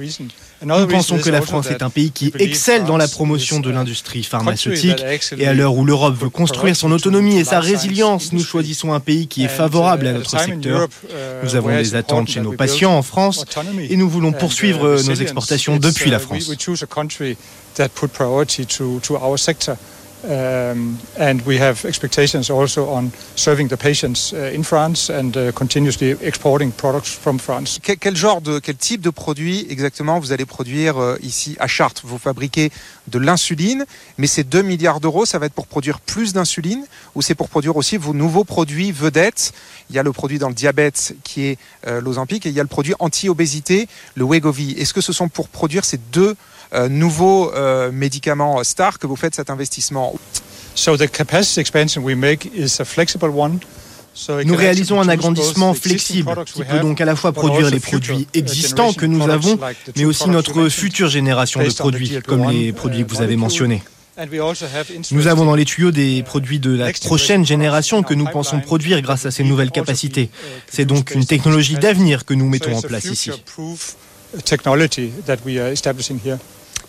Nous 0.64 0.86
pensons 0.86 1.18
que 1.18 1.30
la 1.30 1.42
France 1.42 1.70
est 1.70 1.82
un 1.82 1.90
pays 1.90 2.10
qui 2.10 2.32
excelle 2.38 2.84
dans 2.84 2.96
la 2.96 3.08
promotion 3.08 3.60
de 3.60 3.70
l'industrie 3.70 4.22
pharmaceutique 4.22 5.02
et 5.36 5.46
à 5.46 5.54
l'heure 5.54 5.74
où 5.74 5.84
l'Europe 5.84 6.14
veut 6.14 6.30
construire 6.30 6.76
son 6.76 6.92
autonomie 6.92 7.38
et 7.38 7.44
sa 7.44 7.60
résilience, 7.60 8.32
nous 8.32 8.44
choisissons 8.44 8.92
un 8.92 9.00
pays 9.00 9.26
qui 9.26 9.44
est 9.44 9.48
favorable 9.48 10.06
à 10.06 10.12
notre 10.12 10.38
secteur. 10.38 10.88
Nous 11.42 11.54
avons 11.56 11.74
des 11.74 11.94
attentes 11.94 12.28
chez 12.28 12.40
nos 12.40 12.52
patients 12.52 12.96
en 12.96 13.02
France 13.02 13.44
et 13.88 13.96
nous 13.96 14.08
voulons 14.08 14.32
poursuivre 14.32 15.02
nos 15.02 15.14
exportations 15.14 15.76
depuis 15.76 16.10
la 16.10 16.18
France. 16.18 16.50
Um, 20.24 20.98
and 21.18 21.40
we 21.46 21.58
have 21.58 21.84
expectations 21.84 22.48
also 22.48 22.88
on 22.90 23.10
serving 23.34 23.66
the 23.66 23.76
patients 23.76 24.32
uh, 24.32 24.54
in 24.54 24.62
France 24.62 25.10
and 25.10 25.36
uh, 25.36 25.50
continuously 25.52 26.14
exporting 26.22 26.70
products 26.70 27.12
from 27.12 27.38
France. 27.38 27.80
Quel, 27.82 28.14
genre 28.14 28.40
de 28.40 28.60
quel 28.60 28.76
type 28.76 29.00
de 29.00 29.10
produit 29.10 29.66
exactement 29.68 30.20
vous 30.20 30.30
allez 30.30 30.44
produire 30.44 30.98
euh, 30.98 31.18
ici 31.22 31.56
à 31.58 31.66
Chartres? 31.66 32.02
Vous 32.04 32.18
fabriquez 32.18 32.70
de 33.08 33.18
l'insuline, 33.18 33.84
mais 34.16 34.28
ces 34.28 34.44
2 34.44 34.62
milliards 34.62 35.00
d'euros, 35.00 35.26
ça 35.26 35.40
va 35.40 35.46
être 35.46 35.54
pour 35.54 35.66
produire 35.66 35.98
plus 35.98 36.32
d'insuline 36.32 36.84
ou 37.16 37.22
c'est 37.22 37.34
pour 37.34 37.48
produire 37.48 37.76
aussi 37.76 37.96
vos 37.96 38.14
nouveaux 38.14 38.44
produits 38.44 38.92
vedettes? 38.92 39.52
Il 39.90 39.96
y 39.96 39.98
a 39.98 40.04
le 40.04 40.12
produit 40.12 40.38
dans 40.38 40.48
le 40.48 40.54
diabète 40.54 41.16
qui 41.24 41.46
est 41.46 41.58
euh, 41.88 42.00
l'Ozempic 42.00 42.46
et 42.46 42.50
il 42.50 42.54
y 42.54 42.60
a 42.60 42.62
le 42.62 42.68
produit 42.68 42.94
anti-obésité, 43.00 43.88
le 44.14 44.24
Wegovy. 44.24 44.76
Est-ce 44.78 44.94
que 44.94 45.00
ce 45.00 45.12
sont 45.12 45.28
pour 45.28 45.48
produire 45.48 45.84
ces 45.84 45.98
deux 46.12 46.36
nouveaux 46.88 47.52
euh, 47.52 47.92
médicaments 47.92 48.62
stars 48.64 48.98
que 48.98 49.06
vous 49.06 49.16
faites 49.16 49.34
cet 49.34 49.50
investissement 49.50 50.14
nous 54.44 54.56
réalisons 54.56 55.00
un 55.00 55.08
agrandissement 55.08 55.74
flexible 55.74 56.34
qui 56.44 56.64
peut 56.64 56.80
donc 56.80 57.00
à 57.00 57.04
la 57.04 57.16
fois 57.16 57.32
produire 57.32 57.70
les 57.70 57.80
produits 57.80 58.26
existants 58.34 58.92
que 58.92 59.06
nous 59.06 59.28
avons, 59.28 59.58
mais 59.96 60.04
aussi 60.04 60.28
notre 60.28 60.68
future 60.68 61.08
génération 61.08 61.62
de 61.62 61.72
produits, 61.72 62.18
comme 62.26 62.50
les 62.50 62.72
produits 62.72 63.04
que 63.04 63.10
vous 63.10 63.22
avez 63.22 63.36
mentionnés. 63.36 63.82
Nous 65.10 65.26
avons 65.26 65.46
dans 65.46 65.54
les 65.54 65.64
tuyaux 65.64 65.90
des 65.90 66.22
produits 66.22 66.58
de 66.58 66.76
la 66.76 66.92
prochaine 66.92 67.46
génération 67.46 68.02
que 68.02 68.12
nous 68.12 68.26
pensons 68.26 68.60
produire 68.60 69.00
grâce 69.00 69.24
à 69.24 69.30
ces 69.30 69.44
nouvelles 69.44 69.70
capacités. 69.70 70.28
C'est 70.68 70.84
donc 70.84 71.14
une 71.14 71.24
technologie 71.24 71.76
d'avenir 71.76 72.26
que 72.26 72.34
nous 72.34 72.48
mettons 72.48 72.76
en 72.76 72.82
place 72.82 73.06
ici. 73.06 73.30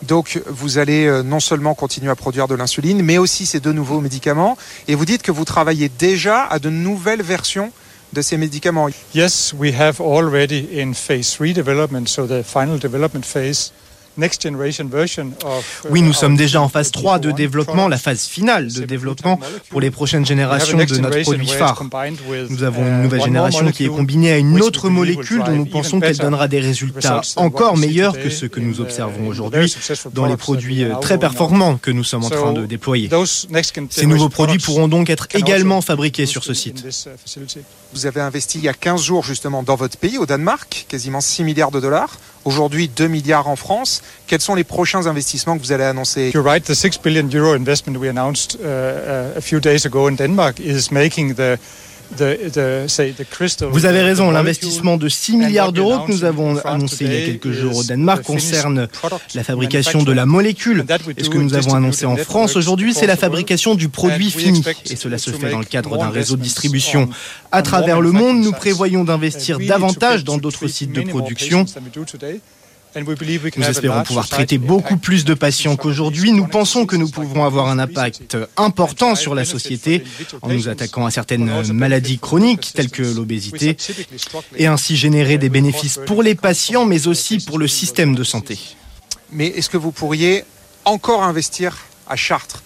Donc 0.04 0.42
vous 0.48 0.78
allez 0.78 1.06
euh, 1.06 1.24
non 1.24 1.40
seulement 1.40 1.74
continuer 1.74 2.12
à 2.12 2.16
produire 2.16 2.48
de 2.48 2.56
l'insuline, 2.56 3.02
mais 3.02 3.18
aussi 3.18 3.46
ces 3.46 3.60
deux 3.60 3.74
nouveaux 3.74 4.02
médicaments. 4.02 4.58
Et 4.88 4.96
vous 4.96 5.06
dites 5.06 5.22
que 5.22 5.32
vous 5.32 5.46
travaillez 5.46 5.90
déjà 5.90 6.44
à 6.44 6.60
de 6.60 6.70
nouvelles 6.70 7.22
versions 7.24 7.72
de 8.14 8.22
ces 8.22 8.38
médicaments. 8.38 8.90
Yes, 9.14 9.54
we 9.58 9.74
have 9.74 10.00
already 10.00 10.68
in 10.80 10.94
phase 10.94 11.32
3 11.34 11.54
development, 11.54 12.08
so 12.08 12.28
the 12.28 12.44
final 12.44 12.80
development 12.80 13.26
phase. 13.26 13.72
Oui, 15.90 16.02
nous 16.02 16.14
sommes 16.14 16.36
déjà 16.36 16.62
en 16.62 16.70
phase 16.70 16.92
3 16.92 17.20
de 17.20 17.32
développement, 17.32 17.88
la 17.88 17.98
phase 17.98 18.26
finale 18.26 18.72
de 18.72 18.86
développement 18.86 19.40
pour 19.70 19.82
les 19.82 19.92
prochaines 19.92 20.26
générations 20.26 20.78
de 20.78 20.98
notre 20.98 21.22
produit 21.22 21.48
phare. 21.48 21.84
Nous 22.50 22.64
avons 22.64 22.86
une 22.86 23.02
nouvelle 23.04 23.24
génération 23.24 23.72
qui 23.72 23.86
est 23.86 23.90
combinée 23.90 24.32
à 24.32 24.38
une 24.38 24.62
autre 24.62 24.90
molécule 24.90 25.44
dont 25.44 25.52
nous 25.52 25.66
pensons 25.66 26.00
qu'elle 26.00 26.18
donnera 26.18 26.48
des 26.48 26.60
résultats 26.60 27.22
encore 27.36 27.78
meilleurs 27.78 28.14
que 28.14 28.30
ceux 28.30 28.48
que 28.48 28.60
nous 28.60 28.82
observons 28.82 29.28
aujourd'hui 29.28 29.76
dans 30.14 30.26
les 30.26 30.38
produits 30.38 30.84
euh, 30.84 30.96
très 31.02 31.18
performants 31.18 31.78
que 31.78 31.92
nous 31.92 32.04
sommes 32.04 32.24
en 32.24 32.30
train 32.30 32.54
de 32.54 32.66
déployer. 32.66 33.10
Ces 33.90 34.06
nouveaux 34.06 34.30
produits 34.30 34.60
pourront 34.60 34.88
donc 34.88 35.10
être 35.10 35.28
également 35.34 35.82
fabriqués 35.82 36.26
sur 36.26 36.44
ce 36.44 36.54
site. 36.54 36.86
Vous 37.94 38.06
avez 38.06 38.22
investi 38.22 38.58
il 38.58 38.64
y 38.64 38.70
a 38.70 38.74
15 38.74 39.02
jours 39.02 39.24
justement 39.24 39.64
dans 39.64 39.76
votre 39.76 39.98
pays, 39.98 40.18
au 40.18 40.26
Danemark, 40.26 40.86
quasiment 40.88 41.22
6 41.22 41.44
milliards 41.44 41.72
de 41.72 41.80
dollars. 41.80 42.18
Aujourd'hui, 42.46 42.90
2 42.90 43.08
milliards 43.08 43.48
en 43.48 43.56
France. 43.56 44.02
Quels 44.28 44.42
sont 44.42 44.56
les 44.56 44.64
prochains 44.64 45.08
investissements 45.08 45.58
que 45.58 45.64
vous 45.64 45.72
allez 45.72 45.84
annoncer? 45.86 46.32
You're 46.34 46.46
right. 46.46 46.64
The 46.64 46.74
6 46.74 47.00
billion 47.04 47.28
euro 47.30 47.56
investment 47.56 47.98
we 47.98 48.10
announced 48.10 48.58
a 48.64 49.42
few 49.42 49.60
days 49.60 49.86
ago 49.86 50.08
in 50.10 50.16
Denmark 50.16 50.60
is 50.60 50.92
making 50.92 51.36
the 51.36 51.58
vous 53.72 53.86
avez 53.86 54.02
raison, 54.02 54.32
l'investissement 54.32 54.98
de 54.98 55.10
6 55.10 55.38
milliards 55.38 55.72
d'euros 55.72 56.06
que 56.06 56.12
nous 56.12 56.24
avons 56.24 56.58
annoncé 56.66 57.06
il 57.06 57.14
y 57.14 57.18
a 57.18 57.26
quelques 57.26 57.52
jours 57.52 57.78
au 57.78 57.84
Danemark 57.84 58.24
concerne 58.24 58.88
la 59.36 59.44
fabrication 59.44 60.04
de 60.04 60.12
la 60.12 60.26
molécule. 60.26 60.86
Et 61.18 61.24
ce 61.24 61.30
que 61.30 61.38
nous 61.38 61.54
avons 61.54 61.76
annoncé 61.76 62.06
en 62.06 62.18
France 62.18 62.56
aujourd'hui, 62.56 62.94
c'est 62.94 63.08
la 63.08 63.18
fabrication 63.18 63.76
du 63.76 63.90
produit 63.90 64.32
fini. 64.32 64.64
Et 64.90 64.96
cela 64.96 65.18
se 65.18 65.32
fait 65.32 65.50
dans 65.50 65.60
le 65.60 65.66
cadre 65.66 65.98
d'un 65.98 66.10
réseau 66.10 66.36
de 66.36 66.42
distribution. 66.42 67.10
À 67.52 67.62
travers 67.62 68.02
le 68.02 68.12
monde, 68.12 68.40
nous 68.40 68.52
prévoyons 68.52 69.04
d'investir 69.04 69.60
davantage 69.60 70.24
dans 70.24 70.38
d'autres 70.38 70.68
sites 70.68 70.92
de 70.92 71.02
production 71.02 71.66
nous 72.96 73.64
espérons 73.64 74.04
pouvoir 74.04 74.28
traiter 74.28 74.58
beaucoup 74.58 74.98
plus 74.98 75.26
de 75.26 75.34
patients 75.34 75.76
qu'aujourd'hui. 75.76 76.32
Nous 76.32 76.48
pensons 76.48 76.86
que 76.86 76.96
nous 76.96 77.10
pouvons 77.10 77.46
avoir 77.46 77.68
un 77.68 77.80
impact 77.80 78.38
important 78.58 79.16
sur 79.16 79.36
la 79.36 79.46
société 79.46 80.04
en 80.42 80.50
nous 80.50 80.70
attaquant 80.70 81.06
à 81.06 81.12
certaines 81.12 81.72
maladies 81.74 82.20
chroniques 82.20 82.72
telles 82.74 82.92
que 82.92 83.04
l'obésité 83.04 83.78
et 84.58 84.68
ainsi 84.68 84.96
générer 84.96 85.38
des 85.38 85.50
bénéfices 85.50 86.00
pour 86.06 86.24
les 86.24 86.36
patients 86.36 86.86
mais 86.86 87.08
aussi 87.08 87.40
pour 87.40 87.58
le 87.58 87.68
système 87.68 88.16
de 88.16 88.24
santé. 88.24 88.60
Mais 89.32 89.48
est-ce 89.48 89.70
que 89.70 89.78
vous 89.78 89.92
pourriez 89.92 90.44
encore 90.86 91.24
investir 91.24 91.78
à 92.08 92.16
Chartres 92.16 92.64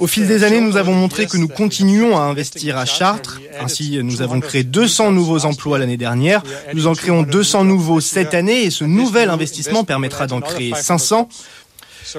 au 0.00 0.06
fil 0.06 0.26
des 0.26 0.44
années, 0.44 0.60
nous 0.60 0.76
avons 0.76 0.94
montré 0.94 1.26
que 1.26 1.36
nous 1.36 1.48
continuons 1.48 2.16
à 2.16 2.22
investir 2.22 2.76
à 2.76 2.84
Chartres. 2.84 3.40
Ainsi, 3.60 3.98
nous 4.02 4.22
avons 4.22 4.40
créé 4.40 4.64
200 4.64 5.12
nouveaux 5.12 5.44
emplois 5.44 5.78
l'année 5.78 5.96
dernière. 5.96 6.42
Nous 6.74 6.86
en 6.86 6.94
créons 6.94 7.22
200 7.22 7.64
nouveaux 7.64 8.00
cette 8.00 8.34
année 8.34 8.64
et 8.64 8.70
ce 8.70 8.84
nouvel 8.84 9.30
investissement 9.30 9.84
permettra 9.84 10.26
d'en 10.26 10.40
créer 10.40 10.72
500. 10.74 11.28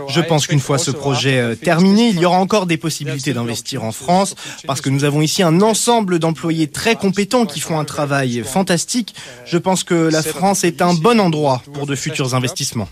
Je 0.07 0.21
pense 0.21 0.47
qu'une 0.47 0.59
fois 0.59 0.77
ce 0.77 0.91
projet 0.91 1.39
euh, 1.39 1.55
terminé, 1.55 2.09
il 2.09 2.19
y 2.19 2.25
aura 2.25 2.37
encore 2.37 2.65
des 2.65 2.77
possibilités 2.77 3.33
d'investir 3.33 3.83
en 3.83 3.91
France 3.91 4.35
parce 4.65 4.81
que 4.81 4.89
nous 4.89 5.03
avons 5.03 5.21
ici 5.21 5.43
un 5.43 5.61
ensemble 5.61 6.19
d'employés 6.19 6.67
très 6.67 6.95
compétents 6.95 7.45
qui 7.45 7.59
font 7.59 7.79
un 7.79 7.85
travail 7.85 8.43
fantastique. 8.43 9.13
Je 9.45 9.57
pense 9.57 9.83
que 9.83 9.93
la 9.93 10.23
France 10.23 10.63
est 10.63 10.81
un 10.81 10.93
bon 10.93 11.19
endroit 11.19 11.61
pour 11.73 11.85
de 11.85 11.95
futurs 11.95 12.33
investissements. 12.33 12.89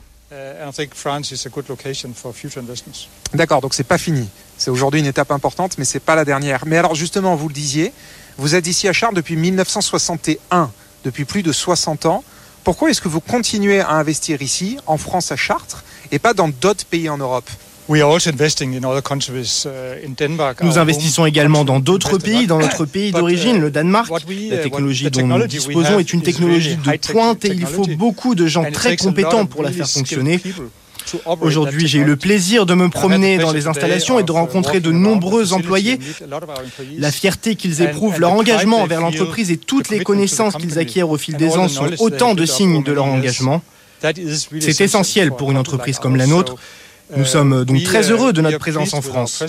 D'accord, 3.34 3.62
donc 3.62 3.74
c'est 3.74 3.84
pas 3.84 3.97
fini. 3.97 4.28
C'est 4.62 4.69
aujourd'hui 4.69 5.00
une 5.00 5.08
étape 5.08 5.32
importante, 5.32 5.80
mais 5.80 5.86
c'est 5.86 6.00
pas 6.00 6.13
la 6.13 6.24
dernière. 6.24 6.65
Mais 6.67 6.78
alors 6.78 6.93
justement, 6.93 7.36
vous 7.36 7.47
le 7.47 7.54
disiez, 7.54 7.91
vous 8.38 8.54
êtes 8.54 8.67
ici 8.67 8.88
à 8.88 8.93
Chartres 8.93 9.15
depuis 9.15 9.36
1961, 9.36 10.69
depuis 11.04 11.26
plus 11.26 11.41
de 11.41 11.52
60 11.52 12.06
ans. 12.06 12.24
Pourquoi 12.63 12.91
est-ce 12.91 13.02
que 13.02 13.08
vous 13.08 13.21
continuez 13.21 13.80
à 13.80 13.89
investir 13.93 14.43
ici, 14.43 14.78
en 14.86 15.00
France 15.00 15.32
à 15.32 15.36
Chartres, 15.36 15.84
et 16.12 16.19
pas 16.19 16.36
dans 16.36 16.50
d'autres 16.50 16.86
pays 16.86 17.10
en 17.10 17.17
Europe? 17.17 17.50
Uh, 17.89 18.04
nous 20.62 20.78
investissons 20.78 21.26
également 21.26 21.65
dans 21.65 21.80
d'autres 21.80 22.19
pays, 22.19 22.45
dans 22.45 22.60
notre 22.60 22.86
pays 22.86 23.12
d'origine, 23.12 23.60
le 23.60 23.71
Danemark. 23.71 24.12
La 24.12 24.60
uh, 24.60 24.62
technologie 24.62 25.10
dont 25.10 25.26
nous 25.26 25.47
disposons 25.47 25.97
est 25.97 26.13
une 26.13 26.21
technologie 26.21 26.76
de 26.76 27.12
pointe 27.12 27.45
et 27.45 27.50
il 27.50 27.65
faut 27.65 27.88
beaucoup 27.97 28.36
de 28.36 28.45
gens 28.45 28.69
très 28.71 28.95
compétents 28.95 29.47
pour 29.47 29.63
la 29.63 29.71
faire 29.71 29.89
fonctionner. 29.89 30.39
Aujourd'hui, 31.41 31.88
j'ai 31.88 32.00
eu 32.00 32.04
le 32.04 32.15
plaisir 32.15 32.65
de 32.65 32.74
me 32.74 32.89
promener 32.89 33.38
dans 33.38 33.52
les 33.52 33.67
installations 33.67 34.19
et 34.19 34.24
de 34.24 34.32
rencontrer 34.32 34.80
de 34.80 34.91
nombreux 34.91 35.54
employés. 35.54 36.00
La 36.97 37.12
fierté 37.12 37.56
qu'ils 37.56 37.82
éprouvent, 37.82 38.19
leur 38.19 38.34
engagement 38.34 38.82
envers 38.82 39.02
l'entreprise 39.02 39.52
et 39.52 39.58
toutes 39.58 39.89
les 39.89 40.00
connaissances 40.00 40.56
qu'ils 40.56 40.80
acquièrent 40.80 41.10
au 41.10 41.17
fil 41.17 41.38
des 41.38 41.58
ans 41.58 41.67
sont 41.67 41.89
autant 42.00 42.36
de 42.36 42.45
signes 42.45 42.84
de 42.84 42.91
leur 42.91 43.06
engagement. 43.06 43.62
C'est 44.60 44.82
essentiel 44.82 45.32
pour 45.32 45.52
une 45.52 45.58
entreprise 45.58 46.00
comme 46.00 46.15
la 46.15 46.28
nôtre 46.28 46.56
nous 47.15 47.26
sommes 47.26 47.65
donc 47.65 47.84
très 47.84 48.10
heureux 48.12 48.34
de 48.34 48.41
notre 48.41 48.58
présence 48.58 48.93
en 48.93 49.02
France. 49.02 49.43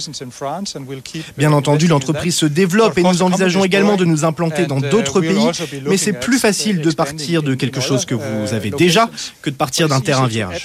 Bien 1.36 1.52
entendu, 1.52 1.86
l'entreprise 1.86 2.36
se 2.36 2.46
développe 2.46 2.98
et 2.98 3.02
nous 3.02 3.22
envisageons 3.22 3.64
également 3.64 3.96
de 3.96 4.04
nous 4.04 4.24
implanter 4.24 4.66
dans 4.66 4.80
d'autres 4.80 5.20
pays, 5.20 5.50
mais 5.86 5.96
c'est 5.96 6.12
plus 6.12 6.38
facile 6.38 6.80
de 6.80 6.90
partir 6.90 7.42
de 7.42 7.54
quelque 7.54 7.80
chose 7.80 8.04
que 8.04 8.14
vous 8.14 8.54
avez 8.54 8.70
déjà 8.70 9.10
que 9.42 9.50
de 9.50 9.56
partir 9.56 9.88
d'un 9.88 10.00
terrain 10.00 10.26
vierge. 10.26 10.62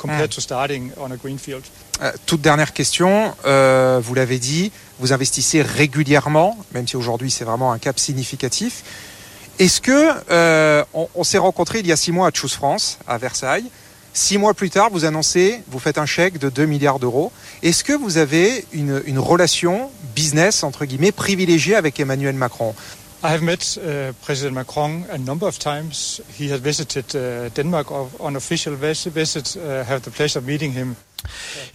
compared 0.00 0.30
to 0.30 0.40
starting 0.40 0.90
on 0.96 1.10
a 1.12 1.16
greenfield. 1.16 1.62
Euh, 2.02 2.10
toute 2.24 2.40
dernière 2.40 2.72
question, 2.72 3.34
euh, 3.44 4.00
vous 4.02 4.14
l'avez 4.14 4.38
dit, 4.38 4.72
vous 4.98 5.12
investissez 5.12 5.60
régulièrement, 5.60 6.56
même 6.72 6.88
si 6.88 6.96
aujourd'hui 6.96 7.30
c'est 7.30 7.44
vraiment 7.44 7.72
un 7.72 7.78
cap 7.78 7.98
significatif. 7.98 8.82
Est-ce 9.58 9.82
que 9.82 10.10
euh, 10.30 10.82
on, 10.94 11.08
on 11.14 11.22
s'est 11.22 11.38
rencontré 11.38 11.80
il 11.80 11.86
y 11.86 11.92
a 11.92 11.96
six 11.96 12.12
mois 12.12 12.28
à 12.28 12.30
Choose 12.32 12.54
France, 12.54 12.98
à 13.06 13.18
Versailles. 13.18 13.66
Six 14.12 14.38
mois 14.38 14.54
plus 14.54 14.70
tard, 14.70 14.90
vous 14.90 15.04
annoncez, 15.04 15.62
vous 15.68 15.78
faites 15.78 15.96
un 15.96 16.06
chèque 16.06 16.38
de 16.38 16.48
2 16.48 16.66
milliards 16.66 16.98
d'euros. 16.98 17.30
Est-ce 17.62 17.84
que 17.84 17.92
vous 17.92 18.18
avez 18.18 18.64
une, 18.72 19.18
relation 19.18 19.90
business 20.16 20.64
entre 20.64 20.84
guillemets 20.84 21.12
privilégiée 21.12 21.76
avec 21.76 22.00
Emmanuel 22.00 22.34
Macron? 22.34 22.74
I 23.22 23.28
have 23.28 23.42
met 23.42 23.78
President 24.22 24.54
Macron 24.54 25.04
a 25.10 25.18
number 25.18 25.46
of 25.46 25.58
times. 25.58 26.22
He 26.38 26.48
has 26.48 26.60
visited 26.60 27.06
Denmark 27.54 27.90
on 28.20 28.36
official 28.36 28.74
visit. 28.76 29.56
Have 29.86 30.02
the 30.02 30.10
pleasure 30.10 30.38
of 30.38 30.46
meeting 30.46 30.72
him. 30.72 30.96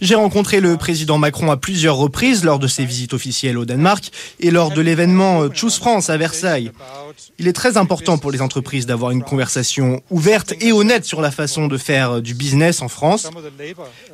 J'ai 0.00 0.14
rencontré 0.14 0.60
le 0.60 0.76
président 0.76 1.18
Macron 1.18 1.50
à 1.50 1.56
plusieurs 1.56 1.96
reprises 1.96 2.44
lors 2.44 2.58
de 2.58 2.66
ses 2.66 2.84
visites 2.84 3.14
officielles 3.14 3.58
au 3.58 3.64
Danemark 3.64 4.10
et 4.40 4.50
lors 4.50 4.70
de 4.70 4.80
l'événement 4.80 5.42
euh, 5.42 5.48
Choose 5.52 5.76
France 5.76 6.10
à 6.10 6.16
Versailles. 6.16 6.72
Il 7.38 7.48
est 7.48 7.52
très 7.52 7.76
important 7.76 8.18
pour 8.18 8.30
les 8.30 8.42
entreprises 8.42 8.86
d'avoir 8.86 9.10
une 9.10 9.22
conversation 9.22 10.02
ouverte 10.10 10.54
et 10.60 10.72
honnête 10.72 11.04
sur 11.04 11.20
la 11.20 11.30
façon 11.30 11.66
de 11.66 11.78
faire 11.78 12.16
euh, 12.16 12.20
du 12.20 12.34
business 12.34 12.82
en 12.82 12.88
France. 12.88 13.30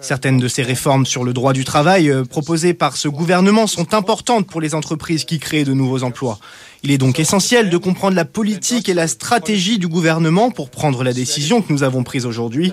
Certaines 0.00 0.38
de 0.38 0.48
ces 0.48 0.62
réformes 0.62 1.06
sur 1.06 1.24
le 1.24 1.32
droit 1.32 1.52
du 1.52 1.64
travail 1.64 2.10
euh, 2.10 2.24
proposées 2.24 2.74
par 2.74 2.96
ce 2.96 3.08
gouvernement 3.08 3.66
sont 3.66 3.94
importantes 3.94 4.46
pour 4.46 4.60
les 4.60 4.74
entreprises 4.74 5.24
qui 5.24 5.38
créent 5.38 5.64
de 5.64 5.74
nouveaux 5.74 6.02
emplois. 6.02 6.38
Il 6.82 6.90
est 6.90 6.98
donc 6.98 7.20
essentiel 7.20 7.70
de 7.70 7.76
comprendre 7.76 8.16
la 8.16 8.24
politique 8.24 8.88
et 8.88 8.94
la 8.94 9.06
stratégie 9.06 9.78
du 9.78 9.88
gouvernement 9.88 10.50
pour 10.50 10.70
prendre 10.70 11.04
la 11.04 11.12
décision 11.12 11.62
que 11.62 11.72
nous 11.72 11.82
avons 11.82 12.02
prise 12.02 12.26
aujourd'hui. 12.26 12.72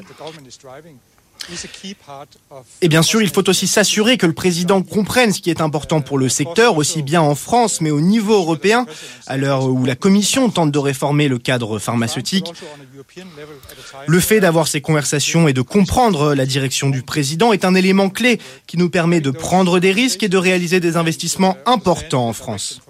Et 2.82 2.90
bien 2.90 3.02
sûr, 3.02 3.22
il 3.22 3.30
faut 3.30 3.48
aussi 3.50 3.68
s'assurer 3.68 4.18
que 4.18 4.26
le 4.26 4.34
président 4.34 4.82
comprenne 4.82 5.34
ce 5.34 5.40
qui 5.42 5.50
est 5.50 5.62
important 5.62 6.02
pour 6.02 6.18
le 6.18 6.30
secteur, 6.30 6.78
aussi 6.78 7.02
bien 7.02 7.22
en 7.22 7.36
France, 7.36 7.82
mais 7.82 7.92
au 7.92 8.02
niveau 8.02 8.34
européen, 8.34 8.86
à 9.26 9.38
l'heure 9.38 9.66
où 9.66 9.86
la 9.86 9.96
Commission 9.96 10.50
tente 10.50 10.72
de 10.72 10.80
réformer 10.80 11.28
le 11.28 11.38
cadre 11.38 11.80
pharmaceutique. 11.80 12.52
Le 14.08 14.20
fait 14.20 14.40
d'avoir 14.40 14.68
ces 14.68 14.82
conversations 14.82 15.48
et 15.48 15.54
de 15.54 15.62
comprendre 15.62 16.34
la 16.34 16.46
direction 16.46 16.90
du 16.90 17.04
président 17.04 17.54
est 17.54 17.66
un 17.66 17.76
élément 17.76 18.10
clé 18.10 18.40
qui 18.68 18.78
nous 18.78 18.90
permet 18.90 19.22
de 19.22 19.32
prendre 19.32 19.80
des 19.80 19.92
risques 19.92 20.24
et 20.24 20.30
de 20.30 20.38
réaliser 20.38 20.80
des 20.80 20.98
investissements 20.98 21.58
importants 21.66 22.28
en 22.28 22.34
France. 22.34 22.82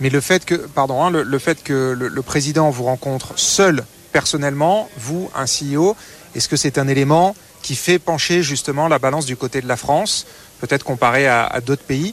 Mais 0.00 0.10
le 0.10 0.20
fait 0.20 0.44
que, 0.44 0.54
pardon, 0.54 1.04
hein, 1.04 1.10
le, 1.10 1.38
fait 1.38 1.62
que 1.62 1.96
le, 1.96 2.22
président 2.22 2.68
vous 2.70 2.82
rencontre 2.82 3.38
seul, 3.38 3.84
personnellement, 4.10 4.88
vous, 4.96 5.30
un 5.36 5.44
CEO, 5.44 5.96
est-ce 6.34 6.48
que 6.48 6.56
c'est 6.56 6.78
un 6.78 6.88
élément 6.88 7.36
qui 7.62 7.76
fait 7.76 8.00
pencher 8.00 8.42
justement 8.42 8.88
la 8.88 8.98
balance 8.98 9.24
du 9.24 9.36
côté 9.36 9.60
de 9.60 9.68
la 9.68 9.76
France, 9.76 10.26
peut-être 10.60 10.84
comparé 10.84 11.28
à 11.28 11.60
d'autres 11.64 11.84
pays? 11.84 12.12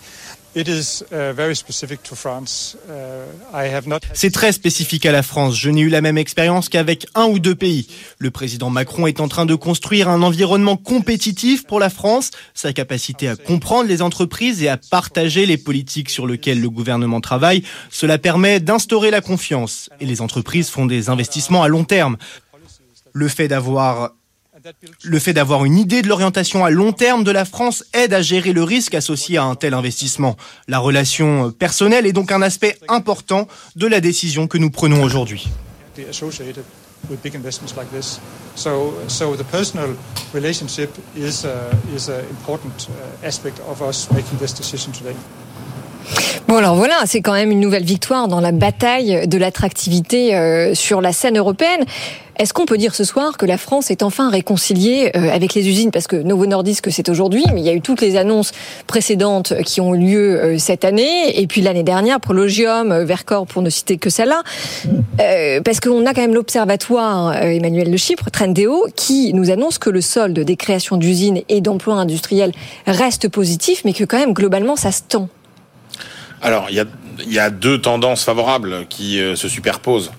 C'est 4.13 4.31
très 4.31 4.51
spécifique 4.51 5.05
à 5.05 5.11
la 5.11 5.23
France. 5.23 5.57
Je 5.57 5.69
n'ai 5.69 5.81
eu 5.81 5.89
la 5.89 6.01
même 6.01 6.17
expérience 6.17 6.69
qu'avec 6.69 7.07
un 7.15 7.25
ou 7.25 7.39
deux 7.39 7.55
pays. 7.55 7.87
Le 8.19 8.29
président 8.31 8.69
Macron 8.69 9.07
est 9.07 9.19
en 9.19 9.27
train 9.27 9.45
de 9.45 9.55
construire 9.55 10.09
un 10.09 10.21
environnement 10.21 10.77
compétitif 10.77 11.65
pour 11.65 11.79
la 11.79 11.89
France. 11.89 12.31
Sa 12.53 12.73
capacité 12.73 13.27
à 13.27 13.35
comprendre 13.35 13.89
les 13.89 14.01
entreprises 14.01 14.61
et 14.61 14.69
à 14.69 14.77
partager 14.77 15.45
les 15.45 15.57
politiques 15.57 16.09
sur 16.09 16.27
lesquelles 16.27 16.61
le 16.61 16.69
gouvernement 16.69 17.21
travaille, 17.21 17.63
cela 17.89 18.17
permet 18.17 18.59
d'instaurer 18.59 19.11
la 19.11 19.21
confiance. 19.21 19.89
Et 19.99 20.05
les 20.05 20.21
entreprises 20.21 20.69
font 20.69 20.85
des 20.85 21.09
investissements 21.09 21.63
à 21.63 21.67
long 21.67 21.83
terme. 21.83 22.17
Le 23.13 23.27
fait 23.27 23.47
d'avoir 23.47 24.11
le 25.03 25.19
fait 25.19 25.33
d'avoir 25.33 25.65
une 25.65 25.77
idée 25.77 26.01
de 26.01 26.07
l'orientation 26.07 26.63
à 26.63 26.69
long 26.69 26.93
terme 26.93 27.23
de 27.23 27.31
la 27.31 27.45
France 27.45 27.83
aide 27.93 28.13
à 28.13 28.21
gérer 28.21 28.53
le 28.53 28.63
risque 28.63 28.93
associé 28.93 29.37
à 29.37 29.43
un 29.43 29.55
tel 29.55 29.73
investissement. 29.73 30.37
La 30.67 30.79
relation 30.79 31.51
personnelle 31.51 32.05
est 32.05 32.13
donc 32.13 32.31
un 32.31 32.41
aspect 32.41 32.77
important 32.87 33.47
de 33.75 33.87
la 33.87 33.99
décision 33.99 34.47
que 34.47 34.57
nous 34.57 34.69
prenons 34.69 35.03
aujourd'hui. 35.03 35.49
Bon 46.47 46.57
alors 46.57 46.75
voilà, 46.75 46.95
c'est 47.05 47.21
quand 47.21 47.33
même 47.33 47.51
une 47.51 47.61
nouvelle 47.61 47.85
victoire 47.85 48.27
dans 48.27 48.41
la 48.41 48.51
bataille 48.51 49.27
de 49.27 49.37
l'attractivité 49.37 50.35
euh, 50.35 50.75
sur 50.75 51.01
la 51.01 51.13
scène 51.13 51.37
européenne. 51.37 51.85
Est-ce 52.37 52.53
qu'on 52.53 52.65
peut 52.65 52.77
dire 52.77 52.95
ce 52.95 53.03
soir 53.03 53.37
que 53.37 53.45
la 53.45 53.57
France 53.57 53.91
est 53.91 54.03
enfin 54.03 54.29
réconciliée 54.29 55.11
euh, 55.15 55.31
avec 55.31 55.53
les 55.53 55.69
usines? 55.69 55.91
Parce 55.91 56.07
que 56.07 56.15
Novo 56.15 56.45
Nordisk, 56.45 56.91
c'est 56.91 57.07
aujourd'hui, 57.07 57.45
mais 57.53 57.61
il 57.61 57.65
y 57.65 57.69
a 57.69 57.73
eu 57.73 57.79
toutes 57.79 58.01
les 58.01 58.17
annonces 58.17 58.51
précédentes 58.87 59.53
qui 59.63 59.81
ont 59.81 59.95
eu 59.95 59.99
lieu 59.99 60.41
euh, 60.41 60.57
cette 60.57 60.83
année, 60.83 61.39
et 61.39 61.47
puis 61.47 61.61
l'année 61.61 61.83
dernière, 61.83 62.19
Prologium, 62.19 63.03
Vercor, 63.03 63.47
pour 63.47 63.61
ne 63.61 63.69
citer 63.69 63.97
que 63.97 64.09
celle-là. 64.09 64.41
parce 65.63 65.79
qu'on 65.79 66.05
a 66.05 66.13
quand 66.13 66.21
même 66.21 66.33
l'observatoire 66.33 67.35
Emmanuel 67.35 67.89
de 67.89 67.97
Chypre, 67.97 68.31
Trendéo, 68.31 68.87
qui 68.95 69.33
nous 69.33 69.49
annonce 69.49 69.77
que 69.77 69.91
le 69.91 70.01
solde 70.01 70.39
des 70.39 70.55
créations 70.55 70.97
d'usines 70.97 71.41
et 71.49 71.61
d'emplois 71.61 71.95
industriels 71.95 72.51
reste 72.85 73.29
positif, 73.29 73.83
mais 73.85 73.93
que 73.93 74.03
quand 74.03 74.17
même, 74.17 74.33
globalement, 74.33 74.75
ça 74.75 74.91
se 74.91 75.01
tend. 75.07 75.29
Alors, 76.43 76.67
il 76.69 76.85
y 77.33 77.39
a, 77.39 77.49
deux 77.49 77.79
tendances 77.79 78.25
favorables 78.25 78.85
qui 78.89 79.21
euh, 79.21 79.37
se 79.37 79.47
superposent. 79.47 80.11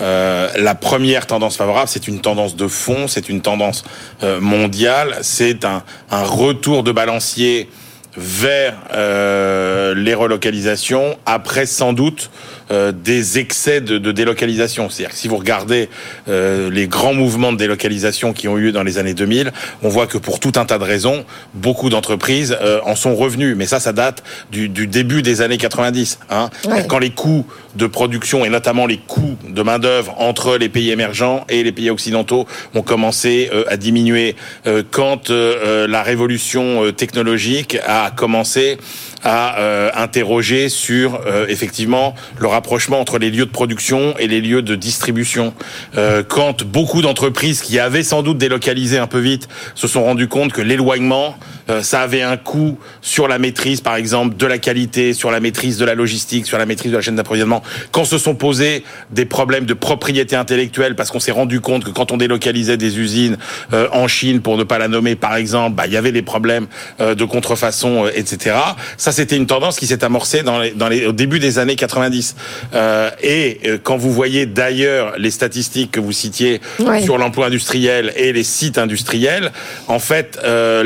Euh, 0.00 0.48
la 0.56 0.76
première 0.76 1.26
tendance 1.26 1.56
favorable, 1.56 1.88
c'est 1.88 2.06
une 2.06 2.20
tendance 2.20 2.54
de 2.54 2.68
fond, 2.68 3.08
c'est 3.08 3.28
une 3.28 3.40
tendance 3.40 3.82
euh, 4.22 4.40
mondiale, 4.40 5.18
c'est 5.22 5.64
un, 5.64 5.82
retour 6.10 6.84
de 6.84 6.92
balancier 6.92 7.68
vers 8.16 8.74
les 8.92 10.14
relocalisations, 10.14 11.18
après 11.26 11.66
sans 11.66 11.92
doute 11.94 12.30
euh, 12.70 12.92
des 12.92 13.38
excès 13.38 13.80
de, 13.80 13.98
de 13.98 14.12
délocalisation. 14.12 14.88
C'est-à-dire 14.88 15.14
que 15.14 15.20
si 15.20 15.28
vous 15.28 15.36
regardez 15.36 15.88
euh, 16.28 16.70
les 16.70 16.86
grands 16.86 17.14
mouvements 17.14 17.52
de 17.52 17.58
délocalisation 17.58 18.32
qui 18.32 18.48
ont 18.48 18.58
eu 18.58 18.62
lieu 18.62 18.72
dans 18.72 18.82
les 18.82 18.98
années 18.98 19.14
2000, 19.14 19.52
on 19.82 19.88
voit 19.88 20.06
que 20.06 20.18
pour 20.18 20.40
tout 20.40 20.52
un 20.56 20.64
tas 20.64 20.78
de 20.78 20.84
raisons, 20.84 21.24
beaucoup 21.54 21.90
d'entreprises 21.90 22.56
euh, 22.60 22.80
en 22.84 22.94
sont 22.94 23.14
revenues. 23.14 23.54
Mais 23.54 23.66
ça, 23.66 23.80
ça 23.80 23.92
date 23.92 24.22
du, 24.50 24.68
du 24.68 24.86
début 24.86 25.22
des 25.22 25.42
années 25.42 25.58
90. 25.58 26.18
Hein, 26.30 26.50
ouais. 26.66 26.86
Quand 26.88 26.98
les 26.98 27.10
coûts 27.10 27.46
de 27.74 27.86
production 27.86 28.44
et 28.44 28.50
notamment 28.50 28.86
les 28.86 28.98
coûts 28.98 29.36
de 29.48 29.62
main 29.62 29.78
d'œuvre 29.78 30.14
entre 30.18 30.56
les 30.56 30.68
pays 30.68 30.90
émergents 30.90 31.44
et 31.48 31.62
les 31.62 31.72
pays 31.72 31.90
occidentaux 31.90 32.46
ont 32.74 32.82
commencé 32.82 33.50
euh, 33.52 33.64
à 33.68 33.76
diminuer, 33.76 34.36
euh, 34.66 34.82
quand 34.90 35.30
la 35.30 36.02
révolution 36.02 36.92
technologique 36.92 37.78
a 37.86 38.10
commencé 38.10 38.78
à 39.22 39.58
euh, 39.58 39.90
interroger 39.94 40.68
sur 40.68 41.20
euh, 41.26 41.46
effectivement 41.48 42.14
le 42.38 42.48
rapprochement 42.48 43.00
entre 43.00 43.18
les 43.18 43.30
lieux 43.30 43.46
de 43.46 43.50
production 43.50 44.14
et 44.18 44.26
les 44.26 44.40
lieux 44.40 44.62
de 44.62 44.74
distribution. 44.74 45.54
Euh, 45.96 46.22
quand 46.26 46.64
beaucoup 46.64 47.02
d'entreprises 47.02 47.60
qui 47.60 47.78
avaient 47.78 48.02
sans 48.02 48.22
doute 48.22 48.38
délocalisé 48.38 48.98
un 48.98 49.06
peu 49.06 49.20
vite 49.20 49.48
se 49.74 49.86
sont 49.86 50.02
rendues 50.02 50.28
compte 50.28 50.52
que 50.52 50.62
l'éloignement, 50.62 51.36
ça 51.82 52.00
avait 52.00 52.22
un 52.22 52.36
coût 52.36 52.78
sur 53.00 53.28
la 53.28 53.38
maîtrise, 53.38 53.80
par 53.80 53.96
exemple, 53.96 54.36
de 54.36 54.46
la 54.46 54.58
qualité, 54.58 55.12
sur 55.12 55.30
la 55.30 55.40
maîtrise 55.40 55.78
de 55.78 55.84
la 55.84 55.94
logistique, 55.94 56.46
sur 56.46 56.58
la 56.58 56.66
maîtrise 56.66 56.90
de 56.92 56.96
la 56.96 57.02
chaîne 57.02 57.16
d'approvisionnement. 57.16 57.62
Quand 57.90 58.04
se 58.04 58.18
sont 58.18 58.34
posés 58.34 58.84
des 59.10 59.24
problèmes 59.24 59.64
de 59.64 59.74
propriété 59.74 60.36
intellectuelle, 60.36 60.94
parce 60.96 61.10
qu'on 61.10 61.20
s'est 61.20 61.32
rendu 61.32 61.60
compte 61.60 61.84
que 61.84 61.90
quand 61.90 62.12
on 62.12 62.16
délocalisait 62.16 62.76
des 62.76 62.98
usines 62.98 63.36
en 63.72 64.08
Chine, 64.08 64.40
pour 64.40 64.56
ne 64.56 64.64
pas 64.64 64.78
la 64.78 64.88
nommer, 64.88 65.14
par 65.14 65.36
exemple, 65.36 65.76
bah, 65.76 65.84
il 65.86 65.92
y 65.92 65.96
avait 65.96 66.12
des 66.12 66.22
problèmes 66.22 66.66
de 66.98 67.24
contrefaçon, 67.24 68.06
etc. 68.14 68.56
Ça, 68.96 69.12
c'était 69.12 69.36
une 69.36 69.46
tendance 69.46 69.78
qui 69.78 69.86
s'est 69.86 70.04
amorcée 70.04 70.42
dans 70.42 70.58
les, 70.58 70.70
dans 70.72 70.88
les, 70.88 71.06
au 71.06 71.12
début 71.12 71.38
des 71.38 71.58
années 71.58 71.76
90. 71.76 72.36
Euh, 72.74 73.10
et 73.22 73.60
euh, 73.66 73.78
quand 73.82 73.96
vous 73.96 74.12
voyez 74.12 74.46
d'ailleurs 74.46 75.14
les 75.18 75.30
statistiques 75.30 75.90
que 75.90 76.00
vous 76.00 76.12
citiez 76.12 76.60
ouais. 76.80 77.02
sur 77.02 77.18
l'emploi 77.18 77.46
industriel 77.46 78.12
et 78.16 78.32
les 78.32 78.44
sites 78.44 78.78
industriels, 78.78 79.52
en 79.88 79.98
fait, 79.98 80.38
euh, 80.44 80.82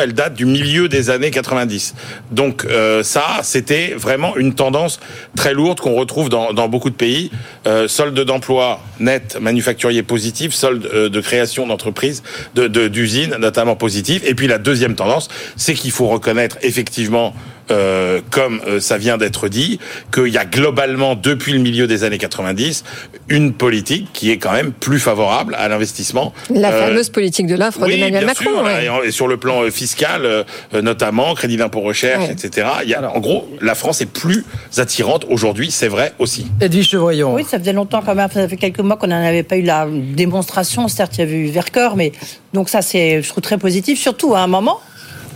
elle 0.00 0.12
date 0.12 0.34
du 0.34 0.46
milieu 0.46 0.88
des 0.88 1.10
années 1.10 1.30
90. 1.30 1.94
Donc 2.30 2.64
euh, 2.64 3.02
ça, 3.02 3.40
c'était 3.42 3.94
vraiment 3.96 4.36
une 4.36 4.54
tendance 4.54 5.00
très 5.36 5.54
lourde 5.54 5.80
qu'on 5.80 5.94
retrouve 5.94 6.28
dans, 6.28 6.68
beaucoup 6.68 6.90
de 6.90 6.94
pays. 6.94 7.30
Euh, 7.66 7.88
solde 7.88 8.18
d'emploi 8.18 8.80
net 9.00 9.38
manufacturier 9.40 10.02
positif, 10.02 10.52
solde 10.52 10.82
de 10.82 11.20
création 11.20 11.66
d'entreprises, 11.66 12.22
d'usines 12.54 13.36
notamment 13.38 13.76
positif. 13.76 14.22
Et 14.24 14.34
puis 14.34 14.46
la 14.46 14.58
deuxième 14.58 14.94
tendance, 14.94 15.28
c'est 15.56 15.74
qu'il 15.74 15.90
faut 15.90 16.08
reconnaître 16.08 16.56
effectivement 16.62 17.34
euh, 17.70 18.20
comme 18.30 18.60
euh, 18.66 18.80
ça 18.80 18.98
vient 18.98 19.18
d'être 19.18 19.48
dit, 19.48 19.78
qu'il 20.12 20.28
y 20.28 20.38
a 20.38 20.44
globalement, 20.44 21.14
depuis 21.14 21.52
le 21.52 21.58
milieu 21.58 21.86
des 21.86 22.04
années 22.04 22.18
90, 22.18 22.84
une 23.28 23.52
politique 23.52 24.08
qui 24.12 24.30
est 24.30 24.38
quand 24.38 24.52
même 24.52 24.72
plus 24.72 24.98
favorable 24.98 25.54
à 25.58 25.68
l'investissement. 25.68 26.32
La 26.50 26.72
fameuse 26.72 27.10
politique 27.10 27.46
de 27.46 27.56
l'offre 27.56 27.80
oui, 27.82 27.94
d'Emmanuel 27.96 28.24
bien 28.24 28.26
Macron. 28.26 28.44
sûr, 28.50 28.62
ouais. 28.62 29.08
et 29.08 29.10
sur 29.10 29.28
le 29.28 29.36
plan 29.36 29.70
fiscal, 29.70 30.44
notamment, 30.72 31.34
crédit 31.34 31.56
d'impôt 31.56 31.80
recherche, 31.80 32.24
Ouais. 32.24 32.32
etc. 32.32 32.66
Il 32.84 32.88
y 32.88 32.94
a, 32.94 33.10
en 33.14 33.20
gros, 33.20 33.48
la 33.60 33.74
France 33.74 34.00
est 34.00 34.06
plus 34.10 34.44
attirante 34.76 35.26
aujourd'hui, 35.28 35.70
c'est 35.70 35.88
vrai 35.88 36.12
aussi. 36.18 36.46
Edwige 36.60 36.88
Chevoyant. 36.88 37.34
Oui, 37.34 37.44
ça 37.48 37.58
faisait 37.58 37.72
longtemps 37.72 38.02
quand 38.04 38.14
même, 38.14 38.28
ça 38.32 38.48
fait 38.48 38.56
quelques 38.56 38.80
mois 38.80 38.96
qu'on 38.96 39.08
n'en 39.08 39.22
avait 39.24 39.42
pas 39.42 39.56
eu 39.56 39.62
la 39.62 39.86
démonstration. 39.90 40.88
Certes, 40.88 41.16
il 41.16 41.20
y 41.20 41.22
avait 41.24 41.36
eu 41.36 41.46
Vercors, 41.48 41.96
mais 41.96 42.12
donc 42.54 42.68
ça, 42.68 42.82
c'est, 42.82 43.22
je 43.22 43.28
trouve 43.28 43.42
très 43.42 43.58
positif, 43.58 44.00
surtout 44.00 44.34
à 44.34 44.40
un 44.40 44.46
moment 44.46 44.80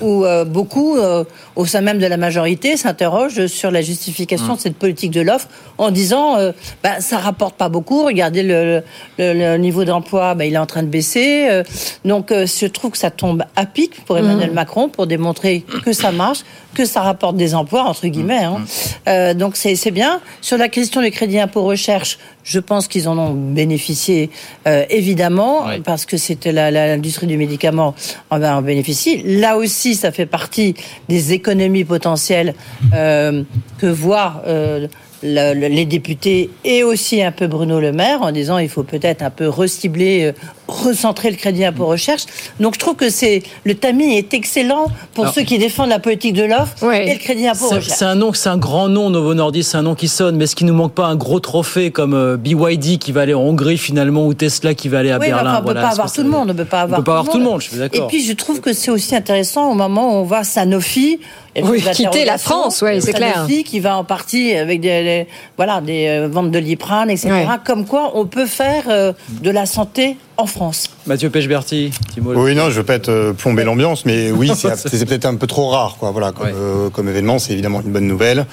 où 0.00 0.24
euh, 0.24 0.44
beaucoup, 0.44 0.96
euh, 0.98 1.24
au 1.56 1.66
sein 1.66 1.80
même 1.82 1.98
de 1.98 2.06
la 2.06 2.16
majorité, 2.16 2.76
s'interrogent 2.76 3.46
sur 3.46 3.70
la 3.70 3.82
justification 3.82 4.54
de 4.54 4.60
cette 4.60 4.76
politique 4.76 5.10
de 5.10 5.20
l'offre 5.20 5.48
en 5.78 5.90
disant 5.90 6.36
euh, 6.38 6.52
bah, 6.82 7.00
ça 7.00 7.18
rapporte 7.18 7.56
pas 7.56 7.68
beaucoup, 7.68 8.04
regardez 8.04 8.42
le, 8.42 8.82
le- 9.18 9.32
le 9.34 9.56
niveau 9.58 9.84
d'emploi, 9.84 10.34
bah, 10.34 10.44
il 10.44 10.54
est 10.54 10.58
en 10.58 10.66
train 10.66 10.82
de 10.82 10.88
baisser. 10.88 11.48
euh, 11.50 11.62
donc 12.04 12.32
euh, 12.32 12.46
je 12.46 12.66
trouve 12.66 12.92
que 12.92 12.98
ça 12.98 13.10
tombe 13.10 13.44
à 13.56 13.66
pic 13.66 14.04
pour 14.04 14.16
Emmanuel 14.18 14.50
Macron 14.52 14.88
pour 14.88 15.06
démontrer 15.06 15.64
que 15.84 15.92
ça 15.92 16.10
marche, 16.12 16.40
que 16.74 16.84
ça 16.84 17.00
rapporte 17.02 17.36
des 17.36 17.54
emplois, 17.54 17.82
entre 17.84 18.06
guillemets. 18.06 18.44
hein. 18.44 18.62
Euh, 19.08 19.34
donc 19.34 19.56
c'est 19.56 19.90
bien. 19.90 20.20
Sur 20.40 20.56
la 20.58 20.68
question 20.68 21.02
du 21.02 21.10
crédit 21.10 21.38
impôt 21.38 21.62
recherche, 21.64 22.18
je 22.44 22.58
pense 22.58 22.88
qu'ils 22.88 23.08
en 23.08 23.16
ont 23.18 23.34
bénéficié 23.34 24.30
euh, 24.66 24.84
évidemment 24.90 25.66
parce 25.84 26.06
que 26.06 26.16
c'était 26.16 26.50
l'industrie 26.52 27.26
du 27.26 27.36
médicament 27.36 27.94
en, 28.30 28.42
en 28.42 28.62
bénéficie. 28.62 29.22
Là 29.24 29.56
aussi, 29.56 29.94
ça 29.94 30.10
fait 30.12 30.26
partie 30.26 30.74
des 31.08 31.32
économies 31.42 31.84
potentielles 31.84 32.54
euh, 32.94 33.42
que 33.78 33.86
voient 33.86 34.42
euh, 34.46 34.86
le- 35.22 35.54
le- 35.54 35.68
les 35.68 35.84
députés 35.84 36.50
et 36.64 36.82
aussi 36.82 37.22
un 37.22 37.32
peu 37.32 37.46
Bruno 37.46 37.80
Le 37.80 37.92
Maire 37.92 38.22
en 38.22 38.32
disant 38.32 38.58
il 38.58 38.68
faut 38.68 38.82
peut-être 38.82 39.22
un 39.22 39.30
peu 39.30 39.48
recibler, 39.48 40.24
euh, 40.24 40.32
recentrer 40.68 41.30
le 41.30 41.36
crédit 41.36 41.64
impôt 41.64 41.86
recherche. 41.86 42.22
Donc 42.60 42.74
je 42.74 42.78
trouve 42.78 42.96
que 42.96 43.10
c'est 43.10 43.42
le 43.64 43.74
tamis 43.74 44.16
est 44.16 44.32
excellent 44.34 44.86
pour 45.14 45.24
Alors- 45.24 45.34
ceux 45.34 45.42
qui 45.42 45.58
défendent 45.58 45.90
la 45.90 45.98
politique 45.98 46.32
de 46.34 46.44
l'offre 46.44 46.92
et 46.92 47.12
le 47.12 47.18
crédit 47.18 47.46
impôt 47.46 47.66
C'est- 47.68 47.74
recherche. 47.76 47.98
C'est 47.98 48.04
un 48.04 48.14
nom, 48.14 48.32
c'est 48.32 48.48
un 48.48 48.56
grand 48.56 48.88
nom, 48.88 49.10
Novo 49.10 49.34
Nordisk, 49.34 49.70
c'est 49.72 49.76
un 49.76 49.82
nom 49.82 49.94
qui 49.94 50.08
sonne. 50.08 50.36
Mais 50.36 50.44
est-ce 50.44 50.56
qu'il 50.56 50.66
nous 50.66 50.74
manque 50.74 50.94
pas 50.94 51.06
un 51.06 51.16
gros 51.16 51.40
trophée 51.40 51.90
comme 51.90 52.14
euh, 52.14 52.36
BYD 52.36 52.98
qui 52.98 53.12
va 53.12 53.20
aller 53.22 53.34
en 53.34 53.42
Hongrie 53.42 53.78
finalement 53.78 54.26
ou 54.26 54.34
Tesla 54.34 54.74
qui 54.74 54.88
va 54.88 55.00
aller 55.00 55.10
à 55.10 55.18
Oui, 55.18 55.26
Berlin? 55.26 55.42
enfin, 55.50 55.58
on 55.58 55.62
ne 55.62 55.66
peut 55.68 55.74
pas 55.80 55.88
avoir 55.90 56.12
tout 56.12 56.22
le 56.22 56.28
monde. 56.30 56.42
On 56.50 56.52
ne 56.52 56.58
peut 56.58 56.64
pas 56.64 56.80
avoir, 56.82 57.28
tout 57.28 57.38
le 57.38 57.44
monde, 57.44 57.60
je 57.60 57.68
suis 57.68 57.76
Et 57.76 57.80
d'accord. 57.80 58.08
puis, 58.08 58.24
je 58.24 58.32
trouve 58.32 58.60
que 58.60 58.72
c'est 58.72 58.90
aussi 58.90 59.14
intéressant 59.14 59.70
au 59.70 59.74
moment 59.74 60.08
où 60.14 60.20
on 60.20 60.22
voit 60.24 60.44
Sanofi. 60.44 61.20
Et 61.54 61.62
Oui, 61.62 61.82
quitter 61.92 62.24
la 62.24 62.38
France, 62.38 62.80
ouais, 62.82 63.00
c'est 63.00 63.12
clair. 63.12 63.46
Qui 63.46 63.80
va 63.80 63.96
en 63.96 64.04
partie 64.04 64.54
avec 64.54 64.80
des, 64.80 65.26
voilà, 65.56 65.80
des 65.80 66.06
euh, 66.08 66.28
ventes 66.28 66.50
de 66.50 66.58
Liprane, 66.58 67.10
etc. 67.10 67.30
Ouais. 67.30 67.46
Comme 67.64 67.86
quoi, 67.86 68.12
on 68.14 68.26
peut 68.26 68.46
faire 68.46 68.84
euh, 68.88 69.12
de 69.42 69.50
la 69.50 69.66
santé 69.66 70.16
en 70.36 70.46
France. 70.46 70.88
Mathieu 71.06 71.30
Pechberti. 71.30 71.90
Oui, 72.18 72.54
non, 72.54 72.70
je 72.70 72.76
veux 72.78 72.84
pas 72.84 72.94
être 72.94 73.10
euh, 73.10 73.32
plomber 73.32 73.64
l'ambiance, 73.64 74.04
mais 74.06 74.30
oui, 74.30 74.50
c'est 74.56 75.06
peut-être 75.06 75.26
un 75.26 75.36
peu 75.36 75.46
trop 75.46 75.68
rare, 75.68 75.96
quoi. 75.98 76.10
Voilà, 76.10 76.32
comme, 76.32 76.48
euh, 76.48 76.90
comme 76.90 77.08
événement, 77.08 77.38
c'est 77.38 77.52
évidemment 77.52 77.80
une 77.80 77.92
bonne 77.92 78.06
nouvelle. 78.06 78.46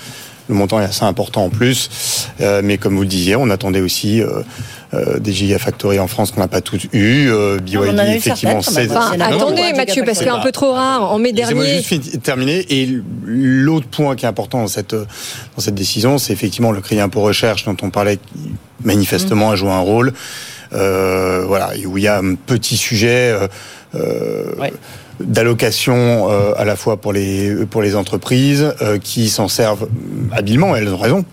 Le 0.50 0.56
montant 0.56 0.82
est 0.82 0.86
assez 0.86 1.04
important 1.06 1.46
en 1.46 1.50
plus, 1.50 1.90
Euh, 2.42 2.62
mais 2.64 2.78
comme 2.78 2.96
vous 2.96 3.02
le 3.04 3.08
disiez, 3.08 3.36
on 3.36 3.50
attendait 3.52 3.82
aussi 3.82 4.22
euh, 4.22 4.42
euh, 4.96 5.20
des 5.20 5.32
gigafactories 5.32 6.00
en 6.00 6.08
France 6.08 6.32
qu'on 6.32 6.40
n'a 6.42 6.48
pas 6.48 6.62
toutes 6.62 6.86
eu. 6.94 7.30
Euh, 7.30 7.60
BYD, 7.60 7.78
on 7.78 7.90
en 7.94 7.98
a 8.00 8.08
eu 8.12 8.16
effectivement, 8.18 8.62
c'est. 8.62 8.90
Enfin, 8.90 9.16
Non, 9.18 9.30
non, 9.30 9.36
attendez, 9.38 9.72
non, 9.72 9.78
Mathieu, 9.78 10.04
parce 10.04 10.18
c'est 10.18 10.26
qu'un 10.26 10.38
pas- 10.38 10.44
peu 10.44 10.52
trop 10.52 10.74
rare. 10.74 11.12
En 11.12 11.20
mai 11.20 11.32
dernier, 11.34 11.82
juste 11.84 12.22
terminer. 12.24 12.66
Et 12.70 12.90
l'autre 13.26 13.88
point 13.88 14.16
qui 14.16 14.26
est 14.26 14.28
important 14.28 14.62
dans 14.62 14.68
cette, 14.68 14.96
dans 14.96 15.60
cette 15.60 15.76
décision, 15.76 16.18
c'est 16.18 16.34
effectivement 16.34 16.72
le 16.72 16.82
crédit 16.82 17.02
impôt 17.02 17.22
recherche 17.22 17.66
dont 17.66 17.78
on 17.84 17.92
parlait, 17.92 18.18
qui 18.18 18.52
manifestement 18.84 19.52
a 19.52 19.56
joué 19.56 19.70
un 19.70 19.80
rôle. 19.82 20.14
Euh, 20.74 21.44
voilà, 21.48 21.76
et 21.76 21.86
où 21.86 21.98
il 21.98 22.04
y 22.04 22.08
a 22.08 22.18
un 22.20 22.34
petit 22.36 22.78
sujet 22.78 23.32
euh, 23.32 23.48
euh, 23.96 24.54
d'allocation 25.20 26.30
euh, 26.30 26.54
à 26.58 26.66
la 26.66 26.76
fois 26.76 26.98
pour 26.98 27.14
les 27.14 27.66
pour 27.66 27.82
les 27.82 27.96
entreprises 27.96 28.74
euh, 28.82 28.98
qui 29.00 29.30
s'en 29.30 29.48
servent 29.48 29.88
habilement, 30.32 30.76
elles 30.76 30.90
ont 30.90 30.98
raison. 30.98 31.26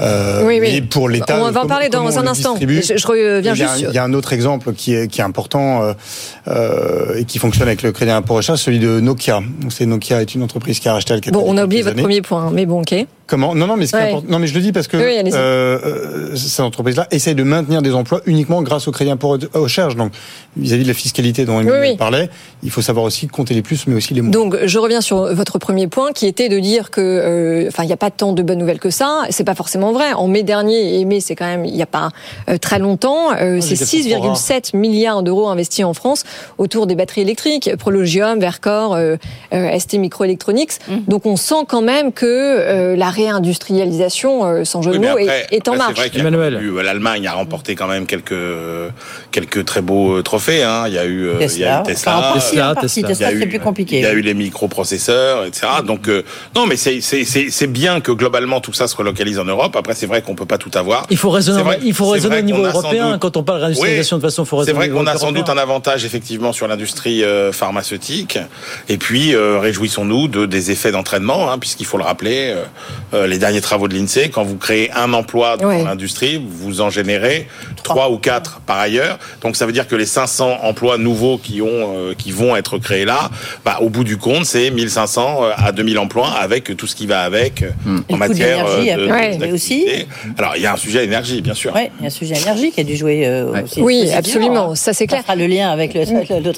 Euh, 0.00 0.46
Oui, 0.46 0.58
oui. 0.60 0.68
Mais 0.72 0.82
pour 0.82 1.08
l'État, 1.08 1.38
On 1.40 1.50
va 1.50 1.62
en 1.62 1.66
parler 1.66 1.88
dans 1.88 2.18
un 2.18 2.26
instant. 2.26 2.56
Je- 2.60 2.66
je 2.96 3.06
reviens 3.06 3.38
il 3.40 3.44
y 3.44 3.48
a, 3.48 3.54
juste 3.54 3.80
Il 3.88 3.94
y 3.94 3.98
a 3.98 4.04
un 4.04 4.14
autre 4.14 4.32
exemple 4.32 4.72
qui 4.72 4.94
est, 4.94 5.08
qui 5.08 5.20
est 5.20 5.24
important 5.24 5.82
euh, 5.82 5.92
euh, 6.48 7.16
et 7.18 7.24
qui 7.24 7.38
fonctionne 7.38 7.68
avec 7.68 7.82
le 7.82 7.92
crédit 7.92 8.10
impôt 8.10 8.34
recherche, 8.34 8.60
celui 8.62 8.78
de 8.78 9.00
Nokia. 9.00 9.40
Donc, 9.60 9.72
C'est 9.72 9.86
Nokia 9.86 10.20
est 10.22 10.34
une 10.34 10.42
entreprise 10.42 10.80
qui 10.80 10.88
a 10.88 10.94
racheté 10.94 11.12
Alcatel. 11.14 11.32
bon, 11.34 11.44
on 11.46 11.54
il 11.54 11.58
a 11.58 11.64
oublié 11.64 11.82
votre 11.82 11.94
années. 11.94 12.02
premier 12.02 12.22
point, 12.22 12.50
mais 12.52 12.66
bon, 12.66 12.80
ok. 12.80 12.94
Comment? 13.26 13.54
Non, 13.54 13.66
non, 13.66 13.76
mais 13.76 13.86
ce 13.86 13.92
qui 13.92 13.96
est 13.96 14.00
Ouais. 14.00 14.08
important- 14.10 14.26
non, 14.30 14.38
mais 14.40 14.46
je 14.46 14.54
le 14.54 14.60
dis 14.60 14.72
parce 14.72 14.88
que 14.88 14.96
Oui, 14.98 15.32
euh, 15.32 16.36
cette 16.36 16.60
entreprise-là 16.60 17.06
essaye 17.10 17.34
de 17.34 17.42
maintenir 17.42 17.80
des 17.80 17.94
emplois 17.94 18.20
uniquement 18.26 18.60
grâce 18.62 18.88
au 18.88 18.92
crédit 18.92 19.10
impôt 19.10 19.38
recherche. 19.54 19.96
Donc, 19.96 20.12
vis-à-vis 20.56 20.82
de 20.82 20.88
la 20.88 20.94
fiscalité 20.94 21.44
dont 21.46 21.58
oui. 21.62 21.96
parlait, 21.96 22.28
il 22.62 22.70
faut 22.70 22.82
savoir 22.82 23.04
aussi 23.06 23.28
compter 23.28 23.54
les 23.54 23.62
plus, 23.62 23.86
mais 23.86 23.94
aussi 23.94 24.12
les 24.12 24.20
moins. 24.20 24.30
Donc, 24.30 24.56
je 24.64 24.78
reviens 24.78 25.00
sur 25.00 25.34
votre 25.34 25.58
premier 25.58 25.86
point, 25.86 26.12
qui 26.12 26.26
était 26.26 26.48
de 26.50 26.58
dire 26.58 26.90
que, 26.90 27.66
enfin, 27.68 27.84
il 27.84 27.86
n'y 27.86 27.92
a 27.92 27.96
pas 27.96 28.10
tant 28.10 28.32
de 28.32 28.42
bonnes 28.42 28.58
nouvelles 28.58 28.80
que 28.80 28.90
ça. 28.90 29.22
C'est 29.30 29.44
pas 29.44 29.54
forcément 29.54 29.81
vrai. 29.90 30.12
En 30.12 30.28
mai 30.28 30.44
dernier, 30.44 31.00
et 31.00 31.04
mai, 31.04 31.18
c'est 31.18 31.34
quand 31.34 31.46
même, 31.46 31.64
il 31.64 31.74
n'y 31.74 31.82
a 31.82 31.86
pas 31.86 32.10
euh, 32.48 32.58
très 32.58 32.78
longtemps, 32.78 33.32
euh, 33.32 33.60
c'est 33.60 33.74
j'étais 33.74 34.14
trop 34.14 34.28
rare. 34.28 34.36
6,7 34.36 34.76
milliards 34.76 35.24
d'euros 35.24 35.48
investis 35.48 35.84
en 35.84 35.94
France 35.94 36.22
autour 36.58 36.86
des 36.86 36.94
batteries 36.94 37.22
électriques, 37.22 37.70
Prologium, 37.76 38.38
Vercor, 38.38 38.94
euh, 38.94 39.16
euh, 39.52 39.78
ST 39.78 39.94
Microelectronics. 39.94 40.78
Donc, 41.08 41.26
on 41.26 41.34
sent 41.34 41.64
quand 41.66 41.82
même 41.82 42.12
que 42.12 42.26
euh, 42.26 42.94
la 42.94 43.10
réindustrialisation, 43.10 44.44
euh, 44.44 44.64
sans 44.64 44.82
jeu 44.82 44.92
de 44.92 44.98
mots, 44.98 45.18
est, 45.18 45.46
est 45.50 45.66
en 45.68 45.72
après, 45.72 45.78
marche. 45.78 46.10
C'est 46.12 46.20
vrai 46.20 46.50
l'Allemagne 46.84 47.26
a 47.26 47.32
remporté 47.32 47.74
quand 47.74 47.88
même 47.88 48.06
quelques 48.06 48.34
quelques 49.30 49.64
très 49.64 49.80
beaux 49.80 50.20
trophées. 50.22 50.62
Hein. 50.62 50.84
Il 50.88 50.94
y 50.94 50.98
a 50.98 51.04
eu 51.06 51.30
il 51.40 51.58
y 51.58 51.64
a 51.64 51.80
eu 51.80 51.82
Tesla, 51.82 51.82
Tesla. 51.86 52.32
Tesla. 52.34 52.74
Tesla, 52.80 53.00
Il 53.00 53.08
y 53.08 53.24
a 53.24 53.28
c'est 53.30 53.34
eu- 53.34 53.48
plus 53.48 53.60
compliqué. 53.60 53.96
Il 53.96 54.02
y 54.02 54.06
a 54.06 54.12
eu 54.12 54.20
les 54.20 54.34
microprocesseurs, 54.34 55.44
etc. 55.44 55.66
Donc 55.86 56.08
euh, 56.08 56.22
non, 56.54 56.66
mais 56.66 56.76
c'est 56.76 57.66
bien 57.66 58.00
que 58.00 58.12
globalement 58.12 58.60
tout 58.60 58.72
ça 58.72 58.88
se 58.88 58.96
relocalise 58.96 59.38
en 59.38 59.44
Europe. 59.44 59.71
Après, 59.76 59.94
c'est 59.94 60.06
vrai 60.06 60.22
qu'on 60.22 60.34
peut 60.34 60.46
pas 60.46 60.58
tout 60.58 60.70
avoir. 60.74 61.06
Il 61.10 61.16
faut 61.16 61.30
raisonner, 61.30 61.58
C'est 61.58 61.64
vrai- 61.64 61.78
il 61.82 61.94
faut 61.94 62.06
c'est 62.06 62.12
raisonner 62.12 62.34
vrai 62.36 62.42
au 62.42 62.44
niveau 62.44 62.64
européen. 62.66 63.10
doute- 63.12 63.20
Quand 63.20 63.36
on 63.36 63.42
parle 63.42 63.58
de 63.58 63.62
réindustrialisation, 63.64 64.16
de 64.18 64.22
façon, 64.22 64.44
faut 64.44 64.56
C'est 64.64 64.70
raisonner 64.72 64.76
vrai 64.76 64.86
au 64.86 64.92
niveau 64.92 64.98
qu'on 65.04 65.06
a 65.06 65.12
sans 65.18 65.24
européen. 65.26 65.40
doute 65.42 65.50
un 65.50 65.58
avantage 65.58 66.04
effectivement 66.04 66.52
sur 66.52 66.66
l'industrie 66.68 67.24
euh, 67.24 67.52
pharmaceutique. 67.52 68.38
Et 68.88 68.98
puis 68.98 69.34
euh, 69.34 69.58
réjouissons-nous 69.58 70.28
de 70.28 70.46
des 70.46 70.70
effets 70.70 70.92
d'entraînement, 70.92 71.50
hein, 71.50 71.58
puisqu'il 71.58 71.86
faut 71.86 71.98
le 71.98 72.04
rappeler, 72.04 72.54
euh, 73.14 73.26
les 73.26 73.38
derniers 73.38 73.60
travaux 73.60 73.88
de 73.88 73.94
l'Insee, 73.94 74.30
quand 74.30 74.42
vous 74.44 74.56
créez 74.56 74.90
un 74.92 75.12
emploi 75.12 75.56
dans 75.56 75.68
l'industrie, 75.84 76.44
vous 76.48 76.80
en 76.80 76.90
générez 76.90 77.48
trois 77.82 78.10
ou 78.10 78.18
quatre 78.18 78.60
par 78.66 78.78
ailleurs. 78.78 79.18
Donc 79.42 79.56
ça 79.56 79.66
veut 79.66 79.72
dire 79.72 79.86
que 79.88 79.96
les 79.96 80.06
500 80.06 80.58
emplois 80.62 80.98
nouveaux 80.98 81.38
qui 81.38 81.62
ont 81.62 81.68
euh, 81.96 82.14
qui 82.16 82.30
vont 82.32 82.56
être 82.56 82.78
créés 82.78 83.04
là, 83.04 83.30
bah, 83.64 83.78
au 83.80 83.88
bout 83.88 84.04
du 84.04 84.16
compte, 84.16 84.44
c'est 84.44 84.70
1500 84.70 85.40
à 85.56 85.72
2000 85.72 85.98
emplois 85.98 86.28
avec 86.30 86.76
tout 86.76 86.86
ce 86.86 86.94
qui 86.94 87.06
va 87.06 87.20
avec 87.22 87.62
Et 88.08 88.14
en 88.14 88.16
matière 88.16 88.64
de, 88.66 88.70
après, 89.08 89.36
de- 89.36 89.40
mais 89.40 89.52
aussi. 89.62 89.86
Alors 90.38 90.56
il 90.56 90.62
y 90.62 90.66
a 90.66 90.72
un 90.72 90.76
sujet 90.76 91.04
énergie, 91.04 91.40
bien 91.40 91.54
sûr. 91.54 91.74
Ouais, 91.74 91.90
il 91.98 92.02
y 92.02 92.04
a 92.04 92.08
un 92.08 92.10
sujet 92.10 92.36
énergie 92.40 92.70
qui 92.72 92.80
a 92.80 92.84
dû 92.84 92.96
jouer 92.96 93.26
euh, 93.26 93.62
aussi. 93.62 93.80
Oui, 93.80 94.10
absolument, 94.12 94.72
hein. 94.72 94.74
ça 94.74 94.92
c'est 94.92 95.06
clair. 95.06 95.22
fera 95.22 95.36
le 95.36 95.46
lien 95.46 95.70
avec 95.70 95.94
le, 95.94 96.02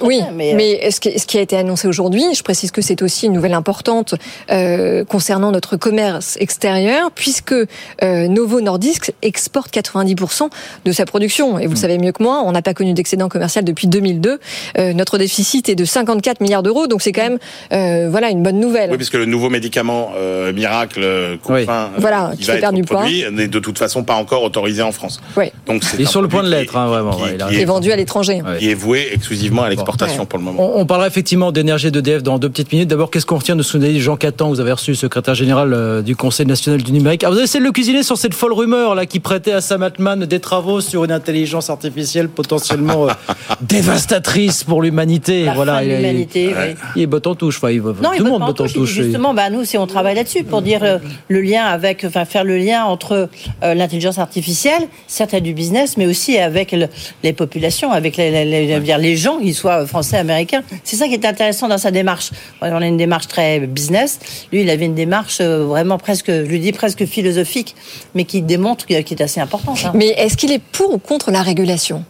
Oui, 0.02 0.20
mais, 0.34 0.80
euh, 0.84 0.90
ce, 0.90 1.00
qui, 1.00 1.18
ce 1.18 1.26
qui 1.26 1.38
a 1.38 1.40
été 1.40 1.56
annoncé 1.56 1.88
aujourd'hui, 1.88 2.22
je 2.34 2.42
précise 2.42 2.70
que 2.70 2.82
c'est 2.82 3.02
aussi 3.02 3.26
une 3.26 3.32
nouvelle 3.32 3.54
importante 3.54 4.14
euh, 4.50 5.04
concernant 5.04 5.52
notre 5.52 5.76
commerce 5.76 6.36
extérieur, 6.40 7.10
puisque 7.14 7.52
euh, 7.52 8.28
Novo 8.28 8.60
Nordisk 8.60 9.12
exporte 9.22 9.74
90% 9.74 10.48
de 10.84 10.92
sa 10.92 11.04
production. 11.04 11.58
Et 11.58 11.66
vous 11.66 11.74
le 11.74 11.78
savez 11.78 11.98
mieux 11.98 12.12
que 12.12 12.22
moi, 12.22 12.42
on 12.44 12.52
n'a 12.52 12.62
pas 12.62 12.74
connu 12.74 12.94
d'excédent 12.94 13.28
commercial 13.28 13.64
depuis 13.64 13.86
2002. 13.86 14.38
Euh, 14.78 14.92
notre 14.92 15.18
déficit 15.18 15.68
est 15.68 15.74
de 15.74 15.84
54 15.84 16.40
milliards 16.40 16.62
d'euros, 16.62 16.86
donc 16.86 17.02
c'est 17.02 17.12
quand 17.12 17.22
même 17.22 17.38
euh, 17.72 18.08
voilà 18.10 18.30
une 18.30 18.42
bonne 18.42 18.60
nouvelle. 18.60 18.90
Oui, 18.90 18.96
puisque 18.96 19.14
le 19.14 19.26
nouveau 19.26 19.50
médicament 19.50 20.12
euh, 20.16 20.52
miracle 20.52 21.38
Confin, 21.42 21.72
euh, 21.72 21.98
Voilà, 21.98 22.30
qui 22.32 22.38
qui 22.38 22.44
va 22.44 22.52
fait 22.52 22.58
être 22.58 22.60
perdre 22.62 22.78
du 22.78 22.84
n'est 23.32 23.48
de 23.48 23.58
toute 23.58 23.78
façon 23.78 24.02
pas 24.04 24.14
encore 24.14 24.42
autorisé 24.42 24.82
en 24.82 24.92
France. 24.92 25.20
Donc 25.66 25.82
c'est 25.84 25.96
Il 25.98 26.02
est 26.02 26.06
sur 26.06 26.22
le 26.22 26.28
point 26.28 26.42
de 26.42 26.48
l'être, 26.50 26.76
hein, 26.76 26.86
vraiment. 26.86 27.16
ouais, 27.18 27.36
qui 27.38 27.46
Qui 27.48 27.56
est 27.56 27.62
est, 27.62 27.64
vendu 27.64 27.92
à 27.92 27.96
l'étranger. 27.96 28.42
qui 28.58 28.70
est 28.70 28.74
voué 28.74 29.08
exclusivement 29.12 29.62
à 29.62 29.68
l'exportation 29.70 30.26
pour 30.26 30.38
le 30.38 30.44
moment. 30.44 30.76
On, 30.76 30.80
on 30.80 30.86
parlera 30.86 31.06
effectivement 31.06 31.52
d'énergie 31.52 31.90
d'EDF 31.90 32.22
dans 32.22 32.38
deux 32.38 32.48
petites 32.48 32.72
minutes. 32.72 32.88
D'abord, 32.88 33.10
qu'est-ce 33.10 33.26
qu'on 33.26 33.36
retient 33.38 33.56
de 33.56 33.62
Sounali 33.62 34.00
Jean 34.00 34.16
Catan 34.16 34.48
Vous 34.48 34.60
avez 34.60 34.72
reçu 34.72 34.90
le 34.92 34.96
secrétaire 34.96 35.34
général 35.34 35.72
euh, 35.72 36.02
du 36.02 36.16
Conseil 36.16 36.46
national 36.46 36.82
du 36.82 36.92
numérique? 36.92 37.24
Ah, 37.24 37.28
vous 37.30 37.34
avez 37.36 37.44
essayé 37.44 37.60
de 37.60 37.64
le 37.66 37.72
cuisiner 37.72 38.02
sur 38.02 38.16
cette 38.18 38.34
folle 38.34 38.52
rumeur 38.52 38.94
là 38.94 39.06
qui 39.06 39.20
prêtait 39.20 39.52
à 39.52 39.60
Sam 39.60 39.82
Altman 39.82 40.24
des 40.26 40.40
travaux 40.40 40.80
sur 40.80 41.04
une 41.04 41.12
intelligence 41.12 41.70
artificielle 41.70 42.28
potentiellement 42.28 43.08
euh, 43.08 43.12
dévastatrice 43.60 44.64
pour 44.64 44.82
l'humanité. 44.82 45.46
Voilà, 45.54 45.82
il, 45.84 45.90
est- 45.90 45.96
l'humanité, 45.96 46.48
oui. 46.56 46.74
il 46.96 47.02
est 47.02 47.06
bot 47.06 47.20
en 47.26 47.34
touche. 47.34 47.56
Enfin, 47.58 47.70
il, 47.70 47.80
Non, 47.82 47.92
tout 47.92 48.00
il 48.14 48.18
le 48.18 48.22
botte 48.24 48.30
monde 48.32 48.40
botte 48.46 48.60
en 48.60 48.64
touche. 48.64 48.72
touche. 48.74 48.90
Justement, 48.92 49.34
bah, 49.34 49.50
nous, 49.50 49.64
si 49.64 49.76
on 49.78 49.86
travaille 49.86 50.14
là-dessus 50.14 50.44
pour 50.44 50.62
dire 50.62 50.80
euh, 50.82 50.98
le 51.28 51.40
lien 51.40 51.64
avec, 51.64 52.04
enfin, 52.04 52.24
faire 52.24 52.44
le 52.44 52.56
lien 52.56 52.83
lien 52.84 52.90
entre 52.90 53.28
euh, 53.62 53.74
l'intelligence 53.74 54.18
artificielle, 54.18 54.88
certes 55.06 55.32
il 55.32 55.36
y 55.36 55.38
a 55.38 55.40
du 55.40 55.54
business, 55.54 55.96
mais 55.96 56.06
aussi 56.06 56.38
avec 56.38 56.72
le- 56.72 56.88
les 57.22 57.32
populations, 57.32 57.90
avec 57.92 58.16
les, 58.16 59.16
gens, 59.16 59.38
qu'ils 59.38 59.54
soient 59.54 59.86
français, 59.86 60.16
américains. 60.18 60.62
C'est 60.84 60.96
ça 60.96 61.06
qui 61.08 61.14
est 61.14 61.24
intéressant 61.24 61.68
dans 61.68 61.78
sa 61.78 61.90
démarche. 61.90 62.30
On 62.60 62.66
a 62.82 62.86
une 62.86 62.96
démarche 62.96 63.28
très 63.28 63.60
business. 63.60 64.18
Lui, 64.52 64.62
il 64.62 64.70
avait 64.70 64.86
une 64.86 64.94
démarche 64.94 65.38
euh, 65.40 65.64
vraiment 65.64 65.98
presque, 65.98 66.30
je 66.30 66.42
lui 66.42 66.60
dis 66.60 66.72
presque 66.72 67.04
philosophique, 67.06 67.74
mais 68.14 68.24
qui 68.24 68.42
démontre 68.42 68.86
qui 68.86 69.02
qui 69.04 69.14
est 69.14 69.22
assez 69.22 69.40
importante. 69.40 69.78
hein. 69.84 69.92
Mais 69.94 70.08
est-ce 70.08 70.36
qu'il 70.36 70.52
est 70.52 70.62
pour 70.72 70.94
ou 70.94 70.98
contre 70.98 71.30
la 71.30 71.42
régulation? 71.42 72.04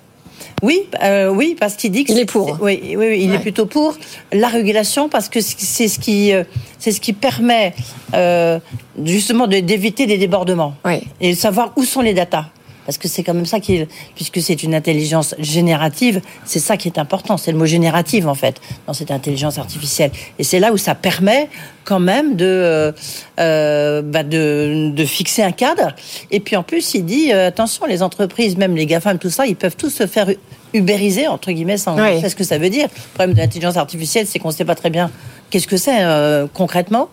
Oui, 0.64 0.80
euh, 1.02 1.28
oui, 1.28 1.56
parce 1.60 1.74
qu'il 1.76 1.90
dit 1.90 2.04
que 2.04 2.12
Il 2.12 2.18
est 2.20 2.24
pour. 2.24 2.56
Oui, 2.62 2.80
oui, 2.82 2.96
oui, 2.96 3.20
il 3.22 3.28
Ouais. 3.30 3.36
est 3.36 3.38
plutôt 3.38 3.66
pour 3.66 3.98
la 4.32 4.48
régulation 4.48 5.10
parce 5.10 5.28
que 5.28 5.40
c'est 5.42 5.88
ce 5.88 5.98
qui, 5.98 6.32
euh, 6.32 6.42
c'est 6.78 6.90
ce 6.90 7.02
qui 7.02 7.12
permet 7.12 7.74
euh, 8.14 8.58
justement 9.04 9.46
d'éviter 9.46 10.06
des 10.06 10.16
débordements 10.16 10.74
et 11.20 11.32
de 11.32 11.36
savoir 11.36 11.72
où 11.76 11.84
sont 11.84 12.00
les 12.00 12.14
datas. 12.14 12.46
Parce 12.86 12.98
que 12.98 13.08
c'est 13.08 13.22
quand 13.22 13.34
même 13.34 13.46
ça 13.46 13.60
qui, 13.60 13.76
est- 13.76 13.88
puisque 14.14 14.40
c'est 14.42 14.62
une 14.62 14.74
intelligence 14.74 15.34
générative, 15.38 16.20
c'est 16.44 16.58
ça 16.58 16.76
qui 16.76 16.88
est 16.88 16.98
important. 16.98 17.36
C'est 17.36 17.52
le 17.52 17.58
mot 17.58 17.66
générative 17.66 18.28
en 18.28 18.34
fait 18.34 18.60
dans 18.86 18.92
cette 18.92 19.10
intelligence 19.10 19.58
artificielle. 19.58 20.10
Et 20.38 20.44
c'est 20.44 20.60
là 20.60 20.72
où 20.72 20.76
ça 20.76 20.94
permet 20.94 21.48
quand 21.84 22.00
même 22.00 22.36
de, 22.36 22.44
euh, 22.44 22.92
euh, 23.40 24.02
bah, 24.02 24.22
de, 24.22 24.90
de 24.94 25.04
fixer 25.04 25.42
un 25.42 25.52
cadre. 25.52 25.94
Et 26.30 26.40
puis 26.40 26.56
en 26.56 26.62
plus, 26.62 26.94
il 26.94 27.04
dit 27.04 27.32
euh, 27.32 27.48
attention, 27.48 27.86
les 27.86 28.02
entreprises, 28.02 28.56
même 28.56 28.74
les 28.76 28.86
GAFAM, 28.86 29.18
tout 29.18 29.30
ça, 29.30 29.46
ils 29.46 29.56
peuvent 29.56 29.76
tous 29.76 29.90
se 29.90 30.06
faire 30.06 30.28
ubériser 30.72 31.28
entre 31.28 31.52
guillemets 31.52 31.76
sans 31.78 31.94
Oui. 31.96 32.02
on 32.16 32.20
sait 32.20 32.28
ce 32.28 32.36
que 32.36 32.44
ça 32.44 32.58
veut 32.58 32.70
dire. 32.70 32.88
Le 32.92 33.08
problème 33.14 33.34
de 33.34 33.38
l'intelligence 33.40 33.76
artificielle, 33.76 34.26
c'est 34.26 34.38
qu'on 34.38 34.48
ne 34.48 34.54
sait 34.54 34.64
pas 34.64 34.74
très 34.74 34.90
bien 34.90 35.10
qu'est-ce 35.54 35.68
que 35.68 35.76
c'est 35.76 36.02
euh, 36.02 36.46
concrètement? 36.52 37.08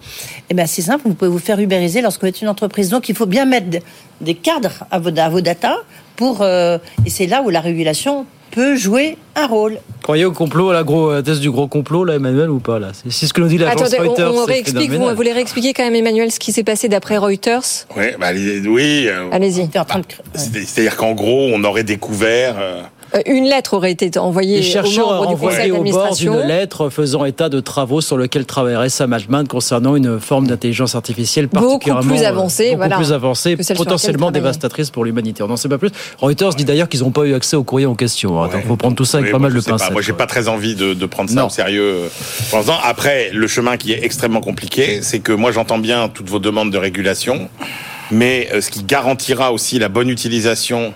Et 0.49 0.55
bien 0.55 0.65
c'est 0.65 0.81
simple, 0.81 1.03
vous 1.05 1.13
pouvez 1.13 1.29
vous 1.29 1.37
faire 1.37 1.59
ubériser 1.59 2.01
lorsque 2.01 2.21
vous 2.21 2.27
êtes 2.27 2.41
une 2.41 2.49
entreprise. 2.49 2.89
Donc 2.89 3.07
il 3.07 3.15
faut 3.15 3.27
bien 3.27 3.45
mettre 3.45 3.67
des- 4.19 4.33
cadres 4.33 4.83
à 4.89 4.97
vos, 4.97 5.11
à 5.15 5.29
vos 5.29 5.41
data 5.41 5.75
pour 6.15 6.41
euh, 6.41 6.79
et 7.05 7.11
c'est 7.11 7.27
là 7.27 7.43
où 7.43 7.51
la 7.51 7.59
régulation 7.61 8.25
peut 8.49 8.75
jouer 8.75 9.15
un 9.35 9.45
rôle. 9.45 9.77
Croyez 10.01 10.25
au 10.25 10.31
complot, 10.31 10.71
à 10.71 10.73
la 10.73 10.83
gros, 10.83 11.21
thèse 11.21 11.39
du 11.39 11.51
gros 11.51 11.67
complot, 11.67 12.03
là, 12.03 12.15
Emmanuel, 12.15 12.49
ou 12.49 12.59
pas 12.59 12.79
là? 12.79 12.87
C'est 12.93 13.11
c'est 13.11 13.27
ce 13.27 13.33
que 13.33 13.41
nous 13.41 13.47
dit 13.47 13.59
l'agence 13.59 13.79
Attendez, 13.93 13.97
on, 13.99 14.09
Reuters. 14.09 14.33
on 14.33 14.45
c'est 14.45 14.51
réexplique. 14.53 14.91
Vous, 14.91 15.15
voulez 15.15 15.31
réexpliquer 15.33 15.73
quand 15.73 15.83
même, 15.83 15.95
Emmanuel, 15.95 16.31
ce 16.31 16.39
qui 16.39 16.51
s'est 16.51 16.63
passé 16.63 16.89
d'après 16.89 17.17
Reuters? 17.17 17.61
Oui, 17.95 18.05
bah, 18.19 18.29
oui. 18.33 19.05
euh, 19.07 19.29
Allez-y. 19.31 19.69
c'est- 20.33 20.65
C'est-à-dire 20.65 20.97
qu'en 20.97 21.11
gros, 21.13 21.49
on 21.53 21.63
aurait 21.63 21.83
découvert. 21.83 22.55
Euh, 23.15 23.19
Une 23.25 23.45
lettre 23.45 23.73
aurait 23.75 23.91
été 23.91 24.17
envoyée 24.19 24.59
Les 24.61 24.67
aux 24.67 24.71
chercheurs 24.71 25.07
membres 25.13 25.29
du 25.29 25.35
conseil 25.35 25.71
renvoyés 25.71 25.71
au 25.71 25.75
bord 25.75 25.83
d'administration. 25.83 26.35
d'une 26.37 26.47
lettre 26.47 26.89
faisant 26.89 27.25
état 27.25 27.49
de 27.49 27.59
travaux 27.59 28.01
sur 28.01 28.17
lesquels 28.17 28.45
travaillerait 28.45 28.89
Sam 28.89 29.13
Altman 29.13 29.47
concernant 29.47 29.95
une 29.95 30.19
forme 30.19 30.47
d'intelligence 30.47 30.95
artificielle 30.95 31.47
Beaucoup 31.47 31.65
particulièrement 31.79 32.01
plus 32.13 32.23
euh, 32.23 32.27
avancée, 32.27 32.65
beaucoup 32.69 32.77
voilà, 32.77 32.95
plus 32.97 33.13
avancée, 33.13 33.57
potentiellement 33.75 34.31
dévastatrice 34.31 34.89
pour 34.89 35.05
l'humanité. 35.05 35.43
On 35.43 35.47
n'en 35.47 35.57
sait 35.57 35.69
pas 35.69 35.77
plus. 35.77 35.91
Reuters 36.19 36.53
dit 36.55 36.65
d'ailleurs 36.65 36.89
qu'ils 36.89 37.01
n'ont 37.01 37.11
pas 37.11 37.23
eu 37.25 37.33
accès 37.33 37.55
au 37.55 37.63
courrier 37.63 37.85
en 37.87 37.95
question. 37.95 38.41
hein. 38.41 38.47
Donc, 38.47 38.61
il 38.63 38.67
faut 38.67 38.75
prendre 38.77 38.95
tout 38.95 39.05
ça 39.05 39.17
avec 39.17 39.27
oui, 39.27 39.31
pas 39.33 39.39
moi, 39.39 39.49
mal 39.49 39.57
je 39.59 39.63
de 39.65 39.69
pincettes. 39.69 39.91
Moi, 39.91 40.01
j'ai 40.01 40.13
pas 40.13 40.25
très 40.27 40.47
envie 40.47 40.75
de, 40.75 40.93
de 40.93 41.05
prendre 41.05 41.29
ça 41.29 41.35
Non. 41.41 41.47
au 41.47 41.49
sérieux 41.49 41.81
euh. 42.53 42.61
Après, 42.83 43.31
le 43.33 43.47
chemin 43.47 43.77
qui 43.77 43.91
est 43.93 44.03
extrêmement 44.03 44.41
compliqué, 44.41 45.01
c'est 45.01 45.19
que 45.19 45.31
moi, 45.31 45.51
j'entends 45.51 45.77
bien 45.79 46.09
toutes 46.09 46.29
vos 46.29 46.39
demandes 46.39 46.71
de 46.71 46.77
régulation, 46.77 47.49
mais 48.11 48.49
ce 48.61 48.69
qui 48.69 48.83
garantira 48.83 49.51
aussi 49.51 49.79
la 49.79 49.89
bonne 49.89 50.09
utilisation 50.09 50.93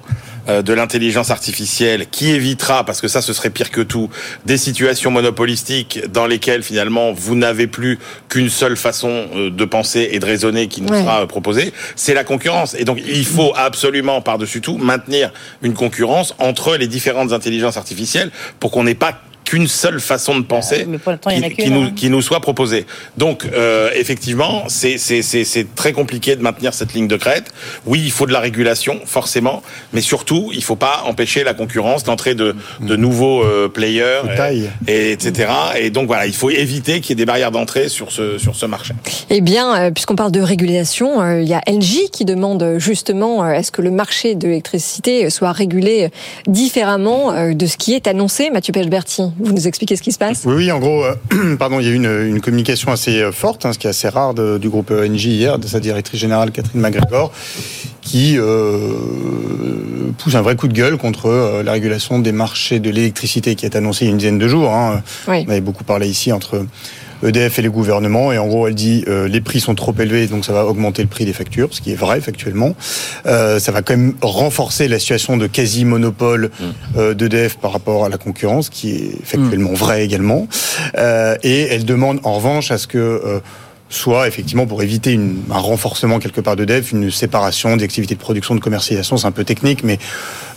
de 0.47 0.73
l'intelligence 0.73 1.31
artificielle 1.31 2.07
qui 2.09 2.29
évitera, 2.31 2.83
parce 2.85 3.01
que 3.01 3.07
ça 3.07 3.21
ce 3.21 3.33
serait 3.33 3.49
pire 3.49 3.71
que 3.71 3.81
tout, 3.81 4.09
des 4.45 4.57
situations 4.57 5.09
monopolistiques 5.11 6.01
dans 6.11 6.27
lesquelles 6.27 6.63
finalement 6.63 7.13
vous 7.13 7.35
n'avez 7.35 7.67
plus 7.67 7.97
qu'une 8.29 8.49
seule 8.49 8.77
façon 8.77 9.27
euh, 9.35 9.49
de 9.49 9.65
penser 9.65 10.09
et 10.11 10.19
de 10.19 10.25
raisonner 10.25 10.67
qui 10.67 10.81
nous 10.81 10.89
Ouais. 10.89 11.01
sera 11.01 11.23
euh, 11.23 11.25
proposée, 11.25 11.73
c'est 11.95 12.13
la 12.13 12.23
concurrence. 12.23 12.75
Et 12.77 12.85
donc 12.85 12.99
il 13.05 13.25
faut 13.25 13.53
absolument 13.55 14.21
par-dessus 14.21 14.61
tout 14.61 14.77
maintenir 14.77 15.31
une 15.61 15.73
concurrence 15.73 16.35
entre 16.39 16.75
les 16.77 16.87
différentes 16.87 17.33
intelligences 17.33 17.77
artificielles 17.77 18.31
pour 18.59 18.71
qu'on 18.71 18.83
n'ait 18.83 18.93
pas 18.95 19.19
qu'une 19.45 19.67
seule 19.67 19.99
façon 20.01 20.37
de 20.37 20.43
penser 20.43 20.85
qui, 21.57 21.69
nous, 21.71 21.83
hein. 21.83 21.91
qui 21.95 22.09
nous 22.09 22.21
soit 22.21 22.39
proposée. 22.41 22.85
Donc, 23.17 23.45
euh, 23.53 23.89
effectivement, 23.95 24.63
c'est 24.67 24.97
c'est- 24.97 25.21
c'est- 25.21 25.45
c'est 25.45 25.73
très 25.75 25.93
compliqué 25.93 26.35
de 26.35 26.41
maintenir 26.41 26.73
cette 26.73 26.93
ligne 26.93 27.07
de 27.07 27.15
crête. 27.15 27.45
Oui, 27.85 28.01
il 28.03 28.11
faut 28.11 28.25
de 28.25 28.33
la 28.33 28.39
régulation, 28.39 28.99
forcément, 29.05 29.61
mais 29.93 30.01
surtout, 30.01 30.49
il 30.53 30.63
faut 30.63 30.75
pas 30.75 31.03
empêcher 31.05 31.43
la 31.43 31.53
concurrence, 31.53 32.05
l'entrée 32.07 32.35
de, 32.35 32.55
de 32.81 32.95
nouveaux 32.95 33.43
euh, 33.43 33.67
players, 33.69 34.21
et, 34.87 34.91
et 34.91 35.11
etc. 35.11 35.49
Et 35.79 35.89
donc, 35.91 36.07
voilà, 36.07 36.25
il 36.25 36.33
faut 36.35 36.49
éviter 36.49 36.99
qu'il 36.99 37.11
y 37.11 37.13
ait 37.13 37.15
des 37.15 37.25
barrières 37.25 37.51
d'entrée 37.51 37.87
sur 37.87 38.11
ce, 38.11 38.37
sur 38.37 38.55
ce 38.55 38.65
marché. 38.65 38.93
Eh 39.29 39.41
bien, 39.41 39.75
euh, 39.79 39.91
puisqu'on 39.91 40.15
parle 40.15 40.31
de 40.31 40.41
régulation, 40.41 41.21
euh, 41.21 41.41
il 41.41 41.47
y 41.47 41.53
a 41.53 41.61
LG 41.67 42.09
qui 42.11 42.25
demande 42.25 42.63
euh, 42.63 42.79
justement 42.79 43.47
est-ce 43.47 43.71
que 43.71 43.81
le 43.83 43.91
marché 43.91 44.33
de 44.35 44.47
l'électricité 44.47 45.29
soit 45.29 45.51
régulé 45.51 46.09
différemment 46.47 47.33
de 47.53 47.65
ce 47.65 47.77
qui 47.77 47.93
est 47.93 48.07
annoncé. 48.07 48.49
Mathieu 48.49 48.73
Pechberti, 48.73 49.23
vous 49.39 49.51
nous 49.53 49.67
expliquez 49.67 49.95
ce 49.95 50.01
qui 50.01 50.11
se 50.11 50.17
passe 50.17 50.43
Oui, 50.45 50.53
oui, 50.55 50.71
en 50.71 50.79
gros, 50.79 51.03
euh, 51.03 51.55
pardon, 51.59 51.79
il 51.79 51.85
y 51.85 51.89
a 51.89 51.91
eu 51.91 51.95
une, 51.95 52.27
une 52.27 52.41
communication 52.41 52.91
assez 52.91 53.21
euh, 53.21 53.31
forte, 53.31 53.65
hein, 53.65 53.73
ce 53.73 53.79
qui 53.79 53.87
est 53.87 53.89
assez 53.89 54.07
rare 54.09 54.33
de- 54.33 54.57
du 54.57 54.69
groupe 54.69 54.91
ENG 54.91 55.15
hier, 55.25 55.59
de 55.59 55.67
sa 55.67 55.79
directrice 55.79 56.19
générale 56.19 56.51
Catherine 56.51 56.79
McGregor, 56.81 57.31
qui 58.01 58.37
euh, 58.37 58.89
pousse 60.17 60.35
un 60.35 60.41
vrai 60.41 60.55
coup 60.55 60.67
de 60.67 60.73
gueule 60.73 60.97
contre 60.97 61.25
euh, 61.27 61.63
la 61.63 61.71
régulation 61.73 62.19
des 62.19 62.31
marchés 62.31 62.79
de 62.79 62.89
l'électricité 62.89 63.55
qui 63.55 63.65
est 63.65 63.75
annoncée 63.75 64.05
il 64.05 64.07
y 64.07 64.09
a 64.09 64.11
une 64.11 64.17
dizaine 64.17 64.37
de 64.39 64.47
jours. 64.47 64.71
hein. 64.73 65.01
Oui. 65.27 65.43
On 65.47 65.51
avait 65.51 65.61
beaucoup 65.61 65.83
parlé 65.83 66.07
ici 66.07 66.31
entre 66.31 66.65
EDF 67.23 67.59
et 67.59 67.61
les 67.61 67.69
gouvernements, 67.69 68.31
et 68.31 68.37
en 68.37 68.47
gros, 68.47 68.67
elle 68.67 68.75
dit 68.75 69.03
euh, 69.07 69.27
les 69.27 69.41
prix 69.41 69.59
sont 69.59 69.75
trop 69.75 69.93
élevés, 69.99 70.27
donc 70.27 70.45
ça 70.45 70.53
va 70.53 70.65
augmenter 70.65 71.01
le 71.01 71.07
prix 71.07 71.25
des 71.25 71.33
factures, 71.33 71.69
ce 71.71 71.81
qui 71.81 71.91
est 71.91 71.95
vrai 71.95 72.21
factuellement. 72.21 72.75
Euh, 73.25 73.59
ça 73.59 73.71
va 73.71 73.81
quand 73.81 73.95
même 73.95 74.13
renforcer 74.21 74.87
la 74.87 74.99
situation 74.99 75.37
de 75.37 75.47
quasi-monopole 75.47 76.51
euh, 76.97 77.13
d'EDF 77.13 77.57
par 77.57 77.71
rapport 77.71 78.05
à 78.05 78.09
la 78.09 78.17
concurrence, 78.17 78.69
qui 78.69 78.91
est 78.91 79.11
factuellement 79.23 79.73
vrai 79.73 80.03
également. 80.03 80.47
Euh, 80.97 81.35
et 81.43 81.61
elle 81.61 81.85
demande 81.85 82.19
en 82.23 82.33
revanche 82.33 82.71
à 82.71 82.77
ce 82.77 82.87
que 82.87 82.97
euh, 82.97 83.39
soit 83.89 84.27
effectivement 84.27 84.65
pour 84.65 84.81
éviter 84.81 85.11
une- 85.11 85.41
un 85.51 85.59
renforcement 85.59 86.17
quelque 86.19 86.41
part 86.41 86.55
d'EDF, 86.55 86.91
une 86.91 87.11
séparation 87.11 87.77
des 87.77 87.83
activités 87.85 88.15
de 88.15 88.19
production, 88.19 88.55
de 88.55 88.59
commercialisation, 88.59 89.15
c'est 89.17 89.27
un 89.27 89.31
peu 89.31 89.43
technique, 89.43 89.83
mais 89.83 89.99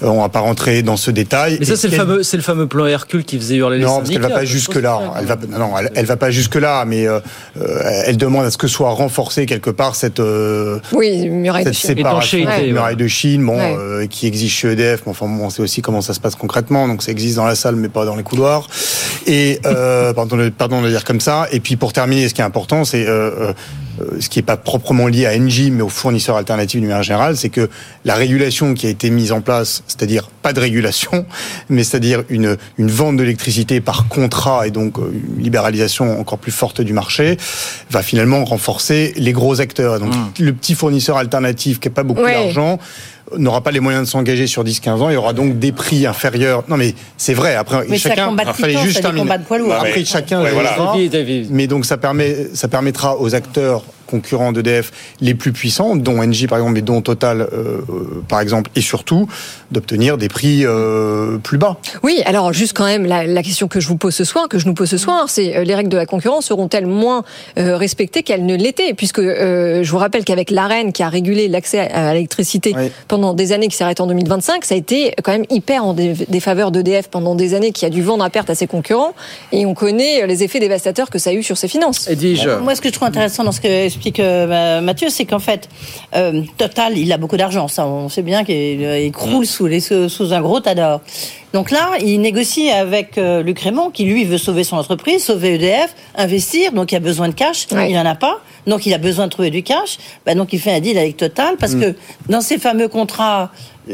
euh, 0.03 0.07
on 0.07 0.23
va 0.23 0.29
pas 0.31 0.41
rentrer 0.41 0.83
dans 0.83 0.97
ce 0.97 1.11
détail. 1.11 1.59
Mais 1.61 1.67
ça, 1.67 1.77
c'est 1.77 1.89
le 1.89 1.97
fameux, 1.97 2.23
c'est 2.23 2.37
le 2.39 2.43
fameux 2.43 2.67
plan 2.67 2.87
Hercule 2.87 3.25
qui 3.25 3.37
faisait 3.39 3.57
hurler 3.57 3.79
les 3.79 3.85
non, 3.85 3.99
parce 3.99 4.09
qu'elle 4.11 4.23
va 4.23 4.31
pas 4.31 4.45
jusque 4.47 4.77
là. 4.77 4.99
Elle 5.19 5.27
va, 5.27 5.37
non, 5.51 5.59
non, 5.59 5.79
elle, 5.79 5.91
elle 5.95 6.07
va 6.07 6.17
pas 6.17 6.31
jusque 6.31 6.55
là, 6.55 6.85
mais 6.87 7.07
euh, 7.07 7.21
euh, 7.61 8.03
elle 8.07 8.17
demande 8.17 8.47
à 8.47 8.51
ce 8.51 8.57
que 8.57 8.67
soit 8.67 8.91
renforcée 8.91 9.45
quelque 9.45 9.71
part 9.71 9.95
cette 9.95 10.21
euh, 10.21 10.79
Oui, 10.93 11.29
muraille 11.29 11.65
de 11.65 11.69
cette 11.73 11.79
Chine. 11.81 11.97
séparation, 11.97 12.39
cette 12.39 12.49
ouais. 12.65 12.73
muraille 12.73 12.97
de 12.97 13.09
Chine, 13.09 13.45
bon, 13.45 13.57
Ouais. 13.59 13.77
euh, 13.79 14.07
qui 14.07 14.27
existe 14.27 14.55
chez 14.57 14.73
EDF, 14.73 15.03
mais 15.05 15.11
enfin, 15.11 15.27
bon, 15.27 15.45
on 15.45 15.51
sait 15.51 15.63
aussi 15.63 15.83
comment 15.83 16.01
ça 16.01 16.15
se 16.15 16.21
passe 16.21 16.35
concrètement, 16.35 16.89
donc 16.89 17.03
ça 17.03 17.13
existe 17.13 17.37
dans 17.37 17.47
la 17.47 17.55
salle, 17.57 17.77
mais 17.77 17.89
pas 17.89 18.05
dans 18.07 18.17
les 18.17 18.23
couloirs. 18.23 18.69
Et 19.27 19.61
euh, 19.67 20.13
pardon, 20.15 20.37
de, 20.37 20.49
pardon 20.49 20.81
de 20.81 20.87
le 20.87 20.93
dire 20.93 21.05
comme 21.05 21.21
ça. 21.21 21.47
Et 21.53 21.61
puis 21.61 21.77
pour 21.77 21.93
terminer, 21.93 22.29
ce 22.29 22.35
qui 22.35 22.41
est 22.41 22.45
important, 22.45 22.85
c'est 22.85 23.05
euh, 23.19 23.53
euh, 24.01 24.05
ce 24.21 24.29
qui 24.29 24.39
n'est 24.39 24.45
pas 24.45 24.57
proprement 24.57 25.07
lié 25.09 25.27
à 25.27 25.33
Engie, 25.37 25.71
mais 25.71 25.83
aux 25.83 25.89
fournisseurs 25.89 26.37
alternatifs 26.37 26.81
du 26.81 26.87
manière 26.87 27.03
générale, 27.03 27.37
c'est 27.37 27.49
que 27.49 27.69
la 28.05 28.15
régulation 28.15 28.75
qui 28.75 28.87
a 28.87 28.91
été 28.91 29.11
mise 29.11 29.33
en 29.33 29.41
place, 29.41 29.83
c'est-à-dire 29.87 30.29
pas 30.43 30.53
de 30.53 30.61
régulation, 30.61 31.27
mais 31.69 31.83
c'est-à-dire 31.85 32.23
une, 32.29 32.57
une 32.79 32.91
vente 32.91 33.17
d'électricité 33.17 33.81
par 33.81 34.09
contrat 34.09 34.67
et 34.67 34.71
donc 34.71 34.99
euh, 34.99 35.11
une 35.37 35.43
libéralisation 35.43 36.21
encore 36.21 36.39
plus 36.39 36.53
forte 36.53 36.81
du 36.81 36.93
marché, 36.93 37.37
va 37.91 38.03
finalement 38.03 38.45
renforcer 38.45 39.13
les 39.17 39.33
gros 39.33 39.61
acteurs. 39.61 39.97
Et 39.97 39.99
donc 40.01 40.13
le 40.39 40.53
petit 40.53 40.75
fournisseur 40.75 41.17
alternatif 41.17 41.81
qui 41.81 41.89
n'a 41.89 41.95
pas 41.95 42.03
beaucoup 42.05 42.23
Ouais. 42.23 42.33
d'argent 42.45 42.79
n'aura 43.37 43.61
pas 43.61 43.71
les 43.71 43.81
moyens 43.81 44.05
de 44.05 44.11
s'engager 44.11 44.47
sur 44.47 44.65
10-15 44.65 44.91
ans, 44.91 45.11
il 45.11 45.15
y 45.15 45.17
aura 45.17 45.33
donc 45.33 45.59
des 45.59 45.73
prix 45.73 46.07
inférieurs. 46.07 46.65
Non 46.69 46.77
mais 46.77 46.95
c'est 47.17 47.35
vrai, 47.35 47.55
après 47.55 47.85
Mais 47.89 47.99
ça 47.99 48.11
chacun... 48.11 48.29
combat 48.29 48.45
de 48.45 48.53
fallait 48.53 48.79
juste 48.79 49.01
terminer. 49.01 49.31
lourds. 49.59 49.73
Après 49.73 49.99
Ouais, 49.99 50.05
chacun... 50.05 50.43
ouais, 50.43 50.53
voilà. 50.53 50.77
Mais 51.51 51.67
donc 51.67 51.85
ça, 51.85 51.97
permet, 51.97 52.49
ça 52.55 52.69
permettra 52.69 53.19
aux 53.19 53.35
acteurs 53.35 53.83
concurrents 54.09 54.53
d'EDF 54.53 54.91
les 55.21 55.35
plus 55.35 55.53
puissants, 55.53 55.95
dont 55.97 56.19
Engie 56.21 56.47
par 56.47 56.59
exemple, 56.59 56.79
et 56.79 56.83
dont 56.83 57.01
Total 57.03 57.41
euh, 57.43 57.47
euh, 57.53 58.23
par 58.29 58.41
exemple, 58.41 58.71
et 58.75 58.81
surtout 58.81 59.29
d'obtenir 59.71 60.19
des 60.19 60.29
prix 60.29 60.65
euh, 60.65 61.39
plus 61.39 61.59
bas. 61.59 61.77
Oui, 62.03 62.21
alors 62.25 62.53
juste 62.53 62.73
quand 62.77 62.87
même 62.87 63.05
la, 63.07 63.25
la 63.27 63.43
question 63.43 63.69
que 63.69 63.81
je 63.81 63.89
vous 63.89 63.97
pose 63.97 64.15
ce 64.15 64.25
soir, 64.25 64.49
que 64.49 64.59
je 64.59 64.67
nous 64.67 64.75
pose 64.75 64.89
ce 64.89 64.99
soir, 64.99 65.27
c'est 65.29 65.57
euh, 65.57 65.65
les 65.65 65.75
règles 65.75 65.91
de 65.91 65.97
la 65.97 66.07
concurrence 66.07 66.47
seront-elles 66.47 66.87
moins 66.87 67.23
euh, 67.59 67.77
respectées 67.77 68.23
qu'elles 68.23 68.47
ne 68.47 68.57
l'étaient? 68.57 68.95
Puisque 68.95 69.19
euh, 69.19 69.83
je 69.85 69.91
vous 69.91 69.99
rappelle 69.99 70.25
qu'avec 70.25 70.51
l'AREN 70.51 70.93
qui 70.93 71.03
a 71.03 71.09
régulé 71.09 71.49
l'accès 71.49 71.81
à 71.91 72.15
l'électricité 72.15 72.75
pendant 73.09 73.35
des 73.35 73.53
années, 73.53 73.69
qui 73.69 73.77
s'arrête 73.77 74.01
en 74.01 74.07
2025, 74.07 74.65
ça 74.65 74.75
a 74.75 74.79
été 74.79 75.13
quand 75.23 75.33
même 75.33 75.45
hyper 75.51 75.85
en 75.85 75.93
dé- 75.95 76.15
défaveur 76.29 76.71
d'EDF 76.71 77.09
pendant 77.09 77.35
des 77.35 77.55
années, 77.55 77.73
qui 77.73 77.85
a 77.85 77.91
dû 77.91 78.03
vendre 78.03 78.25
à 78.25 78.31
perte 78.31 78.49
à 78.51 78.55
ses 78.55 78.67
concurrents, 78.67 79.13
et 79.53 79.67
on 79.67 79.75
connaît 79.75 80.27
les 80.27 80.43
effets 80.43 80.61
dévastateurs 80.61 81.11
que 81.11 81.19
ça 81.19 81.31
a 81.31 81.33
eu 81.35 81.43
sur 81.43 81.59
ses 81.59 81.69
finances. 81.69 82.09
Moi, 82.63 82.75
ce 82.75 82.81
que 82.81 82.89
je 82.89 82.95
trouve 82.95 83.09
intéressant 83.09 83.45
dans 83.45 83.53
ce 83.53 83.61
que 83.61 83.89
explique 83.99 84.21
euh, 84.21 84.81
Mathieu, 84.81 85.09
c'est 85.11 85.25
qu'en 85.25 85.41
fait, 85.41 85.69
euh, 86.15 86.43
Total, 86.57 86.97
il 86.97 87.13
a 87.13 87.19
beaucoup 87.19 87.37
d'argent. 87.37 87.67
Ça, 87.67 87.87
on 87.87 88.09
sait 88.09 88.23
bien 88.23 88.45
qu'il 88.45 89.11
croule 89.13 89.45
sous, 89.45 89.67
les, 89.67 89.81
sous 89.81 90.33
un 90.33 90.41
gros 90.41 90.61
tas 90.61 90.75
d'or. 90.75 91.01
Donc 91.53 91.71
là, 91.71 91.93
il 92.01 92.21
négocie 92.21 92.71
avec 92.71 93.19
euh, 93.19 93.43
Luc 93.43 93.59
Raymond, 93.59 93.91
qui 93.91 94.05
lui 94.05 94.25
veut 94.25 94.39
sauver 94.39 94.65
son 94.65 94.77
entreprise, 94.77 95.25
sauver 95.25 95.55
EDF, 95.55 95.95
investir. 96.15 96.73
Donc 96.73 96.93
il 96.93 96.97
a 96.97 97.01
besoin 97.01 97.29
de 97.29 97.35
cash. 97.35 97.67
Il 97.73 97.95
n'en 97.95 98.07
a 98.07 98.15
pas. 98.15 98.39
Donc 98.67 98.87
il 98.87 98.95
a 98.95 98.99
besoin 98.99 99.27
de 99.27 99.31
trouver 99.31 99.51
du 99.51 99.63
cash. 99.63 99.99
Bah, 100.25 100.35
donc 100.35 100.53
il 100.53 100.61
fait 100.61 100.73
un 100.73 100.81
deal 100.81 100.97
avec 100.97 101.17
Total 101.17 101.57
parce 101.59 101.75
mm. 101.75 101.81
que 101.81 101.95
dans 102.29 102.41
ces 102.41 102.59
fameux 102.59 102.89
contrats 102.89 103.51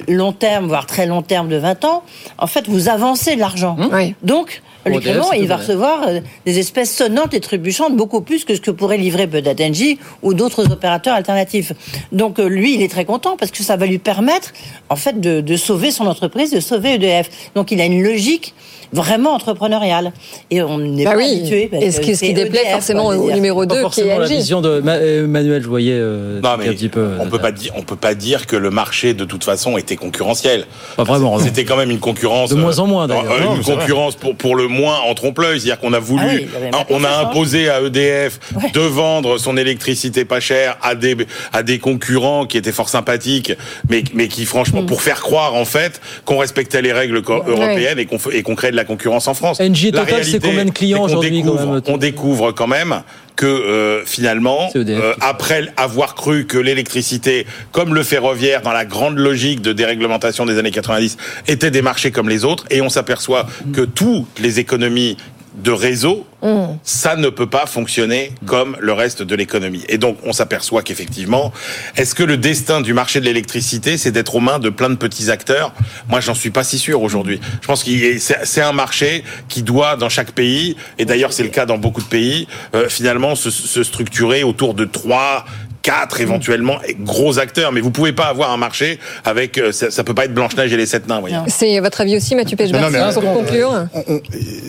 long 0.09 0.32
terme, 0.32 0.66
voire 0.66 0.86
très 0.86 1.07
long 1.07 1.22
terme 1.22 1.48
de 1.48 1.57
20 1.57 1.84
ans, 1.84 2.02
en 2.38 2.46
fait, 2.46 2.68
vous 2.68 2.88
avancez 2.88 3.36
de 3.36 3.40
l'argent. 3.40 3.76
Mmh. 3.76 4.14
Donc, 4.24 4.62
Luc 4.87 5.05
Raymond, 5.05 5.32
il 5.32 5.47
va 5.47 5.57
recevoir 5.57 6.09
euh, 6.09 6.20
des 6.45 6.59
espèces 6.59 6.95
sonnantes 6.95 7.35
et 7.35 7.41
trébuchantes 7.41 7.97
beaucoup 7.97 8.20
plus 8.20 8.45
que 8.45 8.55
ce 8.55 8.61
que 8.61 8.70
pourrait 8.70 8.99
livrer 8.99 9.28
Engie 9.61 9.99
ou 10.22 10.35
d'autres 10.35 10.70
opérateurs 10.70 11.14
alternatifs. 11.14 11.72
Donc 12.12 12.39
euh, 12.39 12.49
lui, 12.49 12.74
il 12.74 12.82
est 12.82 12.89
très 12.89 13.05
content 13.05 13.37
parce 13.37 13.51
que 13.51 13.62
ça 13.62 13.76
va 13.76 13.87
lui 13.87 13.99
permettre, 13.99 14.53
en 14.91 14.97
fait, 14.97 15.20
de, 15.20 15.41
de 15.41 15.57
sauver 15.57 15.91
son 15.91 16.07
entreprise, 16.07 16.51
de 16.51 16.61
sauver 16.61 16.95
EDF. 16.95 17.30
Donc 17.55 17.70
il 17.70 17.80
a 17.80 17.87
une 17.87 18.03
logique 18.03 18.55
vraiment 18.93 19.35
entrepreneurial. 19.35 20.12
Et 20.51 20.62
on 20.62 20.78
n'est 20.78 21.05
bah 21.05 21.12
pas 21.12 21.16
oui. 21.18 21.39
habitué. 21.41 21.70
Et 21.80 21.91
ce 21.91 22.01
qui, 22.01 22.16
ce 22.16 22.24
qui 22.24 22.35
déplaît 22.35 22.70
forcément 22.72 23.07
au 23.07 23.30
numéro 23.30 23.66
2 23.66 23.89
qui 23.91 24.01
est 24.03 24.18
la 24.18 24.26
vision 24.26 24.61
de 24.61 24.82
euh, 24.87 25.26
Manuel, 25.26 25.62
je 25.62 25.68
voyais 25.68 25.95
euh, 25.95 26.41
non, 26.41 26.57
mais 26.59 26.68
un 26.68 26.72
petit 26.72 26.89
peu. 26.89 27.11
On 27.20 27.26
peut 27.26 27.39
pas 27.39 27.53
dire, 27.53 27.72
on 27.76 27.82
peut 27.82 27.97
pas 27.97 28.14
dire 28.14 28.47
que 28.47 28.57
le 28.57 28.70
marché 28.70 29.14
de 29.14 29.24
toute 29.24 29.45
façon 29.45 29.76
était 29.78 29.97
concurrentiel. 29.97 30.66
Pas 30.97 31.05
vraiment. 31.05 31.39
C'était 31.39 31.64
quand 31.64 31.76
même 31.76 31.91
une 31.91 32.01
concurrence 32.01 32.51
de 32.51 32.57
moins 32.57 32.78
en 32.78 32.87
moins 32.87 33.07
d'ailleurs. 33.07 33.32
Euh, 33.32 33.57
une 33.57 33.62
concurrence 33.62 34.16
pour 34.16 34.37
pour 34.37 34.57
le 34.57 34.68
moins 34.68 34.99
en 35.09 35.14
trompe-l'œil, 35.14 35.61
c'est-à-dire 35.61 35.80
qu'on 35.80 35.93
a 35.93 35.99
voulu, 35.99 36.49
ah 36.72 36.85
on 36.91 37.05
a 37.05 37.11
imposé 37.18 37.68
à 37.68 37.80
EDF 37.80 38.39
de 38.72 38.80
vendre 38.80 39.39
son 39.39 39.57
électricité 39.57 40.24
pas 40.24 40.41
chère 40.41 40.76
à 40.82 40.95
des 40.95 41.16
à 41.53 41.62
des 41.62 41.78
concurrents 41.78 42.47
qui 42.47 42.57
étaient 42.57 42.72
fort 42.72 42.89
sympathiques, 42.89 43.53
mais 43.89 44.05
mais 44.14 44.28
qui 44.28 44.45
franchement 44.45 44.82
mm. 44.82 44.87
pour 44.87 45.03
faire 45.03 45.20
croire 45.20 45.55
en 45.55 45.64
fait 45.64 46.01
qu'on 46.24 46.39
respectait 46.39 46.82
les 46.82 46.93
règles 46.93 47.22
européennes 47.26 47.99
et 47.99 48.07
qu'on 48.07 48.18
et 48.30 48.43
qu'on 48.43 48.55
créait 48.55 48.70
de 48.70 48.76
la 48.76 48.84
concurrence 48.85 49.28
en 49.28 49.35
France. 49.35 49.61
NG 49.61 49.93
Total, 49.93 50.24
c'est 50.24 50.41
combien 50.41 50.64
de 50.64 50.70
clients 50.70 51.03
aujourd'hui 51.03 51.45
On 51.87 51.97
découvre 51.97 52.53
quand 52.53 52.66
même 52.66 53.03
que 53.37 53.47
euh, 53.47 54.05
finalement, 54.05 54.70
e 54.76 54.85
euh, 54.89 55.12
après 55.20 55.66
avoir 55.76 56.14
cru 56.14 56.47
que 56.47 56.59
l'électricité, 56.59 57.47
comme 57.72 57.95
le 57.95 58.03
ferroviaire, 58.03 58.62
dans 58.62 58.72
la 58.72 58.85
grande 58.85 59.18
logique 59.18 59.61
de 59.61 59.72
déréglementation 59.72 60.47
des 60.47 60.59
années 60.59 60.70
90, 60.70 61.16
était 61.49 61.70
des 61.70 61.82
marchés 61.82 62.12
comme 62.12 62.28
les 62.28 62.45
autres, 62.45 62.64
et 62.70 62.80
on 62.80 62.89
s'aperçoit 62.89 63.47
que 63.72 63.80
toutes 63.80 64.39
les 64.39 64.61
économies 64.61 65.16
de 65.55 65.70
réseau, 65.70 66.26
mm. 66.42 66.78
ça 66.82 67.16
ne 67.16 67.28
peut 67.28 67.48
pas 67.48 67.66
fonctionner 67.66 68.32
comme 68.46 68.76
le 68.80 68.92
reste 68.92 69.22
de 69.22 69.34
l'économie. 69.34 69.84
Et 69.88 69.98
donc, 69.98 70.18
on 70.24 70.32
s'aperçoit 70.32 70.82
qu'effectivement, 70.82 71.52
est-ce 71.96 72.14
que 72.14 72.22
le 72.22 72.36
destin 72.36 72.80
du 72.80 72.92
marché 72.92 73.20
de 73.20 73.24
l'électricité, 73.24 73.96
c'est 73.96 74.11
d'être 74.11 74.34
aux 74.34 74.40
mains 74.40 74.59
de 74.59 74.68
plein 74.68 74.90
de 74.90 74.96
petits 74.96 75.30
acteurs? 75.30 75.72
Moi, 76.09 76.20
j'en 76.20 76.34
suis 76.34 76.50
pas 76.50 76.64
si 76.64 76.78
sûr 76.78 77.02
aujourd'hui. 77.02 77.40
Je 77.61 77.66
pense 77.66 77.84
que 77.84 77.90
c'est 78.18 78.62
un 78.62 78.72
marché 78.72 79.24
qui 79.48 79.62
doit, 79.62 79.96
dans 79.96 80.09
chaque 80.09 80.32
pays, 80.32 80.76
et 80.98 81.05
d'ailleurs 81.05 81.32
c'est 81.32 81.44
le 81.44 81.50
cas 81.50 81.66
dans 81.66 81.78
beaucoup 81.78 82.02
de 82.02 82.09
pays, 82.09 82.48
euh, 82.74 82.88
finalement 82.88 83.34
se, 83.34 83.50
se 83.50 83.82
structurer 83.82 84.42
autour 84.42 84.74
de 84.74 84.84
trois, 84.84 85.44
quatre 85.85 86.20
éventuellement 86.22 86.78
gros 87.01 87.39
acteurs, 87.39 87.70
mais 87.70 87.80
vous 87.80 87.91
pouvez 87.91 88.12
pas 88.12 88.24
avoir 88.24 88.51
un 88.51 88.57
marché 88.57 88.99
avec 89.24 89.59
euh, 89.59 89.70
ça, 89.70 89.91
ça 89.91 90.03
peut 90.03 90.14
pas 90.14 90.24
être 90.24 90.35
Blanche 90.35 90.57
Neige 90.57 90.72
et 90.72 90.76
les 90.76 90.87
sept 90.87 91.07
nains. 91.07 91.22
C'est 91.47 91.78
votre 91.78 92.01
avis 92.01 92.16
aussi, 92.16 92.35
Mathieu 92.35 92.57
Pechberg, 92.57 93.12
pour 93.12 93.32
conclure. 93.35 93.87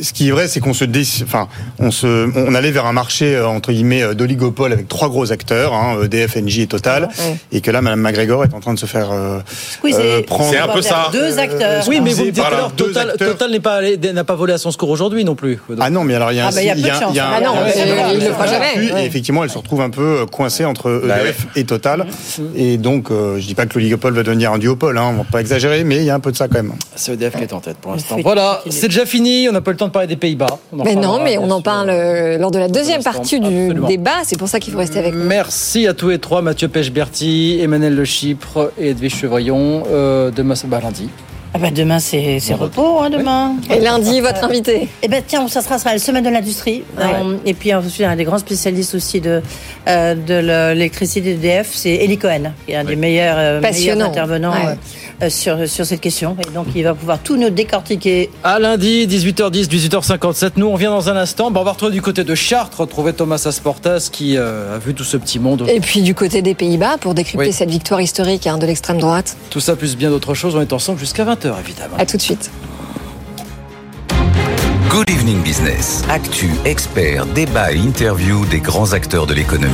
ce 0.02 0.14
qui 0.14 0.28
est 0.28 0.32
vrai, 0.32 0.48
c'est 0.48 0.60
qu'on 0.60 0.74
se, 0.74 0.84
enfin, 1.24 1.48
on 1.80 1.90
se, 1.90 2.30
on 2.36 2.54
allait 2.54 2.72
vers 2.72 2.86
un 2.86 2.94
marché 2.94 3.36
euh, 3.36 3.48
entre 3.48 3.72
guillemets 3.72 4.04
euh, 4.04 4.14
d'oligopole 4.14 4.74
avec 4.74 4.90
trois 4.90 5.08
gros 5.08 5.32
acteurs, 5.32 5.74
hein, 5.74 5.98
EDF, 6.04 6.36
Engie 6.38 6.64
et 6.64 6.68
Total, 6.68 7.08
et 7.52 7.62
que 7.62 7.72
là, 7.72 7.82
Madame 7.82 8.02
McGregor 8.02 8.44
est 8.44 8.54
en 8.54 8.60
train 8.60 8.74
de 8.74 8.80
se 8.80 8.86
faire 8.86 9.10
euh, 9.12 9.40
prendre. 10.24 10.52
C'est 10.52 10.58
un 10.58 10.68
peu 10.68 10.82
ça. 10.82 11.10
Deux 11.14 11.40
acteurs. 11.40 11.86
Oui, 11.88 12.02
mais 12.04 12.12
vous 12.12 12.26
me 12.26 12.32
dites 12.32 12.44
alors, 12.44 12.74
Total, 12.74 13.14
Total 13.18 13.52
n'est 13.52 13.60
pas 13.62 13.80
n'a 13.82 14.24
pas 14.26 14.36
volé 14.36 14.54
à 14.54 14.58
son 14.58 14.72
score 14.72 14.90
aujourd'hui 14.90 15.24
non 15.24 15.36
plus. 15.36 15.60
Ah 15.80 15.90
non, 15.90 16.04
mais 16.04 16.16
alors 16.16 16.34
il 16.34 16.38
y 16.38 16.42
a, 16.42 16.48
ah 16.48 16.52
bah, 16.52 16.62
il 16.62 16.68
y 16.68 16.70
a, 16.70 16.76
peu 16.76 16.82
de 16.82 16.88
chance. 16.88 17.18
Ah 17.18 17.40
non, 17.42 17.54
il 18.14 18.20
le 18.20 18.34
fera 18.34 18.48
jamais. 18.48 19.02
Et 19.02 19.06
effectivement, 19.06 19.44
elle 19.44 19.50
se 19.50 19.58
retrouve 19.58 19.82
un 19.82 19.90
peu 19.90 20.26
coincée 20.30 20.66
entre 20.66 21.05
EDF 21.06 21.46
bah 21.46 21.52
et 21.56 21.64
Total. 21.64 22.06
Et 22.56 22.78
donc, 22.78 23.12
euh, 23.12 23.38
je 23.40 23.46
dis 23.46 23.56
pas 23.56 23.66
que 23.66 23.76
l'oligopole 23.76 24.14
va 24.14 24.24
devenir 24.24 24.52
un 24.52 24.58
duopole, 24.58 24.98
hein, 24.98 25.10
on 25.14 25.18
va 25.18 25.24
pas 25.24 25.42
exagérer, 25.42 25.84
mais 25.84 25.98
il 25.98 26.04
y 26.04 26.10
a 26.10 26.16
un 26.16 26.20
peu 26.20 26.32
de 26.32 26.38
ça 26.38 26.48
quand 26.48 26.56
même. 26.56 26.74
C'est 26.96 27.14
EDF 27.14 27.36
qui 27.36 27.44
est 27.44 27.54
en 27.54 27.60
tête 27.60 27.78
pour 27.78 27.92
l'instant. 27.92 28.18
Voilà, 28.22 28.62
c'est 28.70 28.88
déjà 28.88 29.06
fini, 29.06 29.48
on 29.50 29.52
n'a 29.52 29.62
pas 29.62 29.72
le 29.72 29.78
temps 29.78 29.88
de 29.88 29.92
parler 29.92 30.08
des 30.08 30.16
Pays-Bas. 30.16 30.60
Mais 30.74 30.96
non, 30.96 31.20
mais 31.24 31.38
on 31.38 31.50
en 31.52 31.62
parle 31.62 31.90
euh, 31.90 32.38
lors 32.38 32.52
de 32.52 32.60
la 32.60 32.68
deuxième 32.68 33.04
partie 33.04 33.40
du 33.40 33.74
débat, 33.88 34.24
c'est 34.24 34.38
pour 34.38 34.48
ça 34.48 34.60
qu'il 34.60 34.74
faut 34.74 34.80
rester 34.80 35.00
avec 35.00 35.14
nous. 35.14 35.26
Merci 35.26 35.88
à 35.88 35.94
tous 35.94 36.10
les 36.10 36.20
trois, 36.20 36.42
Mathieu 36.42 36.68
Pechberti, 36.68 37.60
Emmanuel 37.62 37.96
Le 37.96 38.06
Chypre 38.06 38.72
et 38.78 38.90
Edwige 38.90 39.16
Chevrillon. 39.16 39.84
Euh, 39.92 40.32
demain, 40.32 40.56
c'est 40.56 40.68
lundi. 40.70 41.10
Ah 41.56 41.58
bah 41.58 41.72
demain, 41.72 42.00
c'est 42.00 42.42
repos, 42.54 43.00
hein, 43.00 43.10
demain. 43.10 43.56
Et 43.74 43.80
lundi, 43.80 44.20
votre 44.20 44.44
invité 44.44 44.90
Eh 45.02 45.08
ben 45.08 45.24
tiens, 45.26 45.48
ça 45.48 45.62
sera, 45.62 45.78
la 45.94 46.00
semaine 46.00 46.26
de 46.26 46.30
l'industrie. 46.30 46.84
Euh, 47.00 47.38
et 47.46 47.54
puis 47.54 47.74
ensuite, 47.74 48.06
un 48.06 48.18
des 48.18 48.26
grands 48.26 48.40
spécialistes 48.40 48.94
aussi 48.94 49.22
de, 49.22 49.42
euh, 49.88 50.16
de 50.16 50.74
l'électricité 50.74 51.34
d'EDF, 51.34 51.70
c'est 51.72 51.94
Eli 51.94 52.18
Cohen, 52.18 52.52
qui 52.66 52.74
est 52.74 52.76
un 52.76 52.84
des 52.84 52.98
meilleurs, 52.98 53.38
euh, 53.38 53.62
meilleurs 53.62 54.02
intervenants 54.02 54.54
sur, 55.30 55.66
sur 55.70 55.86
cette 55.86 56.02
question. 56.02 56.36
Et 56.46 56.54
donc, 56.54 56.68
il 56.76 56.84
va 56.84 56.94
pouvoir 56.94 57.20
tout 57.20 57.38
nous 57.38 57.50
décortiquer. 57.50 58.30
À 58.44 58.60
lundi, 58.60 59.08
18h10, 59.08 59.70
18h57. 59.70 60.52
Nous, 60.58 60.68
on 60.68 60.76
vient 60.76 60.92
dans 60.92 61.10
un 61.10 61.16
instant. 61.16 61.48
on 61.48 61.52
va 61.52 61.72
retrouver 61.72 61.94
du 61.94 62.02
côté 62.02 62.26
de 62.26 62.36
Chartres, 62.36 62.82
retrouver 62.82 63.14
Thomas 63.14 63.42
Asportas 63.46 64.10
qui 64.12 64.38
a 64.38 64.78
vu 64.86 64.94
tout 64.94 65.06
ce 65.06 65.16
petit 65.16 65.40
monde. 65.40 65.66
Et 65.70 65.80
puis 65.80 66.02
du 66.02 66.16
côté 66.16 66.42
des 66.42 66.54
Pays-Bas 66.54 66.98
pour 67.00 67.14
décrypter 67.14 67.54
cette 67.54 67.70
victoire 67.70 68.02
historique 68.02 68.46
hein, 68.46 68.58
de 68.58 68.66
l'extrême 68.66 68.98
droite. 68.98 69.38
Tout 69.52 69.62
ça 69.62 69.78
plus 69.78 69.96
bien 69.96 70.10
d'autres 70.10 70.34
choses. 70.34 70.54
On 70.58 70.62
est 70.62 70.74
ensemble 70.74 71.00
jusqu'à 71.00 71.24
20h 71.24 71.45
évidemment. 71.60 71.98
À 71.98 72.06
tout 72.06 72.18
de 72.18 72.22
suite. 72.22 72.50
Good 74.90 75.10
Evening 75.10 75.42
Business. 75.44 76.04
Actu, 76.10 76.50
expert, 76.64 77.26
débat 77.28 77.74
et 77.74 77.78
interview 77.78 78.46
des 78.46 78.60
grands 78.60 78.94
acteurs 78.94 79.28
de 79.28 79.34
l'économie. 79.34 79.74